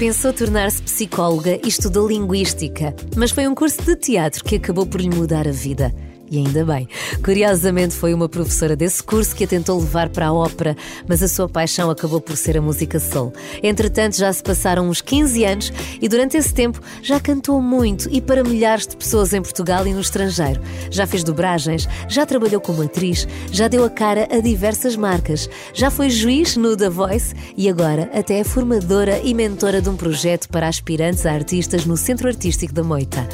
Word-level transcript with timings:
Pensou 0.00 0.32
tornar-se 0.32 0.80
psicóloga 0.80 1.60
e 1.62 1.68
estudou 1.68 2.08
linguística, 2.08 2.94
mas 3.14 3.32
foi 3.32 3.46
um 3.46 3.54
curso 3.54 3.82
de 3.82 3.94
teatro 3.96 4.42
que 4.42 4.56
acabou 4.56 4.86
por 4.86 4.98
lhe 4.98 5.10
mudar 5.10 5.46
a 5.46 5.52
vida. 5.52 5.94
E 6.30 6.38
ainda 6.38 6.64
bem. 6.64 6.88
Curiosamente, 7.24 7.92
foi 7.92 8.14
uma 8.14 8.28
professora 8.28 8.76
desse 8.76 9.02
curso 9.02 9.34
que 9.34 9.42
a 9.42 9.48
tentou 9.48 9.80
levar 9.80 10.08
para 10.10 10.28
a 10.28 10.32
ópera, 10.32 10.76
mas 11.08 11.24
a 11.24 11.28
sua 11.28 11.48
paixão 11.48 11.90
acabou 11.90 12.20
por 12.20 12.36
ser 12.36 12.56
a 12.56 12.62
música 12.62 13.00
soul. 13.00 13.32
Entretanto, 13.60 14.16
já 14.16 14.32
se 14.32 14.40
passaram 14.40 14.88
uns 14.88 15.00
15 15.00 15.44
anos 15.44 15.72
e 16.00 16.08
durante 16.08 16.36
esse 16.36 16.54
tempo 16.54 16.80
já 17.02 17.18
cantou 17.18 17.60
muito 17.60 18.08
e 18.12 18.20
para 18.20 18.44
milhares 18.44 18.86
de 18.86 18.96
pessoas 18.96 19.32
em 19.32 19.42
Portugal 19.42 19.84
e 19.88 19.92
no 19.92 20.00
estrangeiro. 20.00 20.60
Já 20.88 21.04
fez 21.04 21.24
dobragens, 21.24 21.88
já 22.08 22.24
trabalhou 22.24 22.60
como 22.60 22.82
atriz, 22.82 23.26
já 23.50 23.66
deu 23.66 23.84
a 23.84 23.90
cara 23.90 24.28
a 24.30 24.38
diversas 24.38 24.94
marcas, 24.94 25.50
já 25.74 25.90
foi 25.90 26.10
juiz 26.10 26.56
no 26.56 26.76
The 26.76 26.90
Voice 26.90 27.34
e 27.56 27.68
agora 27.68 28.08
até 28.14 28.38
é 28.38 28.44
formadora 28.44 29.18
e 29.24 29.34
mentora 29.34 29.82
de 29.82 29.88
um 29.88 29.96
projeto 29.96 30.48
para 30.48 30.68
aspirantes 30.68 31.26
a 31.26 31.32
artistas 31.32 31.84
no 31.84 31.96
Centro 31.96 32.28
Artístico 32.28 32.72
da 32.72 32.84
Moita. 32.84 33.26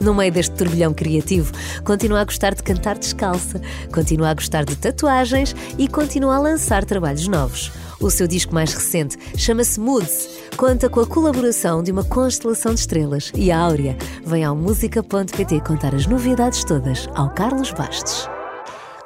No 0.00 0.14
meio 0.14 0.32
deste 0.32 0.54
turbilhão 0.56 0.92
criativo, 0.92 1.52
continua 1.84 2.22
a 2.22 2.24
gostar 2.24 2.41
de 2.50 2.62
cantar 2.62 2.98
descalça, 2.98 3.60
continua 3.92 4.30
a 4.30 4.34
gostar 4.34 4.64
de 4.64 4.76
tatuagens 4.76 5.54
e 5.78 5.86
continua 5.88 6.36
a 6.36 6.40
lançar 6.40 6.84
trabalhos 6.84 7.28
novos. 7.28 7.70
O 8.00 8.10
seu 8.10 8.26
disco 8.26 8.52
mais 8.52 8.74
recente 8.74 9.16
chama-se 9.36 9.78
Moods. 9.78 10.28
Conta 10.56 10.90
com 10.90 11.00
a 11.00 11.06
colaboração 11.06 11.82
de 11.82 11.92
uma 11.92 12.02
constelação 12.02 12.74
de 12.74 12.80
estrelas 12.80 13.30
e 13.34 13.52
a 13.52 13.58
Áurea 13.58 13.96
vem 14.26 14.42
ao 14.44 14.56
música.pt 14.56 15.60
contar 15.60 15.94
as 15.94 16.06
novidades 16.06 16.64
todas 16.64 17.08
ao 17.14 17.30
Carlos 17.30 17.70
Bastos. 17.70 18.31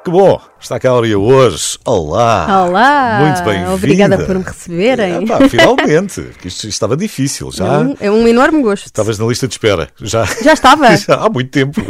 Que 0.07 0.11
bom! 0.11 0.39
Está 0.57 0.79
cá 0.79 0.87
a 0.87 0.91
Áurea 0.93 1.19
hoje. 1.19 1.77
Olá! 1.83 2.63
Olá! 2.65 3.19
Muito 3.25 3.43
bem-vinda! 3.43 3.73
Obrigada 3.73 4.17
por 4.25 4.35
me 4.37 4.41
receberem. 4.45 5.13
É, 5.15 5.25
pá, 5.25 5.49
finalmente! 5.49 6.21
Isto, 6.45 6.45
isto 6.45 6.67
estava 6.69 6.95
difícil. 6.95 7.51
Já 7.51 7.65
É 7.65 7.77
um, 7.79 7.95
é 7.99 8.09
um 8.09 8.25
enorme 8.25 8.61
gosto. 8.63 8.85
estavas 8.85 9.19
na 9.19 9.25
lista 9.25 9.49
de 9.49 9.55
espera. 9.55 9.89
Já, 10.01 10.23
Já 10.41 10.53
estava? 10.53 10.95
já 10.95 11.15
há 11.15 11.27
muito 11.29 11.49
tempo. 11.49 11.81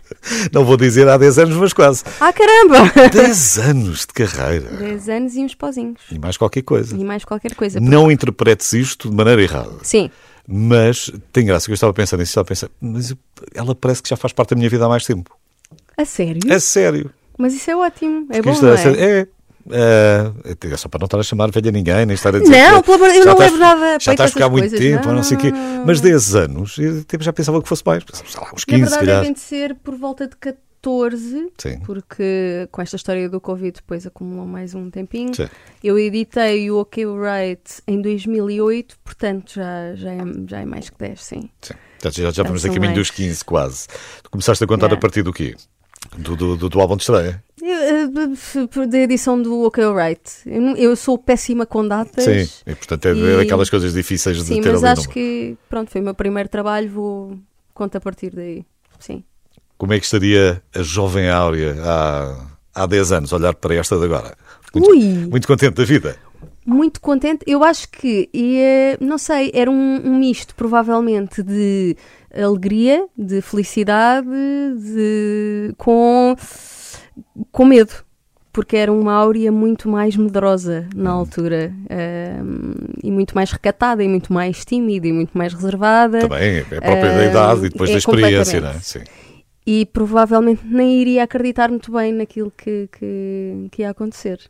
Não 0.50 0.64
vou 0.64 0.78
dizer 0.78 1.06
há 1.10 1.18
10 1.18 1.40
anos, 1.40 1.56
mas 1.56 1.74
quase. 1.74 2.04
Ah, 2.18 2.32
caramba! 2.32 2.90
10 3.12 3.58
anos 3.58 3.98
de 4.06 4.14
carreira. 4.14 4.70
10 4.70 5.08
anos 5.10 5.34
e 5.34 5.40
uns 5.40 5.54
pauzinhos. 5.54 6.00
E 6.10 6.18
mais 6.18 6.38
qualquer 6.38 6.62
coisa. 6.62 6.96
E 6.96 7.04
mais 7.04 7.22
qualquer 7.22 7.54
coisa. 7.54 7.78
Não 7.80 8.10
interpretes 8.10 8.72
isto 8.72 9.10
de 9.10 9.14
maneira 9.14 9.42
errada. 9.42 9.74
Sim. 9.82 10.10
Mas 10.46 11.12
tem 11.34 11.44
graça 11.44 11.66
que 11.66 11.72
eu 11.72 11.74
estava 11.74 11.92
pensando 11.92 12.20
nisso. 12.20 12.30
Estava 12.30 12.46
a 12.46 12.48
pensar, 12.48 12.70
mas 12.80 13.14
ela 13.54 13.74
parece 13.74 14.02
que 14.02 14.08
já 14.08 14.16
faz 14.16 14.32
parte 14.32 14.54
da 14.54 14.56
minha 14.56 14.70
vida 14.70 14.86
há 14.86 14.88
mais 14.88 15.04
tempo. 15.04 15.36
A 15.98 16.06
sério? 16.06 16.40
É 16.50 16.58
sério. 16.58 17.10
Mas 17.38 17.54
isso 17.54 17.70
é 17.70 17.76
ótimo. 17.76 18.26
É 18.30 18.42
bom, 18.42 18.50
isto 18.52 18.64
não 18.66 18.74
é, 18.74 18.82
é? 18.84 19.20
é. 19.20 19.28
É, 19.70 20.32
é 20.72 20.76
só 20.78 20.88
para 20.88 21.00
não 21.00 21.04
estar 21.04 21.18
a 21.18 21.22
chamar 21.22 21.50
velha 21.50 21.70
ninguém, 21.70 22.06
nem 22.06 22.14
estar 22.14 22.34
a 22.34 22.38
dizer. 22.38 22.50
Não, 22.70 22.82
pelo 22.82 22.94
amor 22.96 23.14
eu 23.14 23.24
não 23.26 23.36
levo 23.36 23.56
nada 23.58 23.98
Já 24.00 24.12
estás 24.12 24.30
a 24.30 24.32
ficar 24.32 24.48
muito 24.48 24.62
coisas, 24.70 24.78
tempo, 24.80 25.08
ou 25.08 25.14
não 25.14 25.22
sei 25.22 25.36
o 25.36 25.40
quê. 25.40 25.50
não. 25.50 25.84
Mas 25.84 26.00
10 26.00 26.34
anos, 26.36 26.78
eu 26.78 27.04
já 27.20 27.32
pensava 27.34 27.62
que 27.62 27.68
fosse 27.68 27.82
mais. 27.84 28.02
Sei 28.12 28.40
lá, 28.40 28.50
uns 28.54 28.64
15, 28.64 28.80
Na 28.80 28.86
verdade, 28.88 29.06
calhar. 29.06 29.20
devem 29.20 29.32
de 29.34 29.40
ser 29.40 29.74
por 29.74 29.94
volta 29.94 30.26
de 30.26 30.36
14, 30.36 31.50
Sim. 31.58 31.80
porque 31.84 32.66
com 32.72 32.80
esta 32.80 32.96
história 32.96 33.28
do 33.28 33.42
Covid 33.42 33.72
depois 33.76 34.06
acumulou 34.06 34.46
mais 34.46 34.74
um 34.74 34.90
tempinho. 34.90 35.34
Sim. 35.34 35.48
Eu 35.84 35.98
editei 35.98 36.70
o 36.70 36.78
OK 36.78 37.04
Right 37.04 37.82
em 37.86 38.00
2008, 38.00 38.96
portanto 39.04 39.52
já, 39.54 39.94
já, 39.96 40.12
é, 40.14 40.18
já 40.48 40.60
é 40.60 40.64
mais 40.64 40.88
que 40.88 40.96
10, 40.98 41.22
sim. 41.22 41.50
Sim. 41.60 41.74
Portanto, 42.00 42.22
já, 42.22 42.30
já 42.30 42.42
vamos 42.42 42.64
a 42.64 42.68
caminho 42.68 42.94
mais. 42.94 42.98
dos 42.98 43.10
15, 43.10 43.44
quase. 43.44 43.86
Tu 44.22 44.30
começaste 44.30 44.64
a 44.64 44.66
contar 44.66 44.86
Yeah. 44.86 44.96
a 44.98 45.00
partir 45.00 45.22
do 45.22 45.32
quê? 45.32 45.54
Do, 46.16 46.34
do, 46.36 46.68
do, 46.68 46.80
álbum 46.80 46.96
de 46.96 47.02
estreia? 47.02 47.42
Eh, 47.62 48.08
f- 48.34 48.86
Da 48.86 48.98
edição 48.98 49.40
do 49.40 49.62
OK 49.64 49.82
Right. 49.92 50.22
Eu, 50.76 50.96
sou 50.96 51.18
péssima 51.18 51.66
com 51.66 51.86
datas. 51.86 52.24
Sim. 52.24 52.48
E, 52.66 52.74
portanto, 52.74 53.06
é 53.06 53.12
E- 53.12 53.36
daquelas 53.38 53.68
coisas 53.70 53.92
difíceis 53.92 54.38
de 54.38 54.44
Sim, 54.44 54.60
ter 54.62 54.72
mas 54.72 54.82
ali 54.82 54.92
acho 54.92 55.02
numa. 55.02 55.12
que 55.12 55.56
pronto, 55.68 55.90
foi 55.90 56.00
o 56.00 56.04
meu 56.04 56.14
primeiro 56.14 56.48
trabalho, 56.48 56.90
vou 56.90 57.38
conto 57.74 57.96
a 57.96 58.00
partir 58.00 58.30
daí. 58.34 58.64
Sim. 58.98 59.22
Como 59.76 59.92
é 59.92 59.98
que 59.98 60.04
estaria 60.06 60.62
a 60.74 60.82
jovem 60.82 61.28
Áurea 61.30 61.76
há, 61.84 62.46
há 62.74 62.86
10 62.86 63.12
anos, 63.12 63.32
olhar 63.32 63.54
para 63.54 63.74
esta 63.76 63.96
de 63.98 64.04
agora? 64.04 64.34
Muito, 64.74 64.90
Ui! 64.90 64.98
muito 65.30 65.46
contente 65.46 65.74
da 65.74 65.84
vida. 65.84 66.16
Muito 66.66 67.00
contente. 67.00 67.44
Eu 67.46 67.62
acho 67.64 67.88
que 67.88 68.28
ia, 68.32 68.98
não 69.00 69.16
sei, 69.18 69.50
era 69.54 69.70
um, 69.70 70.00
um 70.04 70.18
misto 70.18 70.54
provavelmente 70.54 71.42
de 71.42 71.96
alegria, 72.34 73.06
de 73.16 73.40
felicidade, 73.40 74.28
de 74.76 75.74
com 75.76 76.34
com 77.50 77.64
medo. 77.64 77.92
Porque 78.52 78.76
era 78.76 78.92
uma 78.92 79.12
áurea 79.12 79.52
muito 79.52 79.88
mais 79.88 80.16
medrosa 80.16 80.88
na 80.94 81.10
altura 81.10 81.72
ahm, 81.88 82.72
e 83.04 83.10
muito 83.10 83.34
mais 83.34 83.52
recatada 83.52 84.02
e 84.02 84.08
muito 84.08 84.32
mais 84.32 84.64
tímida 84.64 85.06
e 85.06 85.12
muito 85.12 85.36
mais 85.36 85.52
reservada. 85.52 86.20
Também, 86.20 86.58
é 86.58 86.62
própria 86.62 87.14
da 87.14 87.24
idade 87.26 87.66
e 87.66 87.68
depois 87.68 87.90
é 87.90 87.92
da 87.92 87.98
experiência, 87.98 88.60
não 88.60 88.70
é? 88.70 88.74
Sim. 88.80 89.04
e 89.64 89.86
provavelmente 89.86 90.62
nem 90.64 91.00
iria 91.00 91.22
acreditar 91.22 91.68
muito 91.68 91.92
bem 91.92 92.12
naquilo 92.12 92.50
que, 92.50 92.88
que, 92.90 93.68
que 93.70 93.82
ia 93.82 93.90
acontecer. 93.90 94.40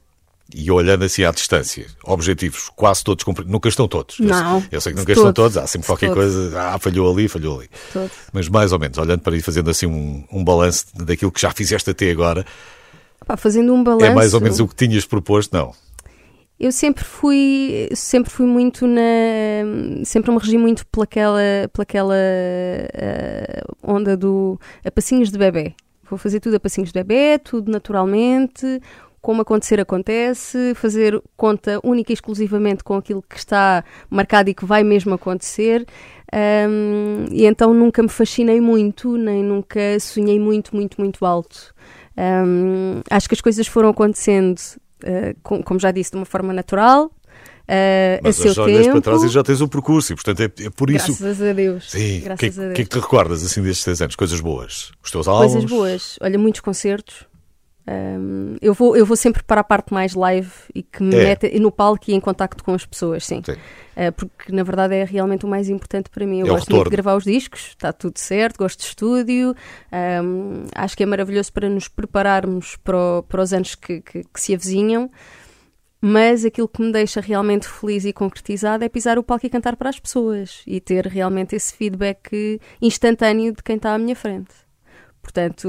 E 0.54 0.70
olhando 0.70 1.04
assim 1.04 1.24
à 1.24 1.30
distância, 1.30 1.86
objetivos 2.04 2.70
quase 2.74 3.04
todos 3.04 3.22
cumpridos. 3.22 3.52
Nunca 3.52 3.68
estão 3.68 3.86
todos. 3.86 4.18
Não, 4.18 4.64
Eu 4.72 4.80
sei 4.80 4.92
que 4.94 4.98
nunca 4.98 5.12
estão 5.12 5.26
todo, 5.26 5.34
todos. 5.34 5.56
Há 5.58 5.66
sempre 5.66 5.86
qualquer 5.86 6.10
coisa. 6.12 6.58
Ah, 6.58 6.78
falhou 6.78 7.12
ali, 7.12 7.28
falhou 7.28 7.58
ali. 7.58 7.68
Todo. 7.92 8.10
Mas 8.32 8.48
mais 8.48 8.72
ou 8.72 8.78
menos, 8.78 8.96
olhando 8.96 9.20
para 9.20 9.36
ir 9.36 9.42
fazendo 9.42 9.68
assim 9.68 9.86
um, 9.86 10.24
um 10.32 10.42
balanço 10.42 10.86
daquilo 10.94 11.30
que 11.30 11.40
já 11.40 11.50
fizeste 11.50 11.90
até 11.90 12.10
agora, 12.10 12.46
Pá, 13.26 13.36
fazendo 13.36 13.74
um 13.74 13.84
balanço. 13.84 14.06
é 14.06 14.14
mais 14.14 14.32
ou 14.32 14.40
menos 14.40 14.58
o 14.58 14.66
que 14.66 14.74
tinhas 14.74 15.04
proposto, 15.04 15.52
não? 15.52 15.74
Eu 16.58 16.72
sempre 16.72 17.04
fui, 17.04 17.88
sempre 17.94 18.30
fui 18.30 18.46
muito 18.46 18.84
na, 18.86 19.00
sempre 20.04 20.32
me 20.32 20.38
regi 20.38 20.58
muito 20.58 20.84
pelaquela, 20.86 21.40
pelaquela 21.72 22.16
eh, 22.16 23.62
onda 23.82 24.16
do 24.16 24.58
a 24.84 24.90
passinhos 24.90 25.30
de 25.30 25.38
bebê. 25.38 25.74
Vou 26.10 26.18
fazer 26.18 26.40
tudo 26.40 26.56
a 26.56 26.60
passinhos 26.60 26.90
de 26.90 26.94
bebê, 26.98 27.38
tudo 27.38 27.70
naturalmente, 27.70 28.80
como 29.20 29.42
acontecer 29.42 29.80
acontece, 29.80 30.72
fazer 30.74 31.20
conta 31.36 31.80
única 31.82 32.12
e 32.12 32.14
exclusivamente 32.14 32.84
com 32.84 32.94
aquilo 32.94 33.22
que 33.22 33.36
está 33.36 33.84
marcado 34.08 34.48
e 34.50 34.54
que 34.54 34.64
vai 34.64 34.82
mesmo 34.84 35.14
acontecer. 35.14 35.84
Ahm, 36.32 37.26
e 37.32 37.46
então 37.46 37.72
nunca 37.74 38.02
me 38.02 38.08
fascinei 38.08 38.60
muito, 38.60 39.16
nem 39.16 39.42
nunca 39.42 39.80
sonhei 40.00 40.38
muito, 40.38 40.74
muito, 40.74 41.00
muito 41.00 41.24
alto. 41.26 41.74
Ahm, 42.16 43.00
acho 43.10 43.28
que 43.28 43.34
as 43.34 43.40
coisas 43.40 43.66
foram 43.66 43.88
acontecendo, 43.90 44.60
eh, 45.04 45.34
com- 45.42 45.62
como 45.62 45.80
já 45.80 45.90
disse, 45.90 46.10
de 46.10 46.16
uma 46.16 46.26
forma 46.26 46.52
natural, 46.52 47.10
a 47.70 48.20
Mas 48.22 48.36
seu 48.36 48.52
já 48.54 48.62
olhas 48.62 48.78
tempo. 48.86 48.92
para 48.92 49.00
trás 49.02 49.22
e 49.24 49.28
já 49.28 49.42
tens 49.42 49.60
o 49.60 49.68
percurso, 49.68 50.12
e 50.12 50.16
portanto 50.16 50.40
é, 50.40 50.64
é 50.64 50.70
por 50.70 50.88
isso. 50.90 51.08
Graças 51.22 51.42
a 51.42 51.52
Deus. 51.52 51.90
Sim, 51.90 52.18
o 52.20 52.22
que, 52.22 52.28
a 52.28 52.32
é- 52.32 52.36
que 52.72 52.80
é 52.82 52.84
que 52.84 52.84
te 52.86 52.98
recordas 52.98 53.44
assim 53.44 53.62
destes 53.62 53.84
10 53.84 54.00
anos? 54.00 54.16
Coisas 54.16 54.40
boas? 54.40 54.90
Os 55.02 55.10
teus 55.10 55.28
álbuns? 55.28 55.52
Coisas 55.52 55.70
boas. 55.70 56.18
Olha, 56.22 56.38
muitos 56.38 56.60
concertos. 56.62 57.26
Ahm, 57.90 58.56
eu, 58.60 58.74
vou, 58.74 58.94
eu 58.94 59.06
vou 59.06 59.16
sempre 59.16 59.42
para 59.42 59.62
a 59.62 59.64
parte 59.64 59.94
mais 59.94 60.12
live 60.14 60.50
e 60.74 60.82
que 60.82 61.02
me 61.02 61.14
É. 61.16 61.22
mete 61.24 61.58
no 61.58 61.72
palco 61.72 62.04
e 62.08 62.12
em 62.14 62.20
contacto 62.20 62.62
com 62.62 62.74
as 62.74 62.84
pessoas, 62.84 63.24
sim. 63.24 63.40
Sim. 63.42 63.54
Ah, 63.96 64.12
porque 64.12 64.52
na 64.52 64.62
verdade 64.62 64.94
é 64.94 65.04
realmente 65.04 65.46
o 65.46 65.48
mais 65.48 65.70
importante 65.70 66.10
para 66.10 66.26
mim. 66.26 66.40
Eu 66.40 66.46
É 66.46 66.50
gosto 66.50 66.70
muito 66.70 66.84
de 66.84 66.90
gravar 66.90 67.16
os 67.16 67.24
discos, 67.24 67.68
está 67.68 67.90
tudo 67.92 68.18
certo, 68.18 68.58
gosto 68.58 68.80
de 68.80 68.84
estúdio. 68.84 69.54
Ahm, 69.90 70.64
acho 70.74 70.94
que 70.96 71.02
é 71.02 71.06
maravilhoso 71.06 71.50
para 71.52 71.68
nos 71.70 71.88
prepararmos 71.88 72.76
para, 72.76 72.96
o- 72.98 73.22
para 73.22 73.42
os 73.42 73.52
anos 73.54 73.74
que, 73.74 74.02
que- 74.02 74.22
que 74.24 74.40
se 74.40 74.52
avizinham. 74.54 75.10
Mas 76.00 76.44
aquilo 76.44 76.68
que 76.68 76.80
me 76.82 76.92
deixa 76.92 77.20
realmente 77.20 77.66
feliz 77.66 78.04
e 78.04 78.12
concretizado 78.12 78.84
é 78.84 78.88
pisar 78.88 79.18
o 79.18 79.22
palco 79.22 79.46
e 79.46 79.50
cantar 79.50 79.74
para 79.76 79.88
as 79.88 79.98
pessoas 79.98 80.62
e 80.66 80.80
ter 80.80 81.06
realmente 81.06 81.56
esse 81.56 81.74
feedback 81.74 82.60
instantâneo 82.80 83.52
de 83.52 83.62
quem 83.64 83.76
está 83.76 83.94
à 83.94 83.98
minha 83.98 84.14
frente. 84.14 84.50
Portanto, 85.28 85.68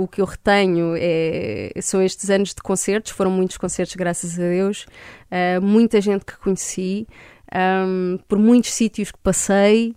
o 0.00 0.08
que 0.08 0.22
eu 0.22 0.24
retenho 0.24 0.94
é, 0.96 1.72
são 1.82 2.02
estes 2.02 2.30
anos 2.30 2.54
de 2.54 2.62
concertos, 2.62 3.12
foram 3.12 3.30
muitos 3.30 3.58
concertos, 3.58 3.94
graças 3.94 4.38
a 4.38 4.42
Deus, 4.42 4.86
ah, 5.30 5.60
muita 5.60 6.00
gente 6.00 6.24
que 6.24 6.34
conheci, 6.38 7.06
ahm, 7.52 8.16
por 8.26 8.38
muitos 8.38 8.72
sítios 8.72 9.12
que 9.12 9.18
passei, 9.18 9.94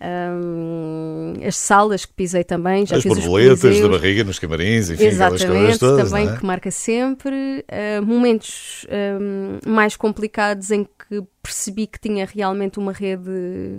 ahm, 0.00 1.34
as 1.46 1.54
salas 1.54 2.04
que 2.04 2.12
pisei 2.14 2.42
também, 2.42 2.84
já 2.84 2.96
As 2.96 3.04
fiz 3.04 3.14
borboletas 3.14 3.80
da 3.80 3.88
barriga 3.88 4.24
nos 4.24 4.40
camarins, 4.40 4.90
enfim, 4.90 5.06
aquelas 5.06 5.44
coisas 5.44 5.44
Exatamente, 5.44 5.78
todas. 5.78 6.10
também 6.10 6.28
é? 6.28 6.36
que 6.36 6.44
marca 6.44 6.70
sempre. 6.72 7.64
ah, 7.70 8.02
momentos 8.02 8.84
ahm, 8.90 9.60
mais 9.72 9.94
complicados 9.94 10.72
em 10.72 10.82
que 10.82 11.22
percebi 11.42 11.86
que 11.86 11.98
tinha 12.00 12.26
realmente 12.26 12.78
uma 12.78 12.92
rede 12.92 13.30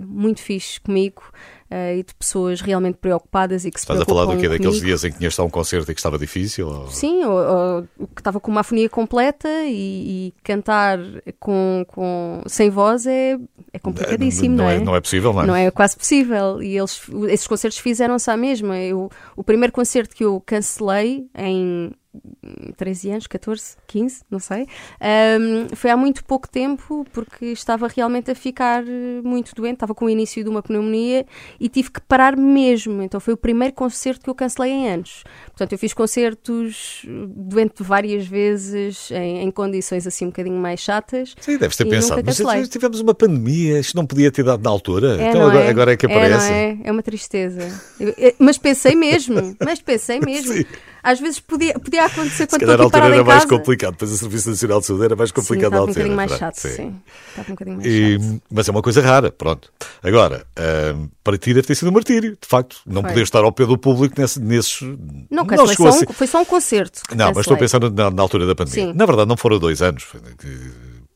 muito 0.06 0.40
fixe 0.40 0.80
comigo 0.80 1.22
ah, 1.70 1.92
e 1.94 2.02
de 2.02 2.14
pessoas 2.14 2.60
realmente 2.60 2.96
preocupadas 2.96 3.64
e 3.64 3.70
que 3.70 3.78
se 3.78 3.84
Estás 3.84 4.00
a 4.00 4.04
falar 4.04 4.24
do 4.24 4.32
quê? 4.40 4.48
Daqueles 4.48 4.76
comigo. 4.78 4.86
dias 4.86 5.04
em 5.04 5.12
que 5.12 5.18
tinhas 5.18 5.38
a 5.38 5.44
um 5.44 5.50
concerto 5.50 5.90
e 5.90 5.94
que 5.94 6.00
estava 6.00 6.18
difícil? 6.18 6.66
ou- 6.68 6.88
Sim, 6.88 7.24
ou, 7.24 7.36
ou 7.38 7.82
que 8.14 8.20
estava 8.20 8.40
com 8.40 8.50
uma 8.50 8.60
afonia 8.62 8.88
completa 8.88 9.48
e, 9.66 10.28
e 10.28 10.34
cantar 10.42 10.98
com, 11.38 11.84
com, 11.88 12.42
sem 12.46 12.70
voz 12.70 13.06
é, 13.06 13.38
é 13.72 13.78
complicadíssimo, 13.78 14.56
não, 14.56 14.64
não, 14.64 14.70
é? 14.70 14.80
não 14.80 14.96
é 14.96 15.00
possível, 15.00 15.32
não 15.32 15.42
é? 15.42 15.46
Não 15.46 15.56
é 15.56 15.70
quase 15.70 15.96
possível. 15.96 16.62
E 16.62 16.76
eles, 16.76 17.02
esses 17.28 17.46
concertos 17.46 17.78
fizeram-se 17.78 18.30
à 18.30 18.36
mesma. 18.36 18.76
Eu, 18.78 19.10
o 19.36 19.44
primeiro 19.44 19.72
concerto 19.72 20.14
que 20.16 20.24
eu 20.24 20.42
cancelei 20.44 21.26
em 21.36 21.92
13 22.76 23.10
anos, 23.10 23.26
14, 23.26 23.76
15, 23.86 24.22
não 24.30 24.38
sei. 24.38 24.66
Um, 25.40 25.74
foi 25.76 25.90
há 25.90 25.96
muito 25.96 26.24
pouco 26.24 26.48
tempo, 26.48 27.06
porque 27.12 27.46
estava 27.46 27.86
realmente 27.86 28.30
a 28.30 28.34
ficar 28.34 28.82
eh, 28.82 29.20
muito 29.22 29.54
doente, 29.54 29.74
estava 29.74 29.94
com 29.94 30.06
o 30.06 30.10
início 30.10 30.42
de 30.42 30.50
uma 30.50 30.62
pneumonia 30.62 31.24
e 31.60 31.68
tive 31.68 31.90
que 31.90 32.00
parar 32.00 32.36
mesmo. 32.36 33.02
Então 33.02 33.20
foi 33.20 33.34
o 33.34 33.36
primeiro 33.36 33.74
concerto 33.74 34.24
que 34.24 34.30
eu 34.30 34.34
cancelei 34.34 34.72
em 34.72 34.88
anos. 34.88 35.22
Portanto, 35.46 35.72
eu 35.72 35.78
fiz 35.78 35.94
concertos 35.94 37.06
doente 37.28 37.82
várias 37.82 38.26
vezes, 38.26 39.10
em, 39.12 39.42
em 39.42 39.50
condições 39.50 40.06
assim 40.06 40.24
um 40.24 40.28
bocadinho 40.30 40.56
mais 40.56 40.80
chatas. 40.80 41.34
Sim, 41.40 41.58
deves 41.58 41.76
ter 41.76 41.84
pensado, 41.84 42.22
mas 42.24 42.68
tivemos 42.68 43.00
uma 43.00 43.14
pandemia, 43.14 43.78
isto 43.78 43.96
não 43.96 44.04
podia 44.04 44.32
ter 44.32 44.44
dado 44.44 44.62
na 44.62 44.70
altura. 44.70 45.20
É, 45.20 45.28
então 45.28 45.42
agora 45.42 45.64
é? 45.64 45.68
agora 45.68 45.92
é 45.92 45.96
que 45.96 46.06
aparece. 46.06 46.52
É, 46.52 46.70
é? 46.70 46.78
é 46.84 46.92
uma 46.92 47.02
tristeza. 47.02 47.68
Eu, 47.98 48.14
eu, 48.18 48.34
mas 48.38 48.58
pensei 48.58 48.96
mesmo, 48.96 49.56
mas 49.64 49.80
pensei 49.80 50.18
mesmo. 50.24 50.54
Sim. 50.54 50.64
Às 51.02 51.20
vezes 51.20 51.40
podia, 51.40 51.78
podia 51.78 52.04
acontecer 52.04 52.46
quando 52.46 52.62
estou 52.62 52.74
aqui 52.74 52.90
parada 52.90 53.14
era 53.14 53.22
em 53.22 53.26
mais 53.26 53.44
casa. 53.44 53.56
complicado, 53.56 53.92
depois 53.92 54.12
o 54.12 54.16
Serviço 54.16 54.50
Nacional 54.50 54.80
de 54.80 54.86
Saúde 54.86 55.04
era 55.04 55.16
mais 55.16 55.32
complicado 55.32 55.70
sim, 55.70 55.74
na 55.74 55.78
altura. 55.78 55.90
um 55.90 55.94
bocadinho 55.94 56.16
mais 56.16 56.32
chato, 56.32 56.56
sim. 56.56 56.68
sim. 56.68 57.00
Estava 57.28 57.48
um 57.48 57.54
bocadinho 57.54 57.76
mais 57.76 57.88
e, 57.88 58.20
chato. 58.20 58.42
Mas 58.50 58.68
é 58.68 58.70
uma 58.70 58.82
coisa 58.82 59.00
rara, 59.00 59.30
pronto. 59.30 59.72
Agora, 60.02 60.46
uh, 60.58 61.10
para 61.24 61.38
ti 61.38 61.54
deve 61.54 61.66
ter 61.66 61.74
sido 61.74 61.88
um 61.88 61.92
martírio, 61.92 62.36
de 62.40 62.48
facto. 62.48 62.76
Não 62.86 63.02
poder 63.02 63.22
estar 63.22 63.40
ao 63.40 63.52
pé 63.52 63.66
do 63.66 63.78
público 63.78 64.20
nesse, 64.20 64.40
nesses... 64.40 64.82
Não, 65.30 65.44
não 65.44 65.66
foi, 65.66 65.74
só 65.76 65.90
um, 65.90 66.12
foi 66.12 66.26
só 66.26 66.40
um 66.40 66.44
concerto. 66.44 67.02
Não, 67.14 67.28
mas 67.28 67.38
estou 67.38 67.56
pensando 67.56 67.90
na, 67.90 68.10
na, 68.10 68.22
altura 68.22 68.46
da 68.46 68.54
pandemia. 68.54 68.86
Sim. 68.88 68.92
Na 68.94 69.06
verdade, 69.06 69.28
não 69.28 69.36
foram 69.36 69.58
dois 69.58 69.82
anos, 69.82 70.06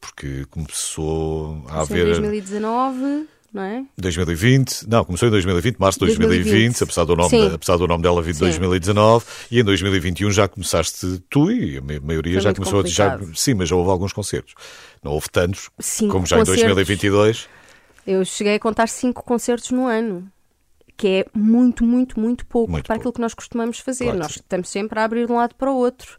porque 0.01 0.47
começou 0.51 1.65
a 1.69 1.83
haver... 1.83 2.07
Em 2.07 2.21
2019 2.21 3.34
não 3.55 3.62
é? 3.62 3.85
2020, 3.97 4.89
não, 4.89 5.05
começou 5.05 5.29
em 5.29 5.31
2020, 5.31 5.77
março 5.79 6.01
de 6.01 6.06
2020, 6.06 6.45
2020. 6.45 6.83
Apesar, 6.83 7.05
do 7.05 7.15
nome, 7.15 7.55
apesar 7.55 7.77
do 7.77 7.87
nome 7.87 8.03
dela 8.03 8.21
vir 8.21 8.33
de 8.35 8.41
2019, 8.41 9.25
e 9.49 9.61
em 9.61 9.65
2021 9.65 10.31
já 10.33 10.49
começaste 10.49 11.23
tu 11.31 11.51
e 11.53 11.79
a 11.79 11.81
maioria 11.81 12.35
Foi 12.35 12.43
já 12.43 12.53
começou 12.53 12.81
a 12.81 12.87
já, 12.87 13.19
Sim, 13.33 13.55
mas 13.55 13.69
já 13.69 13.77
houve 13.77 13.91
alguns 13.91 14.12
concertos. 14.12 14.55
Não 15.05 15.12
houve 15.12 15.31
tantos, 15.31 15.71
como 16.11 16.27
já 16.27 16.39
concertos. 16.39 16.62
em 16.62 16.75
2022. 16.75 17.49
Eu 18.05 18.25
cheguei 18.25 18.56
a 18.56 18.59
contar 18.59 18.89
cinco 18.89 19.23
concertos 19.23 19.71
no 19.71 19.87
ano. 19.87 20.29
Que 20.97 21.09
é 21.09 21.27
muito, 21.35 21.85
muito, 21.85 22.21
muito 22.21 22.47
pouco 22.47 22.71
muito 22.71 22.87
para 22.87 22.95
pouco. 22.95 23.00
aquilo 23.00 23.12
que 23.15 23.21
nós 23.21 23.35
costumamos 23.35 23.81
fazer. 23.81 24.05
Claro 24.05 24.19
nós 24.21 24.35
sim. 24.35 24.41
estamos 24.41 24.69
sempre 24.69 25.00
a 25.00 25.05
abrir 25.05 25.27
de 25.27 25.33
um 25.33 25.37
lado 25.37 25.55
para 25.57 25.71
o 25.71 25.77
outro. 25.77 26.17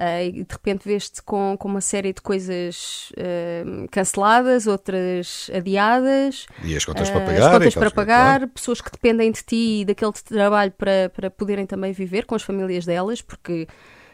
Uh, 0.00 0.24
e 0.24 0.32
de 0.44 0.46
repente 0.50 0.88
vês-te 0.88 1.22
com, 1.22 1.54
com 1.58 1.68
uma 1.68 1.82
série 1.82 2.14
de 2.14 2.22
coisas 2.22 3.12
uh, 3.18 3.86
canceladas, 3.90 4.66
outras 4.66 5.50
adiadas. 5.54 6.46
E 6.64 6.74
as 6.74 6.86
contas 6.86 7.10
uh, 7.10 7.12
para 7.12 7.20
pagar. 7.20 7.42
As 7.42 7.52
contas 7.52 7.74
para 7.74 7.90
pagar, 7.90 8.38
claro. 8.38 8.48
pessoas 8.48 8.80
que 8.80 8.90
dependem 8.90 9.30
de 9.30 9.42
ti 9.42 9.80
e 9.80 9.84
daquele 9.84 10.12
trabalho 10.12 10.72
para, 10.72 11.10
para 11.14 11.30
poderem 11.30 11.66
também 11.66 11.92
viver 11.92 12.24
com 12.24 12.34
as 12.34 12.40
famílias 12.42 12.86
delas, 12.86 13.20
porque 13.20 13.68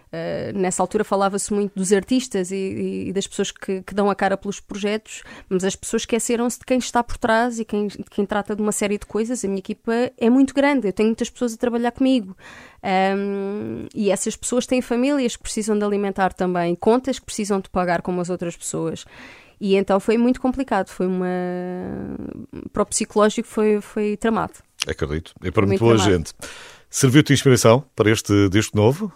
Uh, 0.06 0.56
nessa 0.56 0.82
altura 0.82 1.02
falava-se 1.02 1.52
muito 1.52 1.72
dos 1.74 1.92
artistas 1.92 2.52
e, 2.52 3.06
e 3.08 3.12
das 3.12 3.26
pessoas 3.26 3.50
que, 3.50 3.82
que, 3.82 3.94
dão 3.94 4.08
a 4.08 4.14
cara 4.14 4.36
pelos 4.36 4.60
projetos, 4.60 5.22
mas 5.48 5.64
as 5.64 5.74
pessoas 5.74 6.02
esqueceram-se 6.02 6.60
de 6.60 6.64
quem 6.64 6.78
está 6.78 7.02
por 7.02 7.16
trás 7.16 7.58
e 7.58 7.64
quem, 7.64 7.88
quem, 7.88 8.24
trata 8.24 8.54
de 8.54 8.62
uma 8.62 8.70
série 8.70 8.98
de 8.98 9.04
coisas. 9.04 9.44
A 9.44 9.48
minha 9.48 9.58
equipa 9.58 9.92
é 10.16 10.30
muito 10.30 10.54
grande, 10.54 10.86
eu 10.86 10.92
tenho 10.92 11.08
muitas 11.08 11.28
pessoas 11.28 11.54
a 11.54 11.56
trabalhar 11.56 11.90
comigo. 11.90 12.36
Um, 12.84 13.86
e 13.94 14.10
essas 14.10 14.36
pessoas 14.36 14.64
têm 14.64 14.80
famílias 14.80 15.34
que 15.34 15.42
precisam 15.42 15.76
de 15.76 15.84
alimentar 15.84 16.32
também, 16.32 16.76
contas 16.76 17.18
que 17.18 17.26
precisam 17.26 17.60
de 17.60 17.68
pagar 17.68 18.00
como 18.00 18.20
as 18.20 18.30
outras 18.30 18.56
pessoas. 18.56 19.04
E 19.60 19.74
então 19.74 19.98
foi 19.98 20.16
muito 20.16 20.40
complicado, 20.40 20.88
foi 20.88 21.06
uma. 21.06 21.26
Para 22.72 22.82
o 22.82 22.86
psicológico 22.86 23.48
foi, 23.48 23.80
foi 23.80 24.16
tramado. 24.16 24.54
Acredito. 24.86 25.32
E 25.42 25.50
para 25.50 25.66
muito 25.66 25.80
boa 25.80 25.98
gente. 25.98 26.32
Serviu-te 26.88 27.32
inspiração 27.32 27.84
para 27.96 28.10
este 28.10 28.48
disco 28.48 28.76
novo? 28.76 29.12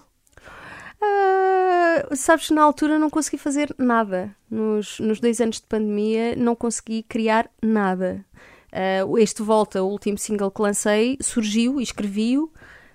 Sabes 2.13 2.49
que 2.49 2.55
na 2.55 2.63
altura 2.63 2.99
não 2.99 3.11
consegui 3.11 3.39
fazer 3.39 3.75
nada. 3.79 4.35
Nos, 4.51 4.99
nos 5.01 5.21
dois 5.21 5.41
anos 5.41 5.57
de 5.57 5.67
pandemia 5.67 6.35
não 6.37 6.55
consegui 6.55 7.03
criar 7.03 7.49
nada. 7.63 8.25
Uh, 8.73 9.19
este 9.19 9.43
Volta, 9.43 9.83
o 9.83 9.89
último 9.89 10.17
single 10.19 10.51
que 10.51 10.63
lancei, 10.63 11.19
surgiu 11.21 11.81
e 11.81 11.83
escrevi-o 11.83 12.51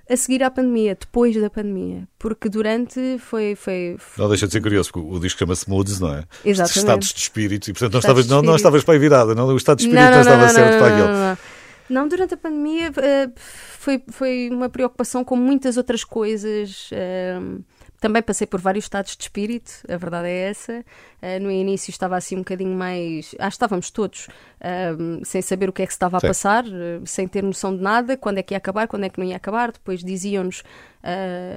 a 0.10 0.16
seguir 0.16 0.44
à 0.44 0.52
pandemia, 0.52 0.96
depois 1.00 1.36
da 1.40 1.50
pandemia. 1.50 2.07
Porque 2.19 2.48
durante 2.48 3.18
foi. 3.19 3.56
foi, 3.56 3.96
foi... 3.98 4.24
Não 4.24 4.30
deixa 4.30 4.46
de 4.46 4.54
ser 4.54 4.62
curioso, 4.62 4.92
porque 4.92 5.08
o 5.08 5.19
disco 5.19 5.40
chama-se 5.40 5.69
Moods, 5.69 6.00
não 6.00 6.13
é? 6.13 6.24
Exatamente. 6.44 6.78
Estados 6.78 7.13
de 7.13 7.19
espírito. 7.19 7.69
E 7.69 7.74
portanto 7.74 7.94
não 7.94 8.00
estavas, 8.00 8.28
não, 8.28 8.42
não 8.42 8.56
estavas 8.56 8.84
para 8.84 8.96
a 8.96 9.00
virada, 9.00 9.36
não? 9.36 9.48
o 9.48 9.58
estado 9.58 9.80
de 9.80 9.86
espírito 9.86 10.04
não, 10.04 10.12
não, 10.12 10.16
não 10.16 10.22
estava 10.22 10.46
não, 10.46 10.54
certo 10.54 10.78
para 10.78 10.88
aquele. 10.88 11.56
Não, 11.88 12.08
durante 12.08 12.34
a 12.34 12.38
pandemia 12.38 12.90
uh, 12.90 13.34
foi, 13.80 14.04
foi 14.10 14.50
uma 14.51 14.69
preocupação 14.69 15.24
com 15.24 15.36
muitas 15.36 15.78
outras 15.78 16.04
coisas. 16.04 16.90
Uh, 16.92 17.63
também 18.00 18.21
passei 18.21 18.45
por 18.45 18.59
vários 18.59 18.86
estados 18.86 19.15
de 19.15 19.24
espírito, 19.24 19.71
a 19.88 19.97
verdade 19.97 20.27
é 20.27 20.50
essa. 20.50 20.86
Uh, 21.21 21.42
no 21.42 21.50
início 21.50 21.89
estava 21.89 22.15
assim 22.15 22.36
um 22.36 22.39
bocadinho 22.39 22.75
mais. 22.75 23.33
Ah, 23.39 23.47
estávamos 23.47 23.89
todos 23.89 24.27
uh, 24.27 25.25
sem 25.25 25.42
saber 25.42 25.69
o 25.69 25.74
que 25.74 25.81
é 25.81 25.86
que 25.86 25.92
se 25.92 25.95
estava 25.95 26.18
a 26.18 26.19
Sim. 26.19 26.27
passar, 26.27 26.65
uh, 26.65 27.06
sem 27.06 27.27
ter 27.27 27.44
noção 27.44 27.75
de 27.75 27.81
nada, 27.81 28.18
quando 28.18 28.38
é 28.38 28.44
que 28.44 28.53
ia 28.53 28.57
acabar, 28.57 28.88
quando 28.88 29.06
é 29.06 29.09
que 29.09 29.19
não 29.19 29.25
ia 29.25 29.38
acabar. 29.38 29.71
Depois 29.71 30.03
diziam-nos: 30.03 30.63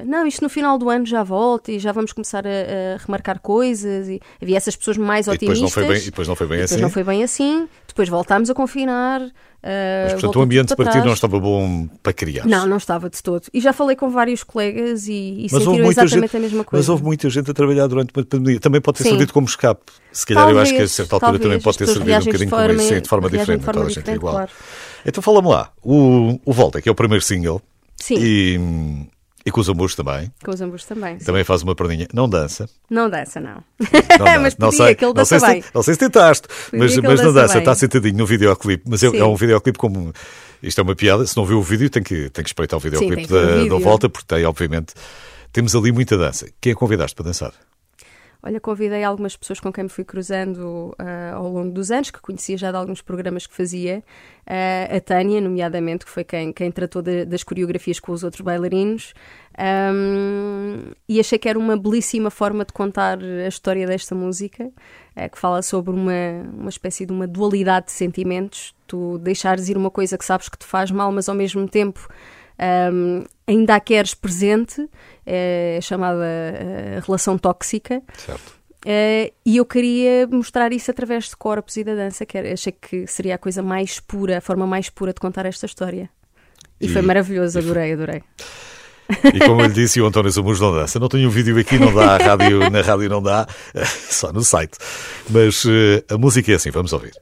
não, 0.06 0.26
isto 0.26 0.42
no 0.42 0.48
final 0.48 0.76
do 0.78 0.90
ano 0.90 1.06
já 1.06 1.22
volta 1.22 1.72
e 1.72 1.78
já 1.78 1.90
vamos 1.92 2.12
começar 2.12 2.46
a, 2.46 2.50
a 2.50 2.96
remarcar 3.04 3.40
coisas. 3.40 4.08
E 4.08 4.20
havia 4.42 4.56
essas 4.56 4.76
pessoas 4.76 4.96
mais 4.96 5.26
E 5.26 5.30
depois 5.30 5.58
otimistas. 5.58 5.62
não 5.62 5.68
foi 5.70 5.86
bem, 5.94 6.02
e 6.02 6.04
depois 6.10 6.28
não 6.28 6.36
foi 6.36 6.46
bem 6.46 6.56
Depois 6.58 6.72
assim. 6.72 6.82
não 6.82 6.90
foi 6.90 7.04
bem 7.04 7.22
assim. 7.22 7.68
Depois 7.86 8.08
voltámos 8.08 8.50
a 8.50 8.54
confinar. 8.54 9.20
Mas 9.60 10.12
portanto 10.12 10.36
o 10.36 10.42
ambiente 10.42 10.76
para 10.76 10.90
ti 10.92 10.98
não 10.98 11.12
estava 11.12 11.40
bom 11.40 11.88
para 12.00 12.12
criar. 12.12 12.46
Não, 12.46 12.64
não 12.66 12.76
estava 12.76 13.10
de 13.10 13.20
todo. 13.20 13.42
E 13.52 13.60
já 13.60 13.72
falei 13.72 13.96
com 13.96 14.08
vários 14.08 14.44
colegas 14.44 15.08
e, 15.08 15.44
e 15.46 15.48
sentiram 15.48 15.90
exatamente 15.90 16.10
gente- 16.26 16.36
a 16.36 16.40
mesma 16.40 16.64
coisa. 16.64 16.80
Mas 16.80 16.88
houve 16.88 17.02
muita 17.02 17.28
gente 17.28 17.50
a 17.50 17.54
trabalhar 17.54 17.86
durante 17.88 18.12
uma 18.14 18.24
pandemia. 18.24 18.60
Também 18.60 18.80
pode 18.80 18.98
ter 18.98 19.04
Sim. 19.04 19.10
servido 19.10 19.32
como 19.32 19.46
escape. 19.48 19.82
Se 20.12 20.24
calhar 20.24 20.48
eu 20.50 20.58
acho 20.60 20.70
que 20.70 20.76
a 20.76 20.78
Talvez, 20.78 20.92
certa 20.92 21.16
altura 21.16 21.32
talvez. 21.32 21.42
também 21.42 21.60
pode 21.60 21.78
ter 21.78 21.86
servido 21.86 22.04
um 22.12 22.18
bocadinho 22.18 22.38
de 22.38 22.50
como 22.50 22.72
isso, 22.80 23.00
de 23.02 23.08
forma 23.08 23.28
diferente. 23.30 23.58
de 23.60 23.64
forma 23.64 23.80
toda 23.80 23.90
a 23.90 23.94
gente 23.94 24.10
é 24.10 24.14
igual. 24.14 24.34
claro. 24.34 24.50
Então 25.04 25.22
fala-me 25.22 25.48
lá. 25.48 25.72
O, 25.82 26.38
o 26.44 26.52
Volta, 26.52 26.80
que 26.80 26.88
é 26.88 26.92
o 26.92 26.94
primeiro 26.94 27.24
single. 27.24 27.60
Sim, 27.96 28.14
E, 28.16 29.08
e 29.48 29.50
com 29.50 29.60
os 29.60 29.68
amores 29.68 29.94
também. 29.94 30.30
com 30.44 30.50
os 30.50 30.60
ambos 30.60 30.84
também. 30.84 31.18
sim. 31.18 31.24
Também 31.24 31.42
faz 31.42 31.62
uma 31.62 31.74
perninha. 31.74 32.06
Não 32.12 32.28
dança. 32.28 32.68
Não 32.90 33.08
dança, 33.08 33.40
não. 33.40 33.62
Não 34.18 34.24
dá. 34.26 34.38
Mas 34.40 34.56
não 34.56 34.68
podia, 34.68 34.84
sei, 34.86 34.94
que 34.94 35.04
ele 35.04 35.14
não 35.14 35.24
sei, 35.24 35.38
dança 35.38 35.46
se, 35.46 35.52
bem. 35.52 35.64
não 35.74 35.82
sei 35.82 35.94
se 35.94 36.00
tentaste, 36.00 36.48
Podia 36.48 36.78
mas, 36.78 36.96
mas 36.96 37.20
não 37.20 37.32
dança 37.32 37.32
dança, 37.32 37.52
bem. 37.54 37.62
está 37.62 37.74
sentadinho 37.74 38.16
no 38.18 38.26
videoclipe. 38.26 38.84
Mas 38.86 39.02
é, 39.02 39.10
Sim. 39.10 39.18
é 39.18 39.24
um 39.24 39.34
videoclipe 39.34 39.78
como. 39.78 40.12
Isto 40.62 40.80
é 40.80 40.84
uma 40.84 40.94
piada. 40.94 41.26
Se 41.26 41.36
não 41.36 41.44
viu 41.44 41.58
o 41.58 41.62
vídeo, 41.62 41.88
tem 41.88 42.02
que, 42.02 42.30
tem 42.30 42.42
que 42.44 42.48
espreitar 42.50 42.76
o 42.76 42.80
videoclipe 42.80 43.24
o 43.24 43.28
da, 43.28 43.54
vídeo. 43.56 43.70
da 43.78 43.84
volta, 43.84 44.08
porque 44.08 44.26
tem, 44.26 44.44
obviamente, 44.44 44.92
temos 45.52 45.74
ali 45.74 45.90
muita 45.92 46.16
dança. 46.18 46.46
Quem 46.60 46.72
é 46.72 46.74
que 46.74 46.78
convidaste 46.80 47.14
para 47.16 47.24
dançar? 47.24 47.52
Olha, 48.40 48.60
convidei 48.60 49.02
algumas 49.02 49.36
pessoas 49.36 49.58
com 49.58 49.72
quem 49.72 49.82
me 49.84 49.90
fui 49.90 50.04
cruzando 50.04 50.94
ah, 50.96 51.32
ao 51.34 51.48
longo 51.50 51.72
dos 51.72 51.90
anos, 51.90 52.12
que 52.12 52.20
conhecia 52.20 52.56
já 52.56 52.70
de 52.70 52.76
alguns 52.76 53.02
programas 53.02 53.48
que 53.48 53.54
fazia. 53.54 54.02
Ah, 54.46 54.96
a 54.96 55.00
Tânia, 55.00 55.40
nomeadamente, 55.40 56.04
que 56.04 56.10
foi 56.10 56.22
quem, 56.22 56.52
quem 56.52 56.70
tratou 56.70 57.02
de- 57.02 57.24
das 57.24 57.42
coreografias 57.42 57.98
com 57.98 58.12
os 58.12 58.22
outros 58.22 58.40
bailarinos. 58.42 59.12
Ahm, 59.58 60.92
e 61.08 61.18
achei 61.18 61.36
que 61.38 61.48
era 61.48 61.58
uma 61.58 61.76
belíssima 61.76 62.30
forma 62.30 62.64
de 62.64 62.72
contar 62.72 63.18
a 63.22 63.48
história 63.48 63.86
desta 63.86 64.14
música, 64.14 64.70
eh, 65.16 65.28
que 65.28 65.36
fala 65.38 65.62
sobre 65.62 65.90
uma, 65.92 66.12
uma 66.56 66.68
espécie 66.68 67.04
de 67.04 67.12
uma 67.12 67.26
dualidade 67.26 67.86
de 67.86 67.92
sentimentos. 67.92 68.74
Tu 68.86 69.18
deixares 69.18 69.68
ir 69.68 69.76
uma 69.76 69.90
coisa 69.90 70.16
que 70.16 70.24
sabes 70.24 70.48
que 70.48 70.56
te 70.56 70.64
faz 70.64 70.90
mal, 70.90 71.10
mas 71.10 71.28
ao 71.28 71.34
mesmo 71.34 71.68
tempo 71.68 72.08
ahm, 72.58 73.24
ainda 73.46 73.74
a 73.74 73.80
queres 73.80 74.14
presente, 74.14 74.88
é 75.26 75.78
chamada 75.82 76.24
eh, 76.24 77.00
relação 77.04 77.36
tóxica. 77.36 78.00
Certo. 78.16 78.56
Eh, 78.86 79.32
e 79.44 79.56
eu 79.56 79.64
queria 79.66 80.24
mostrar 80.28 80.72
isso 80.72 80.88
através 80.88 81.24
de 81.30 81.36
corpos 81.36 81.76
e 81.76 81.82
da 81.82 81.96
dança, 81.96 82.24
que 82.24 82.38
era, 82.38 82.52
achei 82.52 82.72
que 82.72 83.08
seria 83.08 83.34
a 83.34 83.38
coisa 83.38 83.60
mais 83.60 83.98
pura, 83.98 84.38
a 84.38 84.40
forma 84.40 84.68
mais 84.68 84.88
pura 84.88 85.12
de 85.12 85.18
contar 85.20 85.46
esta 85.46 85.66
história. 85.66 86.08
E, 86.80 86.86
E- 86.86 86.88
foi 86.88 87.02
maravilhoso, 87.02 87.58
adorei, 87.58 87.92
adorei. 87.92 88.22
E 89.34 89.38
como 89.40 89.62
eu 89.62 89.66
lhe 89.66 89.72
disse, 89.72 90.00
o 90.00 90.06
António 90.06 90.30
Samus 90.30 90.60
não 90.60 90.72
dança. 90.72 90.98
Não 90.98 91.08
tenho 91.08 91.28
um 91.28 91.30
vídeo 91.30 91.58
aqui, 91.58 91.78
não 91.78 91.92
dá, 91.94 92.16
rádio, 92.18 92.70
na 92.70 92.82
rádio 92.82 93.08
não 93.08 93.22
dá, 93.22 93.46
só 94.10 94.32
no 94.32 94.42
site. 94.42 94.76
Mas 95.30 95.64
eh, 95.66 96.02
a 96.12 96.18
música 96.18 96.52
é 96.52 96.54
assim, 96.54 96.70
vamos 96.70 96.92
ouvir. 96.92 97.12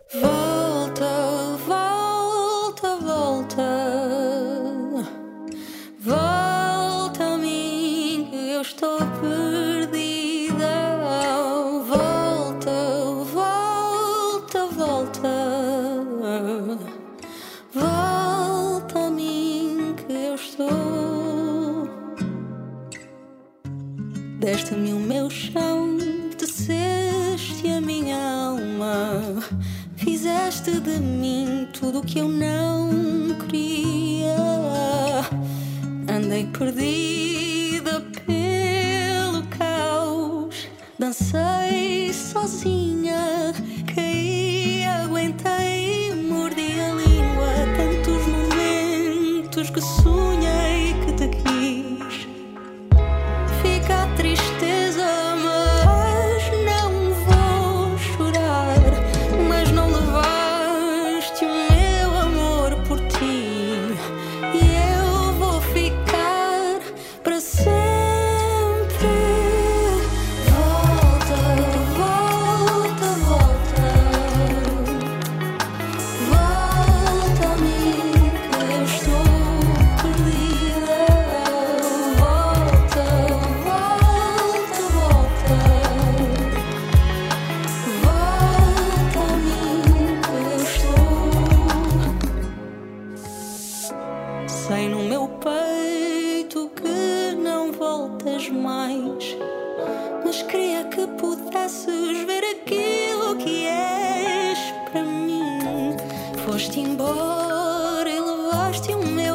Foste 106.57 106.81
embora 106.81 108.09
e 108.09 108.19
levaste 108.19 108.95
o 108.95 109.07
meu 109.07 109.26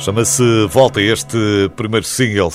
Chama-se 0.00 0.42
Volta 0.68 1.00
este 1.00 1.36
primeiro 1.76 2.06
single 2.06 2.50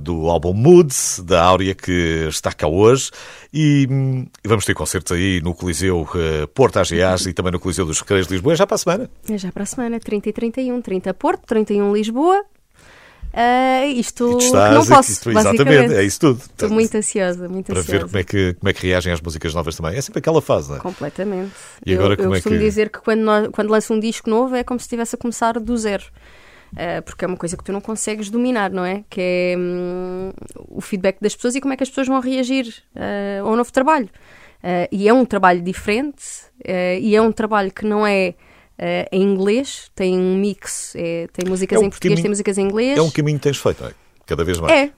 do 0.00 0.28
álbum 0.28 0.52
Moods, 0.52 1.22
da 1.24 1.42
Áurea, 1.42 1.74
que 1.74 2.26
está 2.28 2.52
cá 2.52 2.66
hoje. 2.68 3.10
E, 3.52 3.88
hum, 3.90 4.26
e 4.44 4.48
vamos 4.48 4.66
ter 4.66 4.74
concertos 4.74 5.12
aí 5.12 5.40
no 5.42 5.54
Coliseu 5.54 6.06
eh, 6.14 6.46
Porto 6.54 6.78
AGAs 6.78 7.24
e 7.26 7.32
também 7.32 7.50
no 7.52 7.58
Coliseu 7.58 7.86
dos 7.86 7.98
Recreios 8.00 8.26
de 8.26 8.34
Lisboa, 8.34 8.54
já 8.54 8.66
para 8.66 8.74
a 8.74 8.78
semana. 8.78 9.10
É 9.28 9.38
já 9.38 9.50
para 9.50 9.62
a 9.62 9.66
semana, 9.66 9.98
30 9.98 10.28
e 10.28 10.32
31, 10.34 10.82
30 10.82 11.14
Porto, 11.14 11.46
31 11.46 11.94
Lisboa. 11.94 12.44
Ah, 13.34 13.86
isto 13.86 14.28
E 14.28 14.32
tu 14.32 14.36
que 14.36 14.44
estás 14.44 14.74
não 14.74 14.84
posso, 14.86 15.22
tu- 15.22 15.30
exatamente, 15.30 15.94
é 15.94 16.04
isso 16.04 16.20
tudo. 16.20 16.32
Estou 16.36 16.48
Portanto, 16.50 16.72
muito 16.74 16.94
ansiosa, 16.98 17.48
muito 17.48 17.66
para 17.72 17.80
ansiosa. 17.80 17.98
ver 18.00 18.04
como 18.06 18.18
é, 18.18 18.24
que, 18.24 18.54
como 18.60 18.68
é 18.68 18.72
que 18.74 18.86
reagem 18.86 19.10
às 19.10 19.22
músicas 19.22 19.54
novas 19.54 19.74
também. 19.74 19.96
É 19.96 20.02
sempre 20.02 20.18
aquela 20.18 20.42
fase, 20.42 20.68
não 20.68 20.76
é? 20.76 20.80
Completamente. 20.80 21.52
E 21.86 21.94
agora 21.94 22.12
eu, 22.12 22.16
como 22.18 22.28
eu 22.28 22.34
é 22.34 22.36
costumo 22.36 22.58
que- 22.58 22.62
dizer 22.64 22.90
que 22.90 22.98
quando, 23.00 23.20
nós- 23.20 23.48
quando 23.50 23.70
lanço 23.70 23.94
um 23.94 23.98
disco 23.98 24.28
novo 24.28 24.54
é 24.54 24.62
como 24.62 24.78
se 24.78 24.84
estivesse 24.84 25.14
a 25.14 25.18
começar 25.18 25.58
do 25.58 25.74
zero. 25.78 26.04
Ah, 26.76 27.02
porque 27.02 27.24
é 27.24 27.28
uma 27.28 27.36
coisa 27.36 27.56
que 27.56 27.64
tu 27.64 27.72
não 27.72 27.80
consegues 27.80 28.30
dominar, 28.30 28.70
não 28.70 28.84
é? 28.84 29.04
Que 29.10 29.20
é 29.20 29.56
hum, 29.58 30.32
o 30.68 30.80
feedback 30.80 31.18
das 31.20 31.34
pessoas 31.34 31.54
e 31.54 31.60
como 31.60 31.74
é 31.74 31.76
que 31.76 31.82
as 31.82 31.88
pessoas 31.88 32.08
vão 32.08 32.20
reagir 32.20 32.82
ah, 32.96 33.42
ao 33.42 33.56
novo 33.56 33.72
trabalho. 33.72 34.08
Ah, 34.62 34.88
e 34.90 35.08
é 35.08 35.12
um 35.12 35.24
trabalho 35.24 35.60
diferente 35.60 36.24
e 37.00 37.14
é 37.16 37.20
um 37.20 37.32
trabalho 37.32 37.70
que 37.72 37.84
não 37.84 38.06
é 38.06 38.34
em 39.12 39.22
inglês, 39.22 39.90
tem 39.94 40.18
um 40.18 40.36
mix, 40.36 40.94
é- 40.96 41.28
tem 41.32 41.48
músicas 41.48 41.76
É 41.76 41.80
um 41.80 41.86
em 41.86 41.90
português, 41.90 42.20
tem 42.20 42.28
músicas 42.28 42.58
em 42.58 42.62
inglês. 42.62 42.98
É 42.98 43.02
um 43.02 43.10
caminho 43.10 43.38
que 43.38 43.44
tens 43.44 43.58
feito, 43.58 43.84
é? 43.84 43.92
Cada 44.26 44.42
vez 44.44 44.58
mais. 44.58 44.72
É. 44.72 44.92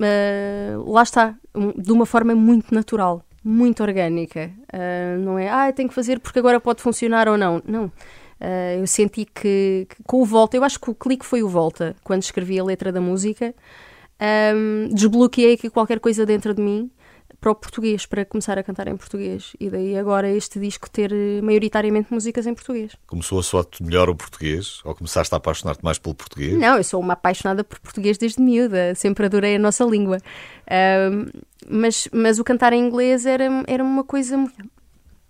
Uh, 0.00 0.90
lá 0.90 1.02
está. 1.02 1.34
De 1.76 1.92
uma 1.92 2.06
forma 2.06 2.34
muito 2.34 2.74
natural, 2.74 3.22
muito 3.44 3.82
orgânica. 3.82 4.50
Uh, 4.72 5.18
não 5.20 5.38
é, 5.38 5.48
ah, 5.48 5.72
tenho 5.72 5.88
que 5.88 5.94
fazer 5.94 6.18
porque 6.20 6.38
agora 6.38 6.58
pode 6.58 6.82
funcionar 6.82 7.28
ou 7.28 7.36
não. 7.36 7.62
Não. 7.66 7.92
Uh, 8.40 8.80
eu 8.80 8.86
senti 8.86 9.24
que, 9.26 9.86
que 9.88 10.02
com 10.04 10.22
o 10.22 10.24
Volta, 10.24 10.56
eu 10.56 10.64
acho 10.64 10.80
que 10.80 10.90
o 10.90 10.94
clique 10.94 11.26
foi 11.26 11.42
o 11.42 11.48
Volta, 11.48 11.94
quando 12.02 12.22
escrevi 12.22 12.58
a 12.58 12.64
letra 12.64 12.90
da 12.90 13.00
música. 13.00 13.54
Um, 14.54 14.88
desbloqueei 14.94 15.54
aqui 15.54 15.70
qualquer 15.70 16.00
coisa 16.00 16.26
dentro 16.26 16.54
de 16.54 16.62
mim 16.62 16.90
para 17.40 17.50
o 17.50 17.54
português, 17.54 18.04
para 18.04 18.24
começar 18.24 18.58
a 18.58 18.62
cantar 18.62 18.86
em 18.86 18.96
português. 18.96 19.54
E 19.58 19.70
daí 19.70 19.96
agora 19.96 20.28
este 20.28 20.60
disco 20.60 20.90
ter 20.90 21.10
eh, 21.12 21.40
maioritariamente 21.40 22.12
músicas 22.12 22.46
em 22.46 22.52
português. 22.52 22.92
Começou 23.06 23.38
a 23.38 23.42
soar-te 23.42 23.82
melhor 23.82 24.10
o 24.10 24.14
português? 24.14 24.80
Ou 24.84 24.94
começaste 24.94 25.34
a 25.34 25.38
apaixonar-te 25.38 25.82
mais 25.82 25.98
pelo 25.98 26.14
português? 26.14 26.52
Não, 26.58 26.76
eu 26.76 26.84
sou 26.84 27.00
uma 27.00 27.14
apaixonada 27.14 27.64
por 27.64 27.78
português 27.80 28.18
desde 28.18 28.42
miúda, 28.42 28.94
sempre 28.94 29.24
adorei 29.24 29.56
a 29.56 29.58
nossa 29.58 29.84
língua. 29.84 30.18
Ahm, 30.68 31.30
mas, 31.68 32.08
mas 32.12 32.38
o 32.38 32.44
cantar 32.44 32.72
em 32.72 32.84
inglês 32.84 33.24
era, 33.24 33.48
era 33.66 33.82
uma 33.82 34.04
coisa. 34.04 34.36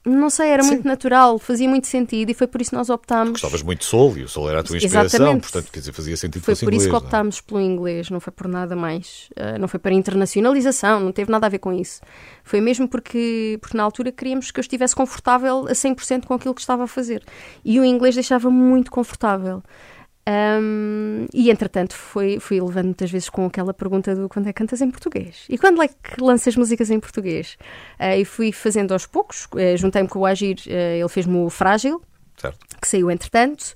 Não 0.03 0.31
sei, 0.31 0.49
era 0.49 0.65
muito 0.65 0.89
natural, 0.89 1.39
fazia 1.39 1.69
muito 1.69 1.87
sentido 1.87 2.31
e 2.31 2.35
foi 2.35 2.47
por 2.47 2.63
isso 2.63 2.71
que 2.71 2.77
nós 2.77 2.89
optámos. 2.89 3.33
Gostavas 3.33 3.63
muito 3.63 3.81
de 3.81 3.85
soul 3.85 4.17
e 4.17 4.23
o 4.23 4.29
soul 4.29 4.49
era 4.49 4.61
a 4.61 4.63
tua 4.63 4.79
inspiração, 4.79 5.05
Exatamente. 5.05 5.43
portanto, 5.43 5.71
quer 5.71 5.81
dizer, 5.81 5.93
fazia 5.93 6.17
sentido 6.17 6.43
Foi 6.43 6.55
por 6.55 6.61
isso 6.61 6.69
que 6.69 6.75
inglês, 6.75 6.89
não 6.89 6.95
é? 6.95 7.03
optámos 7.03 7.41
pelo 7.43 7.61
inglês, 7.61 8.11
não 8.11 8.19
foi 8.19 8.33
por 8.33 8.49
nada 8.49 8.75
mais. 8.75 9.29
Ah, 9.37 9.59
não 9.59 9.69
foi 9.69 9.79
para 9.79 9.93
internacionalização, 9.93 11.01
não 11.01 11.13
teve 11.13 11.31
nada 11.31 11.45
a 11.45 11.51
ver 11.51 11.59
com 11.59 11.71
isso. 11.71 12.01
Foi 12.43 12.63
mesmo 12.63 12.89
porque, 12.89 13.59
porque 13.61 13.77
na 13.77 13.83
altura 13.83 14.11
queríamos 14.11 14.51
que 14.51 14.59
eu 14.59 14.63
estivesse 14.63 14.95
confortável 14.95 15.67
a 15.69 15.73
100% 15.73 16.25
com 16.25 16.33
aquilo 16.33 16.55
que 16.55 16.63
estava 16.63 16.85
a 16.85 16.87
fazer. 16.87 17.23
E 17.63 17.79
o 17.79 17.85
inglês 17.85 18.15
deixava-me 18.15 18.57
muito 18.57 18.91
confortável. 18.91 19.63
Ahm, 20.27 21.27
e 21.33 21.51
entretanto 21.51 21.95
foi, 21.95 22.39
fui 22.39 22.61
levando 22.61 22.87
muitas 22.87 23.11
vezes 23.11 23.29
com 23.29 23.47
aquela 23.47 23.73
pergunta 23.75 24.15
do 24.15 24.29
quando 24.29 24.49
é 24.49 24.53
que 24.53 24.59
cantas 24.59 24.81
em 24.81 24.91
português? 24.91 25.47
E 25.49 25.57
quando 25.59 25.83
é 25.83 25.89
que 25.89 26.21
lanças 26.21 26.55
músicas 26.57 26.91
em 26.91 27.01
português? 27.01 27.57
Ah, 27.99 28.17
e 28.17 28.25
fui 28.25 28.53
fazendo 28.53 28.93
aos 28.93 29.07
poucos, 29.07 29.49
eh, 29.57 29.77
juntei-me 29.77 30.09
com 30.09 30.21
o 30.21 30.27
Agir, 30.27 30.59
eh, 30.69 30.99
ele 30.99 31.09
fez-me 31.09 31.37
o 31.39 31.49
Frágil, 31.51 32.01
Certo. 32.37 32.59
que 32.81 32.87
saiu 32.89 33.11
entretanto. 33.11 33.75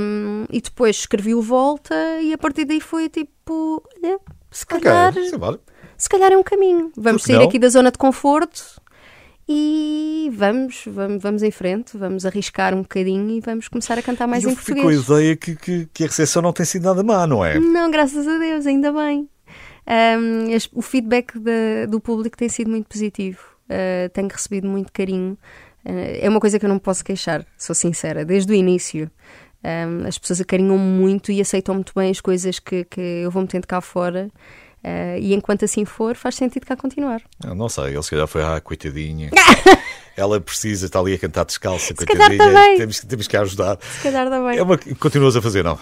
Um, 0.00 0.44
e 0.50 0.60
depois 0.60 0.96
escrevi 0.96 1.34
o 1.34 1.40
volta 1.40 1.94
e 2.20 2.34
a 2.34 2.38
partir 2.38 2.66
daí 2.66 2.80
foi 2.82 3.08
tipo, 3.08 3.82
olha, 3.96 4.18
se 4.50 4.66
calhar, 4.66 5.10
Ok, 5.10 5.30
simbora. 5.30 5.58
se 5.96 6.06
calhar 6.08 6.32
é 6.32 6.36
um 6.36 6.42
caminho. 6.42 6.92
Vamos 6.94 7.22
sair 7.22 7.36
não? 7.38 7.44
aqui 7.44 7.58
da 7.58 7.68
zona 7.70 7.90
de 7.90 7.96
conforto 7.96 8.62
e 9.48 10.30
vamos, 10.34 10.84
vamos, 10.86 11.22
vamos 11.22 11.42
em 11.42 11.50
frente, 11.50 11.96
vamos 11.96 12.24
arriscar 12.24 12.74
um 12.74 12.82
bocadinho 12.82 13.30
e 13.30 13.40
vamos 13.40 13.68
começar 13.68 13.98
a 13.98 14.02
cantar 14.02 14.26
mais 14.26 14.44
E 14.44 14.48
em 14.48 14.56
fico 14.56 14.80
com 14.80 14.88
a 14.88 14.92
português. 14.92 15.04
ideia 15.08 15.36
que, 15.36 15.56
que, 15.56 15.88
que 15.92 16.04
a 16.04 16.06
recepção 16.06 16.42
não 16.42 16.52
tem 16.52 16.64
sido 16.64 16.84
nada 16.84 17.02
má, 17.02 17.26
não 17.26 17.44
é? 17.44 17.58
Não, 17.60 17.90
graças 17.90 18.26
a 18.26 18.38
Deus, 18.38 18.66
ainda 18.66 18.92
bem. 18.92 19.28
Um, 19.86 20.46
o 20.72 20.80
feedback 20.82 21.38
da- 21.38 21.86
do 21.88 22.00
público 22.00 22.36
tem 22.36 22.48
sido 22.48 22.70
muito 22.70 22.86
positivo. 22.88 23.38
Uh, 23.64 24.08
tenho 24.12 24.28
recebido 24.28 24.66
muito 24.68 24.90
carinho. 24.92 25.36
Uh, 25.84 26.18
é 26.20 26.28
uma 26.28 26.40
coisa 26.40 26.58
que 26.58 26.64
eu 26.64 26.68
não 26.70 26.78
posso 26.78 27.04
queixar, 27.04 27.46
sou 27.58 27.74
sincera, 27.74 28.24
desde 28.24 28.50
o 28.50 28.54
início. 28.54 29.10
Um, 29.62 30.06
as 30.06 30.18
pessoas 30.18 30.40
acarinham 30.40 30.76
muito 30.78 31.32
e 31.32 31.40
aceitam 31.40 31.74
muito 31.74 31.92
bem 31.94 32.10
as 32.10 32.20
coisas 32.20 32.58
que, 32.58 32.84
que 32.84 33.00
eu 33.00 33.30
vou 33.30 33.42
metendo 33.42 33.66
cá 33.66 33.80
fora. 33.80 34.30
Uh, 34.84 35.18
e 35.18 35.32
enquanto 35.32 35.64
assim 35.64 35.84
for, 35.86 36.14
faz 36.14 36.34
sentido 36.34 36.66
cá 36.66 36.76
continuar. 36.76 37.22
Eu 37.42 37.54
não 37.54 37.68
sei, 37.70 37.94
ele 37.94 38.02
se 38.02 38.10
calhar 38.10 38.26
foi, 38.26 38.42
ah, 38.42 38.60
coitadinha. 38.60 39.30
Ela 40.16 40.38
precisa, 40.40 40.86
está 40.86 41.00
ali 41.00 41.14
a 41.14 41.18
cantar 41.18 41.44
descalça, 41.44 41.92
calhar 41.94 42.28
coitadinha. 42.28 42.38
também. 42.44 42.76
Temos, 42.78 43.00
que- 43.00 43.06
temos 43.06 43.26
que 43.26 43.36
a 43.36 43.40
ajudar. 43.40 43.78
Se 43.80 44.02
calhar 44.02 44.28
bem. 44.30 44.58
É 44.58 44.62
uma, 44.62 44.78
continuas 45.00 45.34
a 45.36 45.42
fazer, 45.42 45.64
não? 45.64 45.76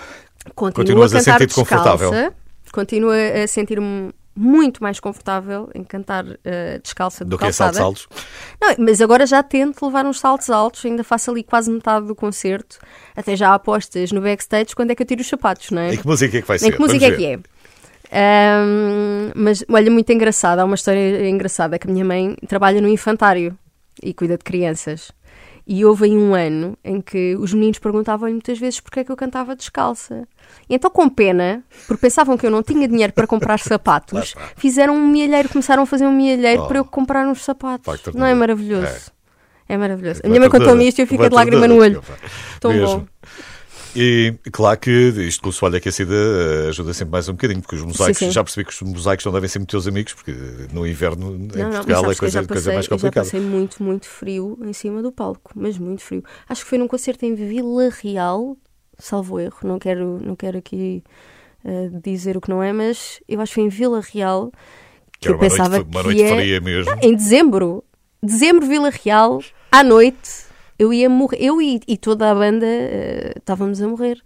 Continuo 0.55 0.73
Continuas 0.73 1.15
a 1.15 1.19
a 1.19 1.21
sentir-te 1.21 1.55
confortável? 1.55 2.11
Continuo 2.73 3.11
a 3.11 3.47
sentir-me 3.47 4.13
muito 4.35 4.83
mais 4.83 4.99
confortável 4.99 5.69
em 5.75 5.85
cantar 5.85 6.25
uh, 6.25 6.39
descalça 6.83 7.23
Do 7.25 7.31
do 7.33 7.39
que 7.39 7.45
a 7.45 7.53
saltos 7.53 7.79
calçada. 7.79 7.85
altos? 7.85 8.09
Não, 8.59 8.75
mas 8.87 9.03
agora 9.03 9.27
já 9.27 9.43
tento 9.43 9.85
levar 9.85 10.07
uns 10.07 10.19
saltos 10.21 10.49
altos, 10.49 10.83
ainda 10.87 11.05
faço 11.05 11.31
ali 11.31 11.43
quase 11.43 11.71
metade 11.71 12.07
do 12.07 12.15
concerto. 12.15 12.79
Até 13.15 13.37
já 13.37 13.53
apostas 13.53 14.11
no 14.11 14.23
backstage 14.23 14.75
quando 14.75 14.91
é 14.93 14.95
que 14.95 15.03
eu 15.03 15.07
tiro 15.07 15.21
os 15.21 15.29
sapatos, 15.29 15.71
não 15.71 15.83
é? 15.83 15.93
Em 15.95 15.99
que 15.99 16.07
música 16.07 16.39
é 16.39 16.41
que 16.41 16.49
vai 16.49 16.59
ser? 16.59 16.69
Em 16.69 16.73
que 16.73 16.79
música 16.81 17.05
é 17.05 17.11
Vamos 17.11 17.17
que 17.23 17.27
ver. 17.27 17.39
é? 17.41 17.52
Ahm, 18.13 19.33
mas 19.35 19.65
olha, 19.71 19.91
muito 19.91 20.13
engraçada, 20.13 20.61
há 20.61 20.65
uma 20.65 20.75
história 20.75 21.27
engraçada 21.29 21.79
que 21.79 21.89
a 21.89 21.93
minha 21.93 22.05
mãe 22.05 22.37
trabalha 22.47 22.81
no 22.81 22.89
infantário 22.89 23.57
e 24.03 24.13
cuida 24.13 24.37
de 24.37 24.45
crianças. 24.45 25.11
E 25.67 25.85
houve 25.85 26.07
aí 26.07 26.11
um 26.17 26.35
ano 26.35 26.77
em 26.85 27.01
que 27.01 27.37
os 27.37 27.55
meninos 27.55 27.79
perguntavam-lhe 27.79 28.33
muitas 28.35 28.59
vezes 28.59 28.81
porque 28.81 29.01
é 29.01 29.05
que 29.05 29.13
eu 29.13 29.17
cantava 29.17 29.55
descalça. 29.55 30.27
E 30.69 30.75
então, 30.75 30.91
com 30.91 31.09
pena, 31.09 31.63
porque 31.87 32.01
pensavam 32.01 32.37
que 32.37 32.45
eu 32.45 32.51
não 32.51 32.63
tinha 32.65 32.87
dinheiro 32.89 33.13
para 33.13 33.29
comprar 33.29 33.59
sapatos, 33.61 34.35
fizeram 34.57 34.95
um 34.97 35.07
milheiro, 35.07 35.49
começaram 35.49 35.85
a 35.85 35.87
fazer 35.87 36.05
um 36.05 36.13
milheiro 36.13 36.63
Oh. 36.65 36.67
para 36.67 36.79
eu 36.79 36.85
comprar 36.85 37.27
uns 37.27 37.45
sapatos. 37.45 37.87
Não 38.13 38.27
é 38.27 38.35
maravilhoso? 38.35 39.13
É, 39.69 39.79
maravilhoso. 39.79 40.21
A 40.23 40.27
Uma 40.27 40.31
minha 40.31 40.41
mãe 40.41 40.51
contou-me 40.51 40.87
isto 40.89 40.99
e 40.99 41.03
eu 41.03 41.07
fiquei 41.07 41.29
de 41.29 41.35
lágrima 41.35 41.67
no 41.69 41.77
olho. 41.81 42.03
Tão 42.61 42.73
bom. 42.79 43.07
E 43.95 44.35
claro 44.51 44.79
que 44.81 44.91
isto 44.91 45.43
com 45.43 45.51
o 45.51 45.53
soalho 45.53 45.77
aquecido 45.77 46.15
eh, 46.15 46.69
ajuda 46.71 46.95
sempre 46.95 47.13
mais 47.13 47.29
um 47.29 47.33
bocadinho, 47.33 47.61
porque 47.61 47.77
os 47.77 47.83
mosaicos, 47.83 48.19
Sim, 48.19 48.27
sim. 48.27 48.31
já 48.33 48.43
percebi 48.43 48.65
que 48.67 48.73
os 48.73 48.81
mosaicos 48.83 49.25
não 49.27 49.33
devem 49.33 49.49
ser 49.49 49.59
muito 49.59 49.71
teus 49.71 49.87
amigos, 49.87 50.15
porque 50.15 50.35
no 50.73 50.87
inverno 50.87 51.35
em 51.35 51.39
Não, 51.59 51.65
não, 51.65 51.71
Portugal 51.73 52.11
é 52.11 52.15
que 52.15 52.21
coisa, 52.21 52.41
já 52.43 52.47
coisa 52.47 52.55
passei, 52.55 52.73
mais 52.75 52.87
eu 52.87 52.91
já 52.91 52.97
complicada. 52.97 53.27
passei 53.27 53.41
muito, 53.41 53.83
muito 53.83 54.09
frio 54.09 54.59
em 54.63 54.73
cima 54.73 55.03
do 55.03 55.13
palco, 55.13 55.51
mas 55.55 55.77
muito 55.77 56.03
frio. 56.03 56.23
Acho 56.49 56.63
que 56.65 56.69
foi 56.71 56.79
num 56.79 56.89
concerto 56.89 57.25
em 57.27 57.35
Vila 57.35 57.91
Real, 58.03 58.57
salvo 58.99 59.39
erro, 59.39 59.59
não 59.65 59.79
quero, 59.79 60.19
não 60.25 60.35
quero 60.37 60.57
aqui 60.59 61.03
eh, 61.65 61.91
dizer 62.03 62.37
o 62.37 62.41
que 62.41 62.49
não 62.49 62.63
é, 62.63 62.73
mas 62.73 63.21
eu 63.29 63.41
acho 63.41 63.51
que 63.51 63.55
foi 63.57 63.65
em 63.65 63.69
Vila 63.69 64.01
Real 64.01 64.51
que, 65.21 65.21
Que 65.21 65.29
eu 65.29 65.35
uma 65.35 65.41
noite, 65.41 65.57
pensava 65.57 65.77
uma 65.83 66.01
que 66.01 66.07
noite 66.07 66.21
ia- 66.23 66.29
fria 66.37 66.61
mesmo. 66.61 66.97
em 67.03 67.15
dezembro, 67.15 67.85
dezembro, 68.23 68.67
Vila 68.67 68.91
Real, 68.91 69.41
à 69.71 69.85
noite, 69.85 70.47
eu 70.83 70.93
ia 70.93 71.09
morrer, 71.09 71.39
eu 71.41 71.61
e, 71.63 71.81
e 71.87 71.97
toda 71.97 72.31
a 72.31 72.35
banda 72.35 72.67
eh, 72.67 73.35
estávamos 73.37 73.81
a 73.81 73.89
morrer. 73.89 74.21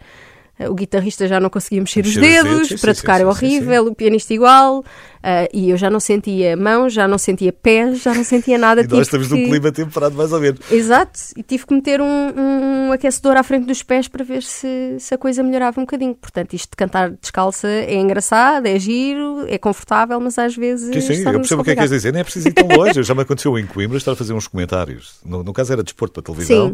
O 0.58 0.74
guitarrista 0.74 1.28
já 1.28 1.38
não 1.38 1.50
conseguia 1.50 1.80
mexer, 1.82 2.00
os 2.00 2.16
Mexer 2.16 2.20
os 2.20 2.26
dedos, 2.44 2.52
dedos, 2.52 2.68
sim, 2.68 2.78
para 2.78 2.94
sim, 2.94 3.00
tocar 3.02 3.18
sim, 3.18 3.22
é 3.28 3.32
sim, 3.34 3.38
sim, 3.38 3.46
horrível, 3.56 3.86
o 3.88 3.94
pianista 3.94 4.32
igual, 4.32 4.82
eh, 5.22 5.50
e 5.52 5.68
eu 5.68 5.76
já 5.76 5.90
não 5.90 6.00
sentia 6.00 6.56
mãos, 6.56 6.94
já 6.94 7.06
não 7.06 7.18
sentia 7.18 7.52
pés, 7.52 8.00
já 8.00 8.14
não 8.14 8.24
sentia 8.24 8.56
nada. 8.56 8.80
E 8.84 8.86
nós 8.88 9.00
estamos 9.02 9.28
num 9.28 9.36
que- 9.36 9.48
clima 9.50 9.70
temperado 9.70 10.14
mais 10.16 10.32
ou 10.32 10.40
menos. 10.40 10.60
Exato, 10.72 11.20
e 11.36 11.42
tive 11.42 11.66
que 11.66 11.74
meter 11.74 12.00
um, 12.00 12.86
um 12.86 12.92
aquecedor 12.92 13.36
à 13.36 13.42
frente 13.42 13.66
dos 13.66 13.82
pés 13.82 14.08
para 14.08 14.24
ver 14.24 14.42
se, 14.42 14.96
se 14.98 15.14
a 15.14 15.18
coisa 15.18 15.42
melhorava 15.42 15.78
um 15.78 15.84
bocadinho. 15.84 16.14
Portanto, 16.14 16.54
isto 16.54 16.70
de 16.70 16.76
cantar 16.76 17.10
descalça 17.10 17.68
é 17.68 17.94
engraçado, 17.96 18.64
é 18.64 18.78
giro, 18.78 19.44
é 19.48 19.58
confortável, 19.58 20.18
mas 20.20 20.38
às 20.38 20.56
vezes. 20.56 20.86
Sim, 20.94 21.00
sim, 21.16 21.22
eu 21.22 21.32
percebo 21.40 21.60
o 21.60 21.64
que 21.64 21.72
é 21.72 21.74
que 21.74 21.80
queres 21.80 21.90
dizer, 21.90 22.12
nem 22.12 22.20
é 22.20 22.24
preciso 22.24 22.48
ir 22.48 22.52
tão 22.54 22.66
longe. 22.68 23.02
Já 23.02 23.14
me 23.14 23.20
aconteceu 23.20 23.58
em 23.58 23.66
Coimbra 23.66 23.98
estar 23.98 24.12
a 24.12 24.16
fazer 24.16 24.32
uns 24.32 24.48
comentários. 24.48 25.16
No, 25.22 25.42
no 25.44 25.52
caso 25.52 25.74
era 25.74 25.82
desporto 25.82 26.14
para 26.14 26.22
televisão. 26.22 26.72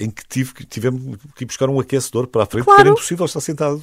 Em 0.00 0.10
que 0.10 0.22
tive, 0.28 0.52
que- 0.54 0.64
tivemos 0.66 1.16
que 1.36 1.44
ir 1.44 1.46
buscar 1.46 1.68
um 1.68 1.78
aquecedor 1.78 2.26
para 2.26 2.42
a 2.42 2.46
frente, 2.46 2.64
Claro. 2.64 2.76
porque 2.78 2.88
era 2.88 2.98
impossível 2.98 3.26
estar 3.26 3.40
sentado 3.40 3.80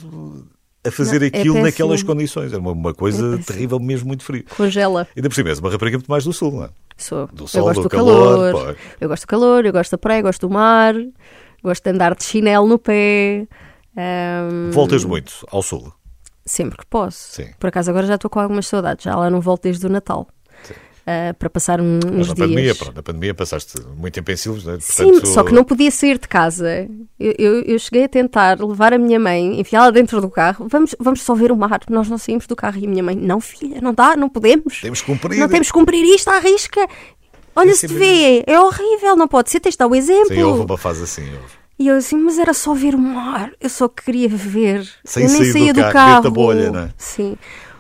a 0.84 0.92
fazer 0.92 1.20
Não, 1.20 1.26
é 1.26 1.28
aquilo 1.28 1.44
péssimo. 1.56 1.64
naquelas 1.64 2.04
condições. 2.04 2.52
Era 2.52 2.62
uma, 2.62 2.72
uma 2.72 2.94
coisa 2.94 3.36
É 3.36 3.38
terrível, 3.44 3.80
mesmo 3.80 4.08
muito 4.08 4.24
frio. 4.24 4.44
Congela. 4.58 5.08
Ainda 5.16 5.30
por 5.30 5.36
cima, 5.36 5.50
és 5.50 5.60
uma 5.60 5.70
rapariga 5.70 5.98
muito 5.98 6.10
mais 6.12 6.24
do 6.26 6.34
sul, 6.34 6.52
não 6.52 6.64
é? 6.66 6.70
Sou. 6.98 7.28
Do 7.28 7.44
eu 7.44 7.48
sol, 7.48 7.64
gosto 7.64 7.78
do 7.80 7.84
do 7.84 7.90
calor, 7.90 8.54
calor, 8.54 8.78
eu 9.00 9.08
gosto 9.08 9.24
do 9.24 9.28
calor, 9.28 9.66
eu 9.66 9.72
gosto 9.72 9.92
da 9.92 9.98
praia, 9.98 10.22
gosto 10.22 10.48
do 10.48 10.54
mar, 10.54 10.94
gosto 11.64 11.84
de 11.84 11.90
andar 11.90 12.14
de 12.16 12.24
chinelo 12.24 12.68
no 12.68 12.78
pé. 12.80 13.48
ahm, 13.96 14.72
Voltas 14.72 15.04
muito 15.06 15.46
ao 15.52 15.62
sul. 15.62 15.94
Sempre 16.46 16.78
que 16.78 16.86
posso. 16.88 17.36
Sim. 17.36 17.50
Por 17.60 17.68
acaso 17.68 17.90
agora 17.92 18.08
já 18.08 18.16
estou 18.16 18.30
com 18.30 18.40
algumas 18.40 18.68
saudades, 18.68 19.04
já 19.04 19.16
lá 19.16 19.30
não 19.30 19.40
volto 19.40 19.64
desde 19.64 19.86
o 19.86 19.90
Natal. 19.90 20.28
Ah, 21.12 21.34
para 21.34 21.50
passar 21.50 21.82
um- 21.82 22.00
Mas 22.06 22.06
uns 22.06 22.28
na 22.28 22.34
dias. 22.36 22.48
pandemia, 22.50 22.76
pronto, 22.76 22.96
na 22.96 23.02
pandemia 23.02 23.34
passaste 23.34 23.82
muito 23.98 24.14
tempo 24.14 24.32
em 24.32 24.36
Silves, 24.36 24.64
não 24.64 24.76
é? 24.76 24.80
Sim, 24.80 25.06
Portanto, 25.14 25.28
só 25.28 25.44
que 25.44 25.52
não 25.52 25.64
podia 25.64 25.90
sair 25.90 26.20
de 26.20 26.28
casa. 26.28 26.88
Eu, 27.20 27.34
eu, 27.40 27.62
eu 27.64 27.80
cheguei 27.80 28.04
a 28.04 28.08
tentar 28.08 28.60
levar 28.64 28.94
a 28.94 28.98
minha 29.00 29.20
mãe, 29.20 29.60
enfiá-la 29.60 29.90
dentro 29.90 30.22
do 30.22 30.30
carro. 30.30 30.68
Vamos, 30.70 30.94
vamos 31.00 31.24
só 31.24 31.34
ver 31.34 31.52
o 31.52 31.58
mar. 31.58 31.80
Nós 31.90 32.08
não 32.08 32.20
saímos 32.20 32.46
do 32.46 32.56
carro. 32.56 32.78
E 32.80 32.86
a 32.86 32.90
minha 32.90 33.02
mãe, 33.02 33.16
não, 33.16 33.42
filha, 33.42 33.82
não 33.82 33.92
dá, 33.92 34.16
não 34.16 34.30
podemos. 34.30 34.82
Temos 34.82 35.02
que 35.02 35.08
cumprir. 35.08 35.40
Não 35.40 35.48
temos 35.50 35.68
que 35.68 35.74
cumprir 35.74 36.04
isto 36.04 36.28
à 36.28 36.38
risca. 36.38 36.88
Olha, 37.56 37.74
se 37.74 37.88
te 37.88 37.94
vê, 37.96 38.44
é 38.46 38.60
horrível, 38.60 39.16
não 39.16 39.28
pode 39.28 39.50
ser, 39.50 39.60
tens 39.60 39.72
de 39.74 39.80
dar 39.80 39.88
o 39.88 39.96
exemplo. 39.96 40.28
Sim, 40.36 40.44
houve 40.44 40.62
uma 40.62 40.78
fase 40.78 41.04
assim. 41.04 41.24
houve. 41.24 41.58
E 41.80 41.88
eu 41.88 41.96
assim, 41.96 42.18
mas 42.18 42.38
era 42.38 42.54
só 42.54 42.74
ver 42.74 42.94
o 42.94 43.00
mar, 43.00 43.52
eu 43.60 43.70
só 43.70 43.88
queria 43.88 44.28
ver. 44.30 44.88
Sem 45.04 45.24
eu 45.24 45.30
nem 45.30 45.38
sair 45.40 45.48
do 45.48 45.54
saía 45.54 45.74
do 45.74 45.80
carro, 45.82 45.94
carro. 45.94 46.14
dentro 46.16 46.30
da 46.30 46.36
bolha, 46.36 46.72
não 46.72 46.80
é? 46.82 46.90
Sim. 46.98 47.38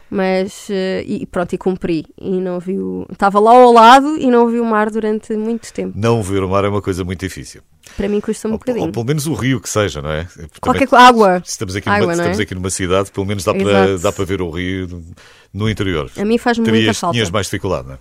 Mas, 0.09 0.67
eh, 0.71 1.03
e 1.05 1.25
pronto, 1.25 1.53
e 1.53 1.57
cumpri. 1.57 2.05
E 2.19 2.31
não 2.41 2.59
vi 2.59 2.79
o... 2.79 3.05
Estava 3.11 3.39
lá 3.39 3.51
ao 3.51 3.71
lado 3.71 4.17
e 4.17 4.25
não 4.31 4.47
vi 4.49 4.59
o 4.59 4.65
mar 4.65 4.89
durante 4.89 5.35
muito 5.35 5.71
tempo. 5.71 5.93
Não 5.95 6.23
ver 6.23 6.41
o 6.43 6.49
mar 6.49 6.65
é 6.65 6.69
uma 6.69 6.81
coisa 6.81 7.03
muito 7.03 7.19
difícil. 7.19 7.61
Para 7.95 8.07
mim 8.09 8.19
custa 8.19 8.47
um 8.47 8.51
Ou, 8.53 8.57
bocadinho. 8.57 8.85
ou 8.87 8.91
pelo 8.91 9.05
menos 9.05 9.27
o 9.27 9.33
rio 9.33 9.61
que 9.61 9.69
seja, 9.69 10.01
não 10.01 10.11
é? 10.11 10.27
Qualquer 10.59 10.87
Também, 10.87 11.05
água. 11.05 11.41
se 11.45 11.51
estamos 11.51 11.75
aqui, 11.75 11.89
Água, 11.89 12.01
numa, 12.01 12.15
não 12.15 12.23
é? 12.23 12.25
estamos 12.25 12.39
aqui 12.39 12.55
numa 12.55 12.69
cidade, 12.69 13.11
pelo 13.11 13.25
menos 13.25 13.43
dá 13.43 13.53
para, 13.53 13.97
dá 13.97 14.11
para 14.11 14.25
ver 14.25 14.41
o 14.41 14.49
rio 14.49 14.87
no, 14.87 15.03
no 15.53 15.69
interior. 15.69 16.09
A 16.17 16.25
mim 16.25 16.39
muita 16.43 16.63
Terias, 16.63 16.97
falta. 16.97 17.13
tinhas 17.13 17.29
mais 17.29 17.45
dificuldade, 17.47 17.87
não 17.87 17.93
é? 17.95 17.97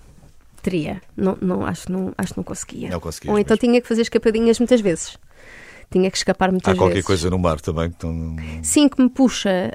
Teria. 0.62 1.00
Não, 1.16 1.36
não, 1.40 1.64
acho, 1.66 1.86
que 1.86 1.92
não, 1.92 2.12
acho 2.16 2.32
que 2.32 2.38
não 2.38 2.44
conseguia. 2.44 2.90
Não 2.90 3.00
conseguias 3.00 3.32
Ou 3.32 3.38
então 3.38 3.54
mesmo. 3.54 3.68
tinha 3.68 3.80
que 3.80 3.88
fazer 3.88 4.02
escapadinhas 4.02 4.58
muitas 4.58 4.80
vezes. 4.80 5.16
Tinha 5.90 6.10
que 6.10 6.18
escapar 6.18 6.50
muitas 6.50 6.74
Há 6.74 6.76
qualquer 6.76 6.94
vezes. 6.94 7.06
coisa 7.06 7.30
no 7.30 7.38
mar 7.38 7.60
também 7.60 7.90
que 7.90 8.04
não... 8.04 8.36
Sim, 8.62 8.88
que 8.88 9.00
me 9.02 9.08
puxa. 9.08 9.72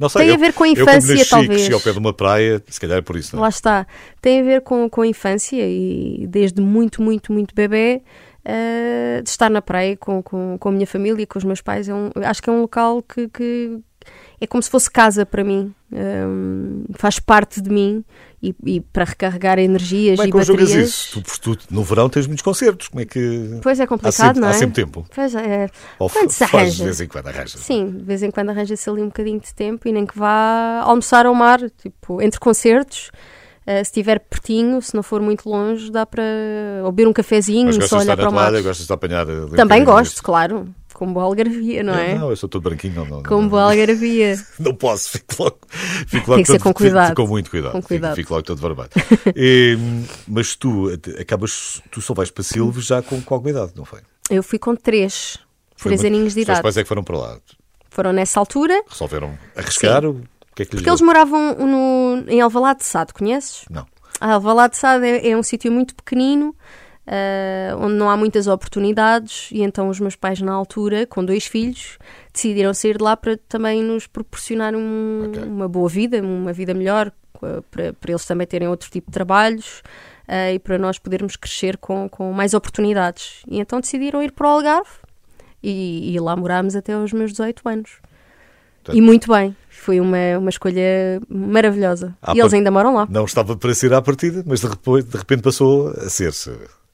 Não 0.00 0.08
sei, 0.08 0.22
Tem 0.22 0.28
eu- 0.30 0.34
a 0.34 0.38
ver 0.38 0.52
com 0.54 0.64
a 0.64 0.66
Eu 0.68 0.72
infância, 0.72 1.14
nasci, 1.14 1.28
talvez. 1.30 1.50
cresci 1.50 1.72
ao 1.74 1.80
pé 1.80 1.92
de 1.92 1.98
uma 1.98 2.12
praia, 2.14 2.62
se 2.66 2.80
calhar 2.80 2.98
é 2.98 3.02
por 3.02 3.16
isso, 3.16 3.36
não 3.36 3.42
é? 3.42 3.44
Lá 3.44 3.48
está. 3.50 3.86
Tem 4.22 4.40
a 4.40 4.42
ver 4.42 4.62
com, 4.62 4.88
com 4.88 5.02
a 5.02 5.06
infância 5.06 5.62
e 5.62 6.26
desde 6.26 6.62
muito, 6.62 7.02
muito, 7.02 7.30
muito 7.32 7.54
bebê 7.54 8.00
eh, 8.44 9.20
de 9.22 9.28
estar 9.28 9.50
na 9.50 9.60
praia 9.60 9.96
com, 9.98 10.22
com, 10.22 10.56
com 10.58 10.68
a 10.70 10.72
minha 10.72 10.86
família, 10.86 11.26
com 11.26 11.38
os 11.38 11.44
meus 11.44 11.60
pais. 11.60 11.88
É 11.88 11.94
um, 11.94 12.10
acho 12.24 12.42
que 12.42 12.48
é 12.48 12.52
um 12.52 12.62
local 12.62 13.02
que, 13.02 13.28
que 13.28 13.78
é 14.40 14.46
como 14.46 14.62
se 14.62 14.70
fosse 14.70 14.90
casa 14.90 15.26
para 15.26 15.44
mim. 15.44 15.74
Hum, 15.92 16.84
faz 16.94 17.18
parte 17.20 17.60
de 17.60 17.68
mim 17.68 18.02
e, 18.42 18.54
e 18.64 18.80
para 18.80 19.04
recarregar 19.04 19.58
energias 19.58 20.16
Como 20.16 20.22
é 20.22 20.28
e 20.28 20.32
que 20.32 20.38
conjugas 20.38 20.64
baterias. 20.68 20.88
isso? 20.88 21.22
Tu, 21.22 21.56
tu, 21.56 21.58
no 21.70 21.82
verão 21.84 22.08
tens 22.08 22.26
muitos 22.26 22.42
concertos, 22.42 22.88
como 22.88 23.02
é 23.02 23.04
que... 23.04 23.58
Pois 23.62 23.78
é 23.78 23.86
complicado, 23.86 24.14
sempre, 24.14 24.40
não 24.40 24.48
é? 24.48 24.50
há 24.50 24.54
sempre 24.54 24.82
tempo. 24.84 25.04
Pois 25.14 25.34
é. 25.34 25.68
Ou 25.98 26.08
Quando 26.08 26.30
se 26.30 26.44
arranja. 26.44 26.70
de 26.76 26.84
vez 26.84 27.00
em 27.00 27.06
quando 27.06 27.26
arranjas. 27.28 27.60
Sim, 27.60 27.90
de 27.98 28.04
vez 28.04 28.22
em 28.22 28.30
quando 28.30 28.50
arranja-se 28.50 28.88
ali 28.88 29.02
um 29.02 29.06
bocadinho 29.06 29.40
de 29.40 29.54
tempo 29.54 29.86
e 29.86 29.92
nem 29.92 30.06
que 30.06 30.18
vá 30.18 30.80
almoçar 30.84 31.26
ao 31.26 31.34
mar, 31.34 31.60
tipo, 31.82 32.22
entre 32.22 32.40
concertos. 32.40 33.10
eh, 33.66 33.84
se 33.84 33.90
estiver 33.90 34.18
pertinho, 34.20 34.80
se 34.80 34.94
não 34.94 35.02
for 35.02 35.20
muito 35.20 35.48
longe, 35.48 35.90
dá 35.92 36.06
para 36.06 36.22
ou 36.82 36.90
beber 36.90 37.08
um 37.08 37.12
cafezinho, 37.12 37.66
Mas 37.66 37.88
só 37.88 37.96
olhar 37.96 38.02
estar 38.14 38.16
para 38.16 38.30
o 38.30 38.32
mar. 38.32 38.48
toalha, 38.50 38.62
gostas 38.62 38.86
de 38.86 38.92
apanhar... 38.92 39.26
Também 39.54 39.84
gosto, 39.84 40.22
claro, 40.22 40.66
com 41.00 41.12
boa 41.12 41.24
algarvia, 41.24 41.82
não 41.82 41.94
é? 41.94 42.14
Não, 42.14 42.28
eu 42.28 42.36
sou 42.36 42.46
todo 42.48 42.62
branquinho, 42.62 43.04
não, 43.06 43.22
Com 43.22 43.48
boa 43.48 43.62
algarvia. 43.70 44.38
não 44.60 44.74
posso, 44.74 45.10
fico 45.12 45.42
logo, 45.42 45.58
fico 46.06 46.30
logo 46.30 46.34
Tem 46.36 46.42
que 46.44 46.52
ser 46.52 46.58
todo- 46.58 46.62
com 46.64 46.74
cuidado. 46.74 47.08
Fico, 47.08 47.22
com 47.22 47.28
muito 47.28 47.50
cuidado, 47.50 47.72
Com 47.72 47.78
fico- 47.78 47.88
cuidado. 47.88 48.14
Fico, 48.16 48.32
logo 48.34 48.44
todo 48.44 48.60
barbado. 48.60 48.90
E, 49.34 49.78
mas 50.28 50.54
tu 50.54 50.92
acabas, 51.18 51.82
tu 51.90 52.02
só 52.02 52.12
vais 52.12 52.30
para 52.30 52.44
Silves 52.44 52.84
já 52.84 53.00
com, 53.00 53.20
com 53.22 53.34
alguma 53.34 53.50
idade, 53.50 53.72
não 53.74 53.84
foi? 53.86 54.00
Eu 54.28 54.42
fui 54.42 54.58
com 54.58 54.76
três, 54.76 55.38
Foi 55.76 55.90
três 55.90 56.04
aninhos 56.04 56.34
de 56.34 56.40
Os 56.40 56.44
idade. 56.44 56.62
pais 56.62 56.76
é 56.76 56.82
que 56.82 56.88
foram 56.88 57.02
para 57.02 57.16
lá. 57.18 57.38
Foram 57.88 58.12
nessa 58.12 58.38
altura, 58.38 58.82
Resolveram 58.88 59.36
arriscar? 59.56 60.04
O 60.04 60.20
que 60.54 60.62
é 60.62 60.66
que 60.66 60.72
lhes 60.76 60.80
porque 60.82 60.90
eles 60.90 61.00
deu? 61.00 61.06
moravam 61.06 61.54
no, 61.54 62.24
em 62.28 62.40
Alvalade 62.42 62.80
de 62.80 62.84
Sado, 62.84 63.14
conheces? 63.14 63.64
Não. 63.70 63.86
A 64.20 64.34
Alvalade 64.34 64.74
de 64.74 64.78
Sado 64.78 65.02
é, 65.04 65.28
é 65.30 65.36
um 65.36 65.42
sítio 65.42 65.72
muito 65.72 65.94
pequenino 65.94 66.54
uh, 67.10 67.76
onde 67.84 67.94
não 67.94 68.08
há 68.08 68.16
muitas 68.16 68.46
oportunidades, 68.46 69.48
e 69.50 69.62
então 69.62 69.88
os 69.88 69.98
meus 69.98 70.14
pais, 70.14 70.40
na 70.40 70.52
altura, 70.52 71.06
com 71.06 71.24
dois 71.24 71.46
filhos, 71.46 71.98
decidiram 72.32 72.72
sair 72.72 72.96
de 72.96 73.04
lá 73.04 73.16
para 73.16 73.36
também 73.48 73.82
nos 73.82 74.06
proporcionar 74.06 74.74
um, 74.74 75.26
okay. 75.28 75.42
uma 75.42 75.68
boa 75.68 75.88
vida, 75.88 76.22
uma 76.22 76.52
vida 76.52 76.72
melhor, 76.72 77.12
para, 77.70 77.92
para 77.92 78.10
eles 78.10 78.24
também 78.24 78.46
terem 78.46 78.68
outro 78.68 78.88
tipo 78.90 79.10
de 79.10 79.12
trabalhos. 79.12 79.82
Uh, 80.28 80.54
e 80.54 80.58
para 80.60 80.78
nós 80.78 80.96
podermos 80.96 81.34
crescer 81.34 81.76
com, 81.76 82.08
com 82.08 82.32
mais 82.32 82.54
oportunidades. 82.54 83.42
E 83.48 83.58
então 83.58 83.80
decidiram 83.80 84.22
ir 84.22 84.30
para 84.30 84.46
o 84.46 84.50
Algarve 84.50 84.90
e, 85.60 86.14
e 86.14 86.20
lá 86.20 86.36
morámos 86.36 86.76
até 86.76 86.92
aos 86.92 87.12
meus 87.12 87.32
18 87.32 87.68
anos. 87.68 87.90
E 88.92 89.00
muito 89.00 89.32
bem. 89.32 89.56
Foi 89.68 89.98
uma, 89.98 90.38
uma 90.38 90.50
escolha 90.50 91.20
maravilhosa. 91.28 92.16
E 92.32 92.38
eles 92.38 92.54
ainda 92.54 92.70
moram 92.70 92.94
lá. 92.94 93.08
Não 93.10 93.24
estava 93.24 93.56
para 93.56 93.74
ser 93.74 93.92
à 93.92 94.00
partida, 94.00 94.44
mas 94.46 94.60
de 94.60 94.68
repente, 94.68 95.02
de 95.08 95.18
repente 95.18 95.42
passou 95.42 95.88
a 95.88 96.08
ser-se. 96.08 96.52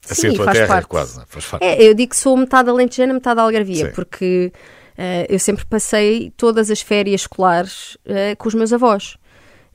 A 0.08 0.14
Sim, 0.14 0.30
ser 0.30 0.32
tua 0.34 0.52
terra, 0.52 0.66
parte. 0.66 0.88
quase. 0.88 1.20
Faz 1.26 1.44
parte. 1.46 1.64
É, 1.64 1.82
eu 1.82 1.94
digo 1.94 2.10
que 2.10 2.16
sou 2.16 2.36
metade 2.36 2.70
alentejana, 2.70 3.12
metade 3.12 3.40
algarvia, 3.40 3.86
Sim. 3.86 3.92
porque 3.92 4.52
uh, 4.96 5.26
eu 5.28 5.38
sempre 5.38 5.64
passei 5.64 6.32
todas 6.36 6.70
as 6.70 6.80
férias 6.80 7.22
escolares 7.22 7.96
uh, 8.06 8.36
com 8.38 8.48
os 8.48 8.54
meus 8.54 8.72
avós. 8.72 9.16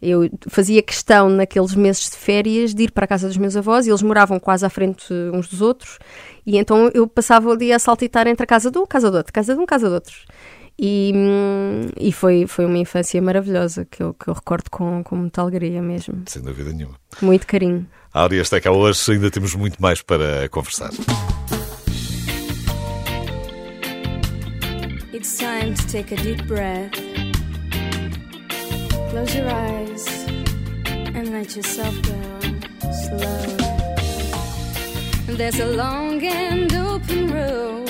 Eu 0.02 0.30
fazia 0.48 0.82
questão, 0.82 1.30
naqueles 1.30 1.76
meses 1.76 2.10
de 2.10 2.17
férias, 2.17 2.74
de 2.74 2.84
ir 2.84 2.91
para 2.91 3.06
a 3.06 3.08
casa 3.08 3.28
dos 3.28 3.38
meus 3.38 3.56
avós, 3.56 3.86
e 3.86 3.91
eles 3.91 4.02
moravam 4.02 4.39
quase 4.39 4.65
à 4.65 4.70
frente 4.70 5.13
uns 5.32 5.48
dos 5.48 5.62
outros, 5.62 6.00
e 6.44 6.58
então 6.58 6.89
eu 6.94 7.08
passava 7.08 7.48
o 7.50 7.56
dia 7.56 7.76
a 7.76 7.80
saltitar 7.80 8.28
entre 8.28 8.44
a 8.44 8.48
casa 8.48 8.72
de 8.72 8.80
um, 8.80 8.86
casa 8.88 9.12
do 9.12 9.17
outro, 9.17 9.32
casa 9.32 9.54
de 9.54 9.62
um, 9.62 9.65
casa 9.65 9.88
de 9.88 9.94
outros. 9.94 10.26
E, 10.80 11.13
e 12.00 12.12
foi, 12.12 12.48
foi 12.48 12.65
uma 12.65 12.80
infância 12.80 13.22
maravilhosa 13.22 13.86
que 13.86 14.02
eu, 14.02 14.15
que 14.15 14.28
eu 14.28 14.34
recordo 14.34 14.72
com, 14.72 15.04
com 15.04 15.15
muita 15.15 15.41
alegria 15.41 15.80
mesmo. 15.80 16.24
Sem 16.26 16.41
dúvida 16.41 16.74
nenhuma. 16.74 16.96
Muito 17.22 17.46
carinho. 17.46 17.86
A 18.13 18.24
Áurea 18.24 18.41
está 18.41 18.60
cá 18.60 18.69
hoje, 18.71 19.13
ainda 19.13 19.32
temos 19.32 19.56
muito 19.56 19.82
mais 19.82 20.02
para 20.02 20.50
conversar. 20.50 20.89
It's 25.13 25.38
time 25.38 25.74
to 25.74 25.88
take 25.88 26.13
a 26.13 26.17
deep 26.17 26.45
breath. 26.45 26.91
Close 29.12 29.34
your 29.38 29.47
eyes 29.50 30.06
and 31.15 31.32
let 31.32 31.56
yourself 31.56 31.95
go 32.02 32.19
slow. 33.08 33.58
There's 35.38 35.60
a 35.62 35.67
long 35.67 36.21
and 36.26 36.74
open 36.74 37.32
road 37.32 37.89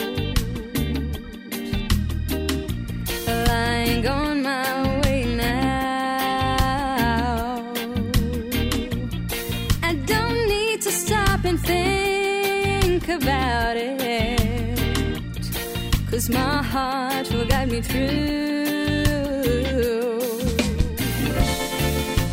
lying 3.47 4.07
on 4.07 4.43
my 4.43 4.70
Cause 16.21 16.29
my 16.29 16.61
heart 16.61 17.33
will 17.33 17.47
guide 17.47 17.71
me 17.71 17.81
through. 17.81 17.99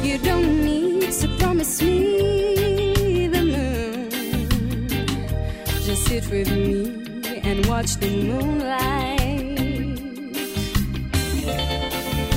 You 0.02 0.18
don't 0.18 0.62
need 0.62 1.10
to 1.10 1.28
promise 1.38 1.80
me 1.80 3.28
the 3.28 3.44
moon. 3.54 4.10
Just 5.86 6.04
sit 6.04 6.28
with 6.30 6.50
me 6.52 7.40
and 7.42 7.64
watch 7.64 7.94
the 7.96 8.10
moonlight. 8.28 9.56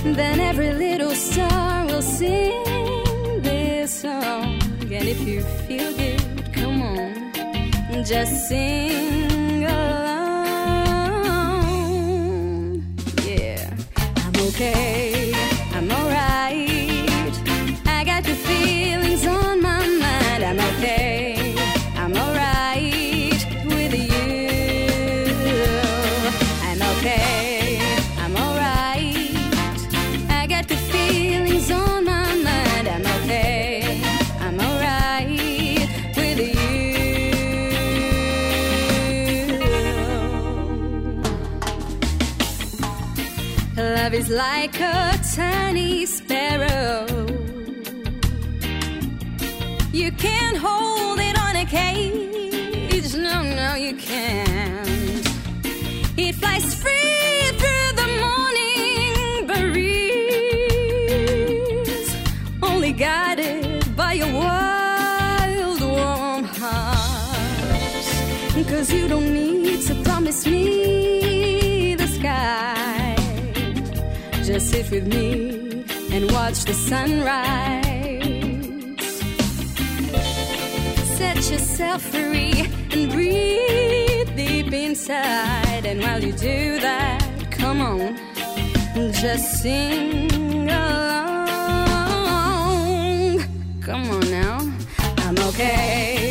then 0.05 0.39
every 0.39 0.71
little 0.71 1.11
star 1.11 1.85
will 1.85 2.01
sing 2.01 2.63
this 3.41 3.91
song. 4.03 4.57
And 4.89 5.05
if 5.13 5.19
you 5.27 5.41
feel 5.67 5.91
good, 5.97 6.53
come 6.53 6.81
on, 6.81 8.05
just 8.05 8.47
sing 8.47 9.65
along. 9.65 10.20
Okay, 14.41 15.20
like 44.31 44.79
a 44.79 45.19
tiny 45.35 46.05
sparrow. 46.05 47.05
You 49.91 50.11
can't 50.13 50.55
hold 50.55 51.19
it 51.19 51.37
on 51.37 51.57
a 51.57 51.65
cage. 51.65 52.10
Sit 74.61 74.91
with 74.91 75.07
me 75.07 75.83
and 76.11 76.31
watch 76.31 76.65
the 76.65 76.73
sunrise. 76.73 77.81
Set 81.17 81.37
yourself 81.51 82.01
free 82.03 82.69
and 82.91 83.11
breathe 83.11 84.35
deep 84.35 84.71
inside. 84.71 85.85
And 85.85 85.99
while 86.01 86.23
you 86.23 86.33
do 86.33 86.79
that, 86.79 87.21
come 87.49 87.81
on, 87.81 88.17
just 89.23 89.61
sing 89.61 90.69
along. 90.69 91.39
Come 93.81 94.09
on 94.11 94.29
now, 94.29 94.59
I'm 95.23 95.37
okay, 95.49 96.30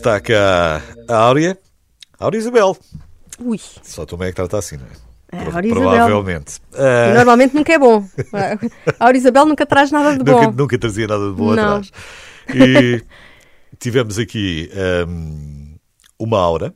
Cá 0.00 0.80
a 1.08 1.16
Áurea, 1.16 1.58
Áurea 2.18 2.38
Isabel. 2.38 2.76
Ui. 3.38 3.58
Só 3.82 4.06
tu 4.06 4.22
é 4.22 4.28
que 4.28 4.34
trata 4.34 4.58
assim, 4.58 4.76
não 4.76 4.86
é? 4.86 5.10
É, 5.32 5.44
Pro-. 5.44 5.68
Provavelmente. 5.68 6.60
E 6.72 6.76
Ah, 6.78 7.14
normalmente 7.14 7.54
nunca 7.54 7.72
é 7.72 7.78
bom. 7.78 8.04
A 8.98 9.04
Aura 9.04 9.16
Isabel 9.16 9.46
nunca 9.46 9.64
traz 9.64 9.92
nada 9.92 10.16
de 10.16 10.24
bom. 10.24 10.40
nunca, 10.42 10.56
nunca 10.56 10.78
trazia 10.78 11.06
nada 11.06 11.28
de 11.30 11.36
bom 11.36 11.54
Não. 11.54 11.76
atrás. 11.76 11.92
E 12.52 13.02
tivemos 13.78 14.18
aqui 14.18 14.70
ahm, 14.74 15.76
uma 16.18 16.38
aura 16.38 16.74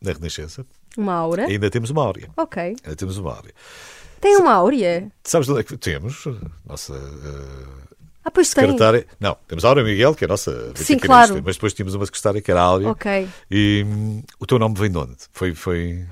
na 0.00 0.12
Renascença. 0.12 0.64
Uma 0.96 1.14
aura. 1.14 1.44
Ainda 1.46 1.68
temos 1.70 1.90
uma 1.90 2.02
áurea. 2.02 2.30
Ok. 2.36 2.62
Ainda 2.62 2.96
temos 2.96 3.18
uma 3.18 3.34
áurea. 3.34 3.52
Tem 4.20 4.36
uma 4.36 4.52
áurea? 4.52 5.10
Sabes 5.24 5.46
de 5.46 5.52
onde 5.52 5.60
é 5.60 5.64
que 5.64 5.76
temos? 5.76 6.24
Nossa 6.64 6.94
ah, 6.94 7.91
Ah, 8.24 8.30
pois 8.30 8.52
tem. 8.52 8.64
secretária. 8.64 9.06
Não, 9.18 9.36
temos 9.48 9.64
a 9.64 9.68
Áurea 9.68 9.84
Miguel, 9.84 10.14
que 10.14 10.24
é 10.24 10.26
a 10.26 10.28
nossa 10.28 10.72
Sim, 10.76 10.98
claro. 10.98 11.42
Mas 11.44 11.56
depois 11.56 11.72
tínhamos 11.72 11.94
uma 11.94 12.06
secretária 12.06 12.40
que 12.40 12.50
era 12.50 12.60
a 12.60 12.64
Áurea. 12.64 12.88
Ok. 12.90 13.28
E 13.50 13.84
hum, 13.86 14.22
o 14.38 14.46
teu 14.46 14.58
nome 14.58 14.74
vem 14.78 14.90
de 14.90 14.98
onde? 14.98 15.16
Foi. 15.32 15.54
foi... 15.54 16.04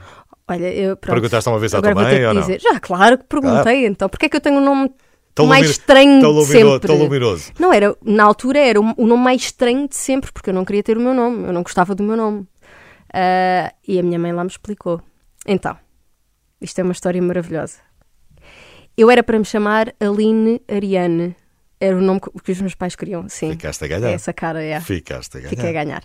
Olha, 0.49 0.73
eu 0.75 0.97
pronto. 0.97 1.15
Perguntaste 1.15 1.49
uma 1.49 1.59
vez 1.59 1.73
à 1.75 1.81
tua 1.81 1.95
mãe 1.95 2.27
ou 2.27 2.35
não? 2.35 2.41
dizer. 2.41 2.61
Já, 2.61 2.81
claro 2.81 3.19
que 3.19 3.25
perguntei, 3.25 3.87
então. 3.87 4.09
Porquê 4.09 4.27
é 4.27 4.29
que 4.29 4.37
eu 4.37 4.41
tenho 4.41 4.59
um 4.59 4.65
nome 4.65 4.91
Tão 5.35 5.47
mais 5.47 5.71
estranho 5.71 6.21
tão 6.21 6.35
de 6.35 6.45
sempre? 6.47 6.81
tão 6.81 6.99
luminoso. 6.99 7.53
Não, 7.59 7.73
era, 7.73 7.97
na 8.05 8.25
altura 8.25 8.59
era 8.59 8.81
o 8.81 8.95
o 8.97 9.07
nome 9.07 9.23
mais 9.23 9.43
estranho 9.43 9.89
de 9.89 9.97
sempre, 9.97 10.33
porque 10.33 10.51
eu 10.51 10.55
não 10.55 10.65
queria 10.65 10.83
ter 10.83 10.99
o 10.99 11.01
meu 11.01 11.15
nome, 11.15 11.47
eu 11.47 11.53
não 11.53 11.63
gostava 11.63 11.95
do 11.95 12.03
meu 12.03 12.17
nome. 12.17 12.47
Ah, 13.13 13.73
e 13.87 13.99
a 13.99 14.03
minha 14.03 14.19
mãe 14.19 14.33
lá 14.33 14.43
me 14.43 14.51
explicou. 14.51 15.01
Então, 15.47 15.77
isto 16.61 16.79
é 16.79 16.83
uma 16.83 16.93
história 16.93 17.21
maravilhosa. 17.23 17.79
Eu 18.97 19.11
era 19.11 19.23
para 19.23 19.39
me 19.39 19.45
chamar 19.45 19.95
Aline 20.01 20.61
Ariane. 20.69 21.35
Era 21.81 21.97
o 21.97 22.01
nome 22.03 22.21
que 22.21 22.53
os 22.53 22.61
meus 22.61 22.75
pais 22.75 22.95
queriam, 22.95 23.27
sim. 23.29 23.53
Ficaste 23.53 23.85
a 23.85 23.89
ganhar. 23.89 24.11
Essa 24.11 24.35
cara 24.35 24.63
é. 24.63 24.79
Ficaste 24.81 25.39
a 25.39 25.41
ganhar. 25.41 25.49
Fiquei 25.51 25.71
a 25.71 25.73
ganhar. 25.73 26.05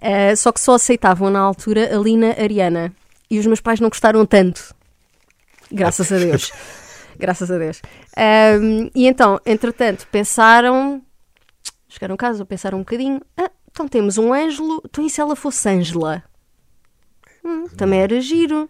Ah, 0.00 0.34
só 0.34 0.50
que 0.50 0.60
só 0.60 0.74
aceitavam 0.74 1.28
na 1.28 1.40
altura 1.40 1.94
a 1.94 1.98
Lina 2.00 2.34
Ariana. 2.38 2.90
E 3.30 3.38
os 3.38 3.46
meus 3.46 3.60
pais 3.60 3.80
não 3.80 3.90
gostaram 3.90 4.24
tanto. 4.24 4.74
Graças 5.70 6.10
a 6.10 6.16
Deus. 6.18 6.50
Graças 7.18 7.50
a 7.50 7.58
Deus. 7.58 7.82
Ahm, 8.16 8.88
e 8.94 9.06
então, 9.06 9.38
entretanto, 9.44 10.08
pensaram. 10.10 11.02
Chegaram 11.86 12.14
a 12.14 12.18
casa, 12.18 12.44
pensaram 12.46 12.78
um 12.78 12.82
bocadinho. 12.82 13.20
Ah, 13.36 13.50
então 13.70 13.86
temos 13.86 14.16
um 14.16 14.32
Ângelo. 14.32 14.80
Então 14.88 15.04
e 15.04 15.10
se 15.10 15.20
ela 15.20 15.36
fosse 15.36 15.68
Ângela? 15.68 16.24
Hum, 17.44 17.66
também 17.76 18.00
era 18.00 18.18
giro. 18.20 18.68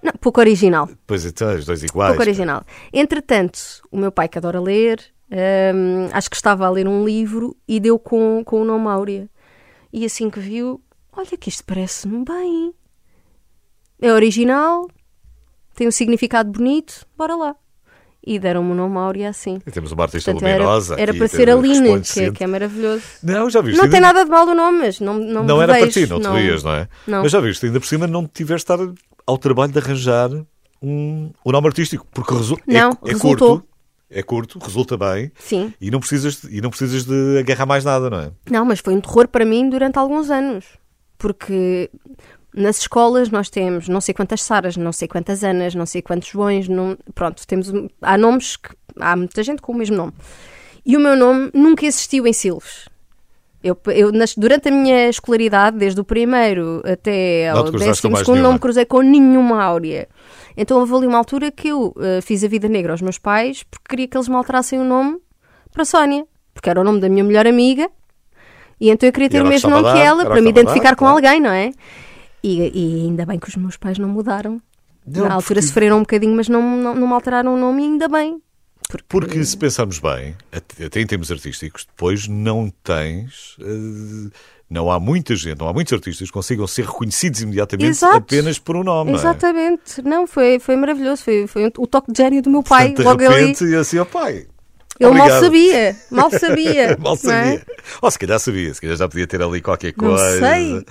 Não, 0.00 0.12
pouco 0.12 0.38
original 0.38 0.88
Pois 1.08 1.24
então, 1.24 1.56
os 1.56 1.64
dois 1.66 1.82
iguais. 1.82 2.10
pouco 2.10 2.22
original. 2.22 2.64
Entretanto, 2.92 3.58
o 3.90 3.98
meu 3.98 4.12
pai, 4.12 4.28
que 4.28 4.38
adora 4.38 4.60
ler, 4.60 5.04
hum, 5.30 6.08
acho 6.12 6.30
que 6.30 6.36
estava 6.36 6.66
a 6.66 6.70
ler 6.70 6.86
um 6.88 7.04
livro 7.04 7.56
e 7.66 7.78
deu 7.80 7.98
com, 7.98 8.42
com 8.44 8.62
o 8.62 8.64
nome 8.64 8.86
Áurea. 8.88 9.28
E 9.92 10.04
assim 10.04 10.28
que 10.30 10.40
viu, 10.40 10.80
olha 11.12 11.36
que 11.38 11.48
isto 11.48 11.64
parece-me 11.64 12.24
bem. 12.24 12.72
É 14.00 14.12
original, 14.12 14.86
tem 15.74 15.88
um 15.88 15.90
significado 15.90 16.50
bonito, 16.50 17.06
bora 17.16 17.34
lá. 17.34 17.56
E 18.24 18.38
deram-me 18.38 18.72
o 18.72 18.74
nome 18.74 18.96
Áurea 18.98 19.30
assim. 19.30 19.58
E 19.66 19.70
temos 19.70 19.90
uma 19.92 20.02
artista 20.02 20.32
Portanto, 20.32 20.48
era, 20.48 20.58
luminosa. 20.62 20.94
era 21.00 21.10
aqui, 21.12 21.18
para 21.18 21.28
ser 21.28 21.36
teve- 21.46 21.52
Aline, 21.52 22.00
que 22.02 22.20
é, 22.20 22.30
que 22.32 22.44
é 22.44 22.46
maravilhoso. 22.46 23.02
Não, 23.22 23.48
já 23.48 23.60
viste. 23.62 23.80
Não 23.80 23.88
tem 23.88 24.00
nada 24.00 24.22
de 24.24 24.30
mal 24.30 24.46
o 24.46 24.54
nome, 24.54 24.78
mas 24.78 25.00
não, 25.00 25.14
não, 25.14 25.44
Não 25.44 25.62
era 25.62 25.72
para 25.74 25.84
vejo, 25.86 26.00
ti, 26.04 26.06
não 26.10 26.20
te 26.20 26.28
rias, 26.28 26.62
não 26.62 26.72
é? 26.72 26.88
Não. 27.06 27.22
Mas 27.22 27.32
já 27.32 27.40
viste, 27.40 27.64
ainda 27.64 27.80
por 27.80 27.86
cima 27.86 28.06
não 28.06 28.26
tiveste 28.26 28.70
estar 28.70 28.78
ao 29.26 29.38
trabalho 29.38 29.72
de 29.72 29.78
arranjar 29.78 30.30
um, 30.82 31.30
um 31.46 31.50
nome 31.52 31.66
artístico, 31.68 32.06
porque 32.12 32.34
resu 32.34 32.56
é- 32.68 32.72
Não, 32.72 32.90
é, 32.90 33.12
resultou. 33.12 33.48
curto, 33.60 33.67
é 34.10 34.22
curto, 34.22 34.58
resulta 34.58 34.96
bem 34.96 35.30
Sim. 35.38 35.72
e 35.80 35.90
não, 35.90 36.00
precisas, 36.00 36.40
de- 36.40 36.56
e 36.56 36.60
não 36.60 36.70
precisas 36.70 37.04
de 37.04 37.38
agarrar 37.38 37.66
mais 37.66 37.84
nada, 37.84 38.08
não 38.08 38.18
é? 38.20 38.30
Não, 38.50 38.64
mas 38.64 38.80
foi 38.80 38.94
um 38.94 39.00
terror 39.00 39.28
para 39.28 39.44
mim 39.44 39.68
durante 39.68 39.98
alguns 39.98 40.30
anos. 40.30 40.64
Porque 41.18 41.90
nas 42.54 42.78
escolas 42.78 43.28
nós 43.28 43.50
temos 43.50 43.88
não 43.88 44.00
sei 44.00 44.14
quantas 44.14 44.42
Saras, 44.42 44.76
não 44.76 44.92
sei 44.92 45.08
quantas 45.08 45.42
Anas, 45.44 45.74
não 45.74 45.84
sei 45.86 46.00
quantos 46.00 46.28
Joões, 46.28 46.68
não... 46.68 46.96
pronto, 47.14 47.46
temos 47.46 47.70
há 48.00 48.16
nomes 48.16 48.56
que 48.56 48.70
há 48.98 49.14
muita 49.16 49.42
gente 49.42 49.60
com 49.60 49.72
o 49.72 49.74
mesmo 49.76 49.96
nome. 49.96 50.12
E 50.86 50.96
o 50.96 51.00
meu 51.00 51.16
nome 51.16 51.50
nunca 51.52 51.84
existiu 51.84 52.26
em 52.26 52.32
Silves. 52.32 52.88
Eu, 53.62 53.76
eu 53.88 54.12
nas- 54.12 54.36
durante 54.36 54.68
a 54.68 54.70
minha 54.70 55.08
escolaridade, 55.08 55.76
desde 55.76 56.00
o 56.00 56.04
primeiro 56.04 56.80
até 56.84 57.48
ao 57.50 57.64
décimo 57.72 58.16
segundo, 58.16 58.40
não 58.40 58.52
me 58.52 58.58
cruzei 58.60 58.84
com 58.84 59.02
nenhuma 59.02 59.60
áurea. 59.62 60.08
Então 60.60 60.78
houve 60.80 60.92
ali 60.92 61.06
uma 61.06 61.18
altura 61.18 61.52
que 61.52 61.68
eu 61.68 61.94
eh, 62.00 62.20
fiz 62.20 62.42
a 62.42 62.48
vida 62.48 62.68
negra 62.68 62.92
aos 62.92 63.00
meus 63.00 63.16
pais 63.16 63.62
porque 63.62 63.84
queria 63.88 64.08
que 64.08 64.16
eles 64.16 64.26
me 64.28 64.34
alterassem 64.34 64.78
o 64.80 64.84
nome 64.84 65.18
para 65.72 65.84
Sónia, 65.84 66.26
porque 66.52 66.68
era 66.68 66.80
o 66.80 66.84
nome 66.84 66.98
da 67.00 67.08
minha 67.08 67.22
melhor 67.22 67.46
amiga 67.46 67.88
e 68.80 68.90
então 68.90 69.08
eu 69.08 69.12
queria 69.12 69.28
ter 69.30 69.40
o 69.40 69.46
mesmo 69.46 69.70
nome 69.70 69.92
que 69.92 69.98
ela 69.98 70.26
para 70.26 70.40
me 70.42 70.50
identificar 70.50 70.90
dar, 70.90 70.96
com 70.96 71.04
claro. 71.04 71.14
alguém, 71.16 71.40
não 71.40 71.50
é? 71.50 71.70
E, 72.42 72.58
e 72.74 73.06
ainda 73.06 73.24
bem 73.24 73.38
que 73.38 73.48
os 73.48 73.54
meus 73.56 73.76
pais 73.76 73.98
não 73.98 74.08
mudaram. 74.08 74.60
Não, 75.06 75.26
Na 75.28 75.34
altura 75.34 75.54
porque- 75.60 75.62
sofreram 75.62 75.96
um 75.98 76.00
bocadinho, 76.00 76.34
mas 76.36 76.48
não, 76.48 76.60
não, 76.76 76.94
não 76.94 77.06
me 77.06 77.12
alteraram 77.14 77.54
o 77.54 77.56
nome 77.58 77.82
e 77.82 77.86
ainda 77.86 78.08
bem. 78.08 78.40
Porque, 78.88 79.04
Porque 79.08 79.44
se 79.44 79.56
pensarmos 79.56 79.98
bem, 79.98 80.34
até 80.52 81.00
em 81.00 81.06
termos 81.06 81.30
artísticos, 81.30 81.84
depois 81.86 82.26
não 82.28 82.72
tens. 82.82 83.56
eh, 83.60 84.30
não 84.70 84.90
há 84.90 85.00
muita 85.00 85.34
gente, 85.34 85.58
não 85.58 85.68
há 85.68 85.72
muitos 85.72 85.92
artistas 85.92 86.28
que 86.28 86.32
consigam 86.32 86.66
ser 86.66 86.84
reconhecidos 86.84 87.40
imediatamente 87.40 87.88
Exato. 87.88 88.16
apenas 88.16 88.58
por 88.58 88.76
um 88.76 88.84
nome. 88.84 89.12
não 89.12 89.18
é? 89.18 89.20
Exatamente. 89.22 90.02
Não, 90.02 90.26
foi, 90.26 90.58
foi 90.58 90.76
maravilhoso. 90.76 91.22
Foi, 91.22 91.46
foi 91.46 91.72
o 91.78 91.86
toque 91.86 92.12
de 92.12 92.18
gênio 92.22 92.42
do 92.42 92.50
meu 92.50 92.62
pai. 92.62 92.88
Portanto, 92.88 93.06
logo 93.06 93.18
de 93.18 93.26
ali. 93.26 93.34
repente, 93.36 93.64
e 93.64 93.74
assim, 93.74 93.98
ó 93.98 94.04
pai. 94.04 94.46
Ele 95.00 95.10
mal 95.12 95.30
sabia. 95.30 95.96
Mal 96.10 96.30
sabia. 96.36 96.96
Mal 96.98 97.16
não 97.22 97.32
é? 97.32 97.44
sabia. 97.58 97.66
Ou 98.02 98.10
se 98.10 98.18
calhar 98.18 98.38
sabia, 98.40 98.74
se 98.74 98.80
calhar 98.80 98.96
já 98.96 99.08
podia 99.08 99.26
ter 99.26 99.40
ali 99.40 99.60
qualquer 99.62 99.94
Não 99.96 100.08
coisa. 100.10 100.38
sei. 100.40 100.84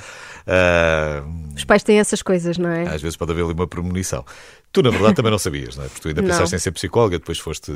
Ah, 0.48 1.24
Os 1.56 1.66
pais 1.66 1.84
têm 1.84 2.00
essas 2.00 2.22
coisas, 2.22 2.58
não 2.58 2.70
é? 2.70 2.84
às 2.88 3.02
vezes 3.02 3.18
pode 3.18 3.32
haver 3.34 3.44
ali 3.44 3.54
uma 3.54 3.68
premonição. 3.68 4.24
Tu, 4.72 4.82
na 4.82 4.90
verdade, 4.90 5.16
também 5.16 5.32
não 5.32 5.38
sabias, 5.38 5.76
não 5.76 5.84
é? 5.84 5.88
Porque 5.88 6.02
tu 6.02 6.08
ainda 6.08 6.22
Não. 6.22 6.30
pensaste 6.30 6.56
em 6.56 6.60
ser 6.60 6.72
psicóloga, 6.72 7.20
depois 7.20 7.38
foste. 7.38 7.72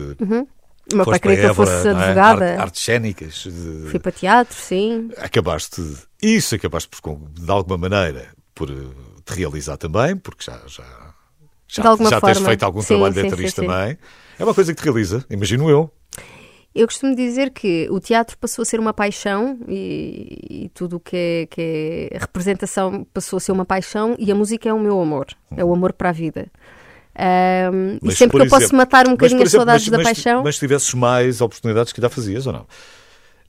O 0.91 0.95
meu 0.95 1.05
pai 1.05 1.19
queria 1.19 1.37
que 1.37 1.45
eu 1.45 1.55
fosse 1.55 1.87
é? 1.87 1.91
advogada. 1.91 2.45
Arte- 2.53 2.61
Artes 2.61 2.81
cénicas. 2.83 3.33
de- 3.45 3.89
Fui 3.89 3.99
para 3.99 4.11
teatro, 4.11 4.55
sim. 4.55 5.09
Acabaste. 5.17 5.81
Isso 6.21 6.55
acabaste, 6.55 6.89
por, 6.89 7.17
de 7.29 7.51
alguma 7.51 7.77
maneira, 7.77 8.27
por 8.55 8.69
eh, 8.69 8.73
te 9.25 9.33
realizar 9.33 9.77
também, 9.77 10.15
porque 10.17 10.43
já. 10.43 10.59
já 10.67 10.83
já, 11.67 11.83
já 11.83 12.19
tens 12.19 12.19
forma. 12.37 12.47
feito 12.49 12.63
algum 12.63 12.81
Sim, 12.81 12.87
trabalho 12.87 13.13
de 13.13 13.27
atriz 13.27 13.53
sim. 13.53 13.61
também. 13.65 13.97
É 14.37 14.43
uma 14.43 14.53
coisa 14.53 14.73
que 14.73 14.81
te 14.81 14.83
realiza, 14.83 15.23
imagino 15.29 15.69
eu. 15.69 15.89
Eu 16.75 16.85
costumo 16.87 17.15
dizer 17.15 17.51
que 17.51 17.87
o 17.89 17.99
teatro 17.99 18.37
passou 18.37 18.63
a 18.63 18.65
ser 18.65 18.79
uma 18.79 18.93
paixão 18.93 19.57
e, 19.67 20.63
e 20.65 20.69
tudo 20.73 20.97
o 20.97 20.99
que 20.99 21.15
é, 21.15 21.45
que 21.49 22.09
é 22.11 22.17
representação 22.17 23.05
passou 23.13 23.37
a 23.37 23.39
ser 23.39 23.51
uma 23.53 23.65
paixão 23.65 24.15
e 24.19 24.31
a 24.31 24.35
música 24.35 24.67
é 24.69 24.73
o 24.73 24.79
meu 24.79 24.99
amor, 25.01 25.27
é 25.55 25.63
o 25.63 25.73
amor 25.73 25.91
para 25.93 26.09
a 26.09 26.11
vida. 26.13 26.47
Ahm, 27.15 27.97
e 28.03 28.11
sempre 28.13 28.37
que 28.37 28.43
eu 28.43 28.49
posso 28.49 28.63
exemplo- 28.63 28.77
matar 28.77 29.07
um 29.07 29.11
bocadinho 29.11 29.39
por 29.39 29.43
as 29.45 29.49
exemplo, 29.49 29.65
saudades 29.65 29.87
mas- 29.87 29.91
da 29.91 29.97
mas- 29.97 30.07
paixão, 30.07 30.43
Mas 30.43 30.55
se 30.55 30.59
tivesses 30.61 30.93
mais 30.93 31.41
oportunidades, 31.41 31.91
que 31.93 32.01
já 32.01 32.09
fazias 32.09 32.47
ou 32.47 32.53
não? 32.53 32.65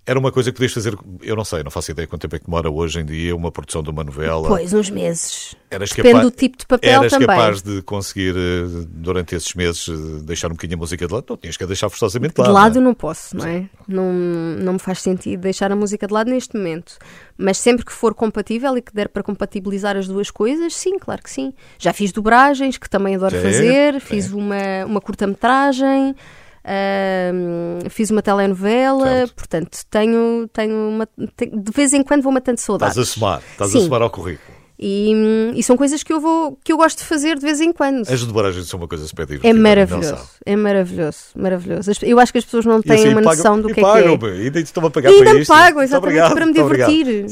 Era 0.04 0.18
uma 0.18 0.32
coisa 0.32 0.50
que 0.50 0.56
podias 0.56 0.72
fazer, 0.72 0.96
eu 1.22 1.36
não 1.36 1.44
sei, 1.44 1.62
não 1.62 1.70
faço 1.70 1.92
ideia 1.92 2.08
quanto 2.08 2.22
tempo 2.22 2.34
é 2.34 2.38
que 2.40 2.46
demora 2.46 2.68
hoje 2.68 2.98
em 2.98 3.04
dia 3.04 3.36
uma 3.36 3.52
produção 3.52 3.84
de 3.84 3.90
uma 3.90 4.02
novela. 4.02 4.48
pois, 4.48 4.72
uns 4.72 4.90
meses. 4.90 5.54
Eras 5.70 5.90
Depende 5.90 6.14
capa- 6.14 6.24
do 6.24 6.30
tipo 6.32 6.58
de 6.58 6.66
papel 6.66 6.90
Eras 6.92 7.12
também. 7.12 7.26
capaz 7.28 7.62
de 7.62 7.80
conseguir, 7.82 8.34
eh, 8.36 8.84
durante 8.88 9.36
esses 9.36 9.54
meses, 9.54 9.88
eh, 9.88 9.92
deixar 10.24 10.48
um 10.48 10.54
bocadinho 10.54 10.76
a 10.76 10.80
música 10.80 11.06
de 11.06 11.14
lado? 11.14 11.24
Não, 11.30 11.36
tinhas 11.36 11.56
que 11.56 11.62
a 11.62 11.66
deixar 11.68 11.88
forçosamente 11.88 12.34
de 12.34 12.42
De 12.42 12.48
lado. 12.48 12.52
lado 12.52 12.74
não 12.74 12.80
é? 12.80 12.84
não 12.86 12.94
posso, 12.94 13.36
não 13.36 13.46
é? 13.46 13.68
Não, 13.86 14.12
não 14.12 14.72
me 14.72 14.78
faz 14.80 15.00
sentido 15.00 15.40
deixar 15.42 15.70
a 15.70 15.76
música 15.76 16.04
de 16.04 16.12
lado 16.12 16.28
neste 16.28 16.56
momento. 16.56 16.98
Mas 17.38 17.58
sempre 17.58 17.84
que 17.86 17.92
for 17.92 18.12
compatível 18.12 18.76
e 18.76 18.82
que 18.82 18.92
der 18.92 19.08
para 19.08 19.22
compatibilizar 19.22 19.96
as 19.96 20.08
duas 20.08 20.32
coisas, 20.32 20.74
sim, 20.74 20.98
claro 20.98 21.22
que 21.22 21.30
sim. 21.30 21.54
Já 21.78 21.92
fiz 21.92 22.10
dobragens, 22.10 22.76
que 22.76 22.90
também 22.90 23.14
adoro 23.14 23.36
Sim, 23.36 23.42
fazer, 23.42 23.94
sim. 23.94 24.00
fiz 24.00 24.32
uma, 24.32 24.84
uma 24.84 25.00
curta-metragem, 25.00 26.14
ahm, 26.64 27.88
fiz 27.90 28.10
uma 28.10 28.22
telenovela, 28.22 29.06
Certo. 29.06 29.34
portanto, 29.34 29.78
tenho, 29.90 30.48
tenho 30.52 30.74
uma, 30.88 31.08
de 31.16 31.72
vez 31.74 31.92
em 31.92 32.02
quando 32.02 32.22
vou 32.22 32.32
matando 32.32 32.60
saudades. 32.60 32.96
Estás 32.96 33.08
a 33.08 33.12
somar, 33.12 33.42
estás 33.52 33.70
a 33.74 33.78
Sim. 33.78 33.84
somar 33.84 34.02
ao 34.02 34.10
currículo. 34.10 34.62
E, 34.84 35.12
hum, 35.14 35.52
e 35.54 35.62
são 35.62 35.76
coisas 35.76 36.02
que 36.02 36.12
eu, 36.12 36.20
vou, 36.20 36.58
que 36.64 36.72
eu 36.72 36.76
gosto 36.76 36.98
de 36.98 37.04
fazer 37.04 37.36
de 37.38 37.42
vez 37.42 37.60
em 37.60 37.72
quando. 37.72 38.00
As 38.08 38.24
dobragens 38.24 38.66
são 38.66 38.80
uma 38.80 38.88
coisa 38.88 39.06
super 39.06 39.22
É 39.22 39.26
divertida. 39.26 39.54
maravilhoso, 39.60 40.28
é 40.44 40.56
maravilhoso, 40.56 41.18
maravilhoso. 41.36 41.92
Eu 42.02 42.18
acho 42.18 42.32
que 42.32 42.38
as 42.38 42.44
pessoas 42.44 42.64
não 42.66 42.82
têm 42.82 42.94
assim, 42.96 43.08
uma 43.10 43.22
pagam- 43.22 43.36
noção 43.36 43.60
do 43.60 43.68
que 43.68 43.80
é 43.80 43.84
que 43.84 44.24
é. 44.24 44.38
E 44.38 44.44
ainda 44.46 44.58
estão 44.60 44.84
a 44.84 44.90
pagar 44.90 45.12
E 45.12 45.18
para 45.22 45.34
isto. 45.38 45.48
pagam, 45.52 45.82
exatamente, 45.82 45.94
obrigado, 46.20 46.34
para 46.34 46.46
me 46.46 46.52
divertir. 46.52 47.26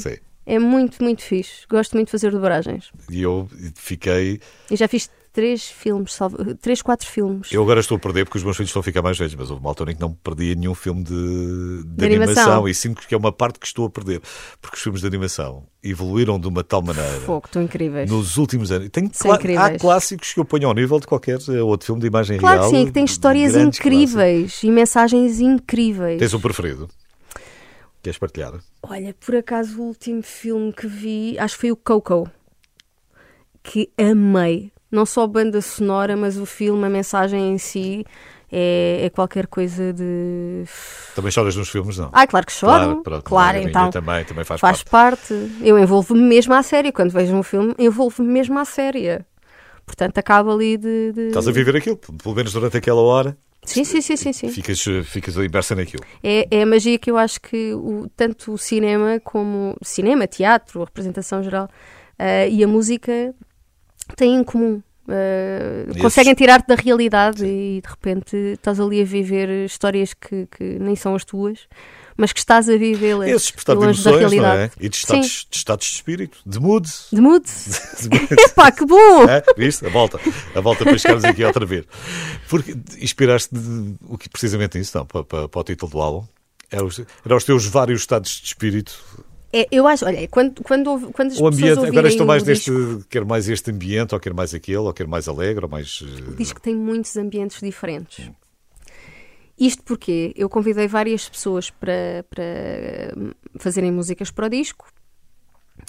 É 0.46 0.58
muito, 0.58 1.02
muito 1.02 1.22
fixe. 1.22 1.64
Gosto 1.68 1.94
muito 1.94 2.06
de 2.08 2.12
fazer 2.12 2.30
dobragens. 2.30 2.90
E 3.10 3.20
eu 3.22 3.48
fiquei. 3.74 4.40
E 4.70 4.76
já 4.76 4.86
fiz 4.88 5.10
três 5.32 5.64
filmes, 5.68 6.12
salvo, 6.14 6.54
três, 6.56 6.82
quatro 6.82 7.06
filmes. 7.06 7.52
Eu 7.52 7.62
agora 7.62 7.80
estou 7.80 7.96
a 7.96 7.98
perder 8.00 8.24
porque 8.24 8.38
os 8.38 8.44
meus 8.44 8.56
filhos 8.56 8.70
estão 8.70 8.80
a 8.80 8.82
ficar 8.82 9.00
mais 9.02 9.16
velhos, 9.18 9.34
mas 9.34 9.50
houve 9.50 9.62
uma 9.62 9.70
altura 9.70 9.92
em 9.92 9.94
que 9.94 10.00
não 10.00 10.12
perdia 10.12 10.54
nenhum 10.54 10.74
filme 10.74 11.02
de, 11.04 11.12
de 11.12 11.84
De 11.84 12.04
animação. 12.06 12.42
animação. 12.42 12.68
e 12.68 12.74
sinto 12.74 13.06
que 13.06 13.14
é 13.14 13.18
uma 13.18 13.30
parte 13.32 13.58
que 13.58 13.66
estou 13.66 13.86
a 13.86 13.90
perder. 13.90 14.20
Porque 14.60 14.76
os 14.76 14.82
filmes 14.82 15.00
de 15.00 15.06
animação 15.06 15.64
evoluíram 15.82 16.38
de 16.38 16.48
uma 16.48 16.62
tal 16.64 16.82
maneira 16.82 17.08
Fogo, 17.20 17.46
estão 17.46 17.62
incríveis. 17.62 18.10
nos 18.10 18.36
últimos 18.36 18.70
anos. 18.72 18.88
Tem 18.90 19.04
incríveis. 19.04 19.58
há 19.58 19.78
clássicos 19.78 20.32
que 20.34 20.40
eu 20.40 20.44
ponho 20.44 20.66
ao 20.68 20.74
nível 20.74 20.98
de 21.00 21.06
qualquer 21.06 21.38
eh, 21.48 21.62
outro 21.62 21.86
filme 21.86 22.00
de 22.00 22.06
imagem 22.08 22.38
Claro 22.38 22.60
real. 22.60 22.70
que 22.70 22.76
sim, 22.76 22.86
que 22.86 22.92
tem 22.92 23.04
histórias 23.04 23.54
incríveis 23.54 24.62
e 24.62 24.70
mensagens 24.70 25.40
incríveis. 25.40 26.18
clássicos. 26.18 26.18
Tens 26.18 26.34
um 26.34 26.40
preferido? 26.40 26.88
Queres 28.02 28.18
partilhar? 28.18 28.54
Olha, 28.82 29.14
por 29.24 29.36
acaso 29.36 29.80
o 29.80 29.84
último 29.84 30.22
filme 30.22 30.72
que 30.72 30.86
vi, 30.86 31.38
acho 31.38 31.54
que 31.54 31.60
foi 31.60 31.70
o 31.72 31.76
Coco. 31.76 32.30
que 33.62 33.90
amei. 33.98 34.72
Não 34.90 35.06
só 35.06 35.22
a 35.22 35.26
banda 35.26 35.60
sonora, 35.60 36.16
mas 36.16 36.36
o 36.36 36.44
filme, 36.44 36.84
a 36.84 36.90
mensagem 36.90 37.52
em 37.52 37.58
si. 37.58 38.04
É, 38.52 39.02
é, 39.04 39.10
qualquer 39.10 39.46
coisa 39.46 39.92
de. 39.92 40.64
Também 41.14 41.30
choras 41.30 41.54
nos 41.54 41.68
filmes, 41.68 41.98
não? 41.98 42.10
Ah, 42.12 42.26
claro 42.26 42.44
que 42.44 42.52
choro. 42.52 42.72
Claro, 42.72 43.02
pronto, 43.02 43.22
claro 43.22 43.58
então. 43.58 43.90
Também, 43.90 44.24
também 44.24 44.44
faz, 44.44 44.60
faz 44.60 44.82
parte. 44.82 45.28
parte. 45.28 45.52
Eu 45.62 45.78
envolvo-me 45.78 46.20
mesmo 46.20 46.52
à 46.52 46.62
série. 46.62 46.90
Quando 46.90 47.12
vejo 47.12 47.32
um 47.32 47.44
filme, 47.44 47.74
envolvo-me 47.78 48.28
mesmo 48.28 48.58
à 48.58 48.64
série. 48.64 49.24
Portanto, 49.86 50.18
acaba 50.18 50.52
ali 50.52 50.76
de, 50.76 51.12
de, 51.12 51.20
Estás 51.28 51.46
a 51.46 51.52
viver 51.52 51.76
aquilo, 51.76 51.96
pelo 51.96 52.34
menos 52.34 52.52
durante 52.52 52.76
aquela 52.76 53.00
hora. 53.00 53.36
Sim, 53.64 53.84
sim, 53.84 54.00
sim, 54.00 54.16
sim, 54.16 54.32
sim. 54.32 54.48
Ficas, 54.48 54.82
ficas 55.04 55.36
imersa 55.36 55.74
naquilo. 55.74 56.02
É, 56.22 56.48
é 56.50 56.62
a 56.62 56.66
magia 56.66 56.98
que 56.98 57.10
eu 57.10 57.16
acho 57.16 57.40
que 57.40 57.74
o, 57.74 58.08
tanto 58.16 58.52
o 58.52 58.58
cinema 58.58 59.20
como 59.22 59.76
cinema, 59.82 60.26
teatro, 60.26 60.82
a 60.82 60.84
representação 60.86 61.42
geral 61.42 61.68
uh, 62.18 62.48
e 62.50 62.64
a 62.64 62.68
música 62.68 63.34
têm 64.16 64.36
em 64.36 64.44
comum. 64.44 64.82
Uh, 65.08 65.98
conseguem 65.98 66.34
tirar-te 66.34 66.68
da 66.68 66.76
realidade 66.76 67.44
e 67.44 67.80
de 67.80 67.88
repente 67.88 68.36
estás 68.36 68.78
ali 68.78 69.02
a 69.02 69.04
viver 69.04 69.48
histórias 69.64 70.14
que, 70.14 70.46
que 70.46 70.78
nem 70.78 70.94
são 70.94 71.16
as 71.16 71.24
tuas 71.24 71.66
mas 72.20 72.34
que 72.34 72.38
estás 72.38 72.68
a 72.68 72.76
vivê-las 72.76 73.30
Esse 73.30 73.46
despertar 73.46 73.76
de 73.76 73.84
emoções, 73.84 74.32
não 74.32 74.46
é? 74.46 74.70
E 74.78 74.90
de 74.90 74.96
estados, 74.96 75.46
de 75.50 75.56
estados 75.56 75.86
de 75.86 75.94
espírito, 75.94 76.38
de 76.44 76.60
mood. 76.60 76.86
De 77.10 77.16
mood. 77.22 77.46
Epá, 78.30 78.70
que 78.70 78.84
bom! 78.84 79.24
É, 79.24 79.42
viste? 79.56 79.86
A 79.86 79.88
volta. 79.88 80.20
A 80.54 80.60
volta 80.60 80.84
para 80.84 80.98
chegarmos 80.98 81.24
aqui 81.24 81.42
outra 81.42 81.64
vez. 81.64 81.86
Porque 82.46 82.76
inspiraste 83.00 83.54
o 84.06 84.18
que 84.18 84.28
precisamente 84.28 84.78
isso, 84.78 84.98
não, 84.98 85.06
para, 85.06 85.24
para, 85.24 85.48
para 85.48 85.60
o 85.60 85.64
título 85.64 85.90
do 85.90 86.00
álbum. 86.00 86.26
Eram 86.70 86.86
os, 86.86 87.00
eram 87.24 87.36
os 87.38 87.44
teus 87.44 87.64
vários 87.64 88.02
estados 88.02 88.32
de 88.32 88.48
espírito 88.48 89.02
é, 89.52 89.66
eu 89.72 89.86
acho, 89.88 90.04
olha, 90.04 90.28
quando, 90.28 90.62
quando, 90.62 91.10
quando 91.12 91.32
as 91.32 91.40
o 91.40 91.46
ambiente, 91.46 91.84
agora 91.84 92.08
estou 92.08 92.24
mais 92.24 92.44
neste, 92.44 92.70
disco, 92.70 93.04
quer 93.08 93.24
mais 93.24 93.48
este 93.48 93.70
ambiente, 93.70 94.14
ou 94.14 94.20
quer 94.20 94.32
mais 94.32 94.54
aquele, 94.54 94.78
ou 94.78 94.92
quer 94.92 95.08
mais 95.08 95.26
alegre, 95.26 95.64
ou 95.64 95.70
mais. 95.70 96.00
O 96.00 96.36
disco 96.36 96.60
tem 96.60 96.74
muitos 96.74 97.16
ambientes 97.16 97.60
diferentes. 97.60 98.28
Hum. 98.28 98.34
Isto 99.58 99.82
porque 99.82 100.32
eu 100.36 100.48
convidei 100.48 100.86
várias 100.86 101.28
pessoas 101.28 101.68
para, 101.68 102.24
para 102.30 102.44
fazerem 103.58 103.90
músicas 103.90 104.30
para 104.30 104.46
o 104.46 104.48
disco. 104.48 104.86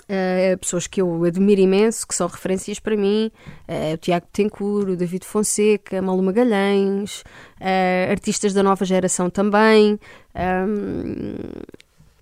Uh, 0.04 0.58
pessoas 0.58 0.88
que 0.88 1.02
eu 1.02 1.24
admiro 1.24 1.62
imenso, 1.62 2.08
que 2.08 2.16
são 2.16 2.28
referências 2.28 2.80
para 2.80 2.98
mim, 2.98 3.32
uh, 3.68 3.94
o 3.94 3.98
Tiago 3.98 4.26
Tencourt, 4.32 4.90
o 4.90 4.96
David 4.96 5.26
Fonseca, 5.26 6.02
Malu 6.02 6.24
Magalhães, 6.24 7.22
uh, 7.60 8.12
artistas 8.12 8.54
da 8.54 8.64
nova 8.64 8.84
geração 8.86 9.30
também, 9.30 10.00
um, 10.36 11.36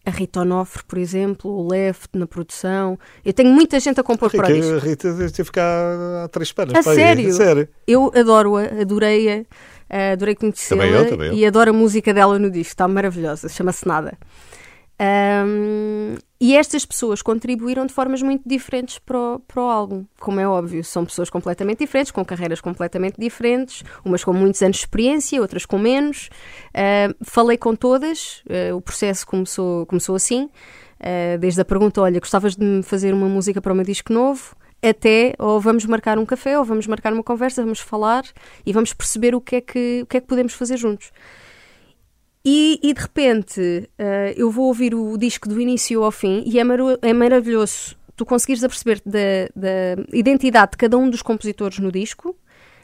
a 0.05 0.09
Rita 0.09 0.41
Onofre, 0.41 0.83
por 0.87 0.97
exemplo, 0.97 1.51
o 1.51 1.67
Left 1.67 2.09
na 2.17 2.25
produção. 2.25 2.97
Eu 3.23 3.33
tenho 3.33 3.49
muita 3.49 3.79
gente 3.79 3.99
a 3.99 4.03
compor 4.03 4.31
para 4.31 4.49
o 4.49 4.53
disco. 4.53 4.75
A 4.75 4.79
Rita 4.79 5.31
teve 5.31 5.51
cá 5.51 6.23
há 6.23 6.27
três 6.27 6.49
semanas. 6.49 6.87
A 6.87 6.93
sério? 6.95 7.33
sério? 7.33 7.69
Eu 7.87 8.11
adoro-a, 8.15 8.81
adorei-a. 8.81 9.41
Uh, 9.89 10.13
adorei 10.13 10.35
conhecê-la 10.35 10.85
e 11.33 11.43
adoro 11.43 11.71
a 11.71 11.73
música 11.73 12.13
dela 12.13 12.37
no 12.37 12.51
disco, 12.51 12.73
está 12.73 12.87
maravilhosa, 12.87 13.49
chama-se 13.49 13.87
Nada. 13.87 14.15
Um, 15.01 16.15
e 16.41 16.55
estas 16.55 16.85
pessoas 16.85 17.21
contribuíram 17.21 17.85
de 17.85 17.93
formas 17.93 18.21
muito 18.21 18.47
diferentes 18.47 18.99
para 18.99 19.17
o, 19.17 19.39
para 19.39 19.61
o 19.61 19.69
álbum, 19.69 20.05
como 20.19 20.39
é 20.39 20.47
óbvio. 20.47 20.83
São 20.83 21.05
pessoas 21.05 21.29
completamente 21.29 21.79
diferentes, 21.79 22.11
com 22.11 22.23
carreiras 22.25 22.59
completamente 22.59 23.15
diferentes, 23.17 23.83
umas 24.03 24.23
com 24.23 24.33
muitos 24.33 24.61
anos 24.61 24.77
de 24.77 24.83
experiência, 24.83 25.41
outras 25.41 25.65
com 25.65 25.77
menos. 25.77 26.29
Uh, 26.69 27.15
falei 27.21 27.57
com 27.57 27.75
todas, 27.75 28.43
uh, 28.45 28.75
o 28.75 28.81
processo 28.81 29.25
começou, 29.25 29.85
começou 29.85 30.15
assim. 30.15 30.49
Uh, 30.99 31.37
desde 31.39 31.61
a 31.61 31.65
pergunta: 31.65 32.01
olha, 32.01 32.19
gostavas 32.19 32.55
de 32.55 32.63
me 32.63 32.83
fazer 32.83 33.13
uma 33.13 33.27
música 33.27 33.61
para 33.61 33.71
o 33.71 33.75
meu 33.75 33.85
disco 33.85 34.11
novo? 34.11 34.55
até 34.81 35.33
ou 35.37 35.59
vamos 35.59 35.85
marcar 35.85 36.17
um 36.17 36.25
café 36.25 36.57
ou 36.57 36.63
vamos 36.63 36.87
marcar 36.87 37.11
uma 37.11 37.21
conversa, 37.21 37.61
vamos 37.61 37.79
falar 37.81 38.23
e 38.65 38.71
vamos 38.71 38.93
perceber 38.93 39.35
o 39.35 39.41
que 39.41 39.57
é 39.57 39.61
que, 39.61 40.01
o 40.03 40.05
que, 40.05 40.17
é 40.17 40.21
que 40.21 40.27
podemos 40.27 40.53
fazer 40.53 40.77
juntos. 40.77 41.11
E, 42.43 42.79
e 42.81 42.93
de 42.93 43.01
repente 43.01 43.59
uh, 43.59 44.33
eu 44.35 44.49
vou 44.49 44.67
ouvir 44.67 44.95
o 44.95 45.17
disco 45.17 45.47
do 45.49 45.59
início 45.59 46.03
ao 46.03 46.11
fim 46.11 46.41
e 46.45 46.57
é, 46.57 46.63
mar 46.63 46.79
é 47.01 47.13
maravilhoso 47.13 47.97
tu 48.19 48.25
conseguires 48.25 48.61
aperceber 48.65 49.01
da, 49.05 49.47
da 49.55 50.03
identidade 50.11 50.71
de 50.71 50.77
cada 50.77 50.97
um 50.97 51.09
dos 51.09 51.21
compositores 51.21 51.79
no 51.79 51.89
disco, 51.89 52.35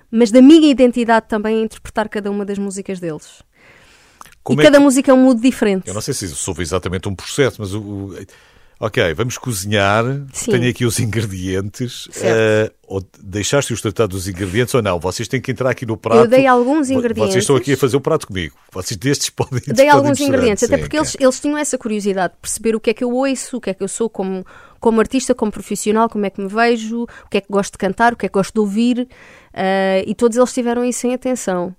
mas 0.10 0.32
da 0.32 0.42
minha 0.42 0.72
identidade 0.72 1.28
também 1.28 1.60
a 1.60 1.66
interpretar 1.66 2.08
cada 2.08 2.32
uma 2.32 2.46
das 2.46 2.58
músicas 2.58 3.02
deles. 3.02 3.44
Como 4.42 4.62
e 4.62 4.64
é 4.64 4.66
cada 4.66 4.78
que... 4.78 4.84
música 4.84 5.12
é 5.12 5.14
um 5.14 5.24
mood 5.24 5.42
diferente. 5.42 5.90
Eu 5.90 5.94
não 5.94 6.00
sei 6.00 6.14
se 6.14 6.30
soube 6.30 6.62
exatamente 6.62 7.10
um 7.10 7.16
processo, 7.16 7.58
mas 7.60 7.74
o, 7.74 7.82
o 7.82 8.14
Ok, 8.78 9.14
vamos 9.14 9.38
cozinhar. 9.38 10.04
Sim. 10.34 10.52
Tenho 10.52 10.70
aqui 10.70 10.86
os 10.86 11.00
ingredientes. 11.00 12.08
Uh, 12.08 12.74
ou 12.86 13.02
deixaste-os 13.20 13.82
tratar 13.82 14.06
dos 14.06 14.28
ingredientes 14.28 14.74
ou 14.74 14.82
não? 14.82 15.00
Vocês 15.00 15.30
têm 15.30 15.40
que 15.40 15.50
entrar 15.52 15.70
aqui 15.70 15.86
no 15.86 15.96
prato. 15.96 16.20
Eu 16.20 16.28
dei 16.28 16.46
alguns 16.46 16.90
ingredientes. 16.90 17.34
Vocês 17.34 17.44
estão 17.44 17.56
aqui 17.56 17.74
a 17.74 17.78
fazer 17.78 17.96
o 17.96 18.02
prato 18.02 18.28
comigo. 18.28 18.56
Vocês 18.72 18.98
destes 18.98 19.30
podem. 19.32 19.62
Dei 19.66 19.74
podem 19.74 19.90
alguns 19.90 20.20
ingredientes, 20.20 20.64
até 20.64 20.78
porque 20.78 20.98
eles, 20.98 21.16
eles 21.18 21.40
tinham 21.40 21.58
essa 21.58 21.78
curiosidade 21.78 22.34
de 22.34 22.40
perceber 22.40 22.76
o 22.76 22.80
que 22.80 22.90
é 22.90 22.94
que 22.94 23.04
eu 23.04 23.12
ouço, 23.12 23.58
o 23.58 23.62
que 23.62 23.70
é 23.70 23.74
que 23.74 23.82
eu 23.82 23.88
sou 23.88 24.10
como, 24.10 24.46
como 24.80 25.00
artista, 25.00 25.34
como 25.34 25.52
profissional, 25.52 26.10
como 26.10 26.26
é 26.26 26.30
que 26.30 26.42
me 26.42 26.50
vejo, 26.50 27.04
o 27.04 27.30
que 27.30 27.38
é 27.38 27.42
que 27.42 27.48
gosto 27.50 27.74
de 27.74 27.78
cantar, 27.78 28.14
o 28.14 28.18
que 28.18 28.26
é 28.26 28.30
que 28.30 28.34
gosto 28.34 28.54
de 28.54 28.60
ouvir. 28.60 29.08
Uh, 29.54 30.04
e 30.06 30.14
todos 30.14 30.36
eles 30.36 30.52
tiveram 30.52 30.84
isso 30.84 31.08
em 31.08 31.14
atenção. 31.14 31.74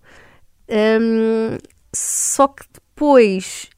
Um, 0.68 1.58
só 1.94 2.48
que 2.48 2.64
depois 2.72 3.68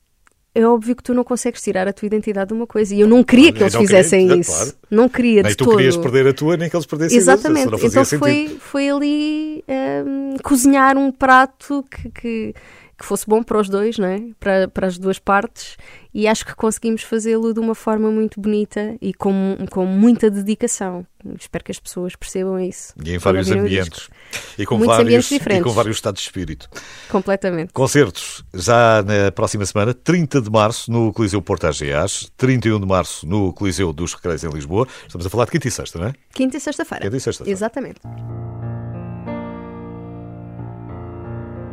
é 0.58 0.66
óbvio 0.66 0.96
que 0.96 1.02
tu 1.04 1.14
não 1.14 1.22
consegues 1.22 1.62
tirar 1.62 1.86
a 1.86 1.92
tua 1.92 2.06
identidade 2.06 2.48
de 2.48 2.54
uma 2.54 2.66
coisa. 2.66 2.92
E 2.92 3.00
eu 3.00 3.06
não 3.06 3.22
queria 3.22 3.52
que 3.52 3.62
eles 3.62 3.76
fizessem 3.76 4.26
queria, 4.26 4.40
isso. 4.40 4.50
Claro. 4.50 4.72
Não 4.90 5.08
queria 5.08 5.42
nem 5.42 5.50
de 5.50 5.56
tu 5.56 5.64
todo. 5.64 5.76
querias 5.76 5.96
perder 5.96 6.26
a 6.26 6.32
tua, 6.32 6.56
nem 6.56 6.68
que 6.68 6.74
eles 6.74 6.86
perdessem 6.86 7.16
Exatamente. 7.16 7.72
a 7.72 7.86
Então 7.86 8.04
foi, 8.04 8.56
foi 8.58 8.90
ali 8.90 9.64
um, 10.04 10.36
cozinhar 10.42 10.96
um 10.96 11.12
prato 11.12 11.84
que, 11.88 12.10
que 12.10 12.54
que 12.98 13.06
fosse 13.06 13.24
bom 13.26 13.42
para 13.42 13.61
os 13.61 13.68
dois, 13.68 13.96
não 13.96 14.08
é? 14.08 14.20
para, 14.40 14.66
para 14.66 14.87
as 14.88 14.98
duas 14.98 15.18
partes, 15.20 15.76
e 16.12 16.26
acho 16.26 16.44
que 16.44 16.54
conseguimos 16.54 17.02
fazê-lo 17.02 17.54
de 17.54 17.61
uma 17.61 17.74
forma 17.74 18.11
muito 18.11 18.40
bonita 18.40 18.96
e 19.00 19.14
com, 19.14 19.56
com 19.70 19.87
muita 19.87 20.28
dedicação. 20.28 21.06
Espero 21.38 21.64
que 21.64 21.70
as 21.70 21.78
pessoas 21.78 22.16
percebam 22.16 22.58
isso. 22.58 22.92
E 23.04 23.14
em 23.14 23.18
vários 23.18 23.50
ambientes. 23.50 24.08
E 24.58 24.66
com, 24.66 24.78
vários, 24.78 24.98
ambientes 24.98 25.28
diferentes. 25.28 25.61
e 25.61 25.64
com 25.64 25.74
vários 25.74 25.96
estados 25.96 26.20
de 26.20 26.26
espírito. 26.26 26.68
Completamente. 27.08 27.72
Concertos 27.72 28.44
já 28.52 29.02
na 29.02 29.30
próxima 29.30 29.64
semana, 29.64 29.94
30 29.94 30.40
de 30.40 30.50
março 30.50 30.90
no 30.90 31.12
Coliseu 31.12 31.40
Porto 31.40 31.66
AGAs, 31.66 32.32
31 32.37 32.80
de 32.80 32.87
março 32.87 33.26
no 33.26 33.52
Coliseu 33.52 33.92
dos 33.92 34.14
Recreios 34.14 34.42
em 34.42 34.50
Lisboa. 34.50 34.88
Estamos 35.06 35.24
a 35.26 35.30
falar 35.30 35.44
de 35.44 35.52
quinta 35.52 35.68
e 35.68 35.70
sexta, 35.70 35.98
não 35.98 36.06
é? 36.08 36.14
Quinta 36.32 36.56
e 36.56 36.61
sexta-feira. 36.61 37.04
Quinta 37.04 37.16
e 37.16 37.20
sexta-feira. 37.20 37.56
Exatamente. 37.56 38.00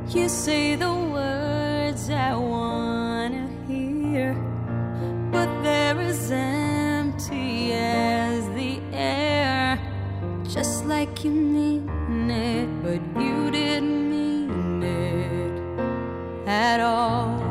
You 0.07 0.29
say 0.29 0.75
the 0.75 0.93
words 0.93 2.11
I 2.11 2.35
wanna 2.35 3.49
hear, 3.67 4.35
but 5.31 5.49
they're 5.63 5.99
as 5.99 6.31
empty 6.31 7.73
as 7.73 8.47
the 8.49 8.79
air. 8.93 9.79
Just 10.43 10.85
like 10.85 11.23
you 11.23 11.31
mean 11.31 12.29
it, 12.29 12.67
but 12.83 13.01
you 13.19 13.49
didn't 13.49 14.09
mean 14.11 14.83
it 14.83 15.59
at 16.47 16.79
all. 16.81 17.41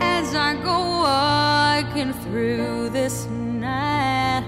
As 0.00 0.34
I 0.34 0.54
go 0.62 0.78
walking 1.04 2.14
through 2.24 2.88
this 2.88 3.26
night, 3.26 4.44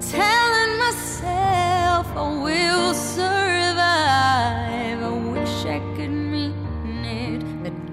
telling 0.00 0.78
myself 0.78 2.06
I 2.14 2.42
will 2.44 2.94
survive. 2.94 3.45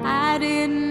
I 0.06 0.38
didn't 0.38 0.83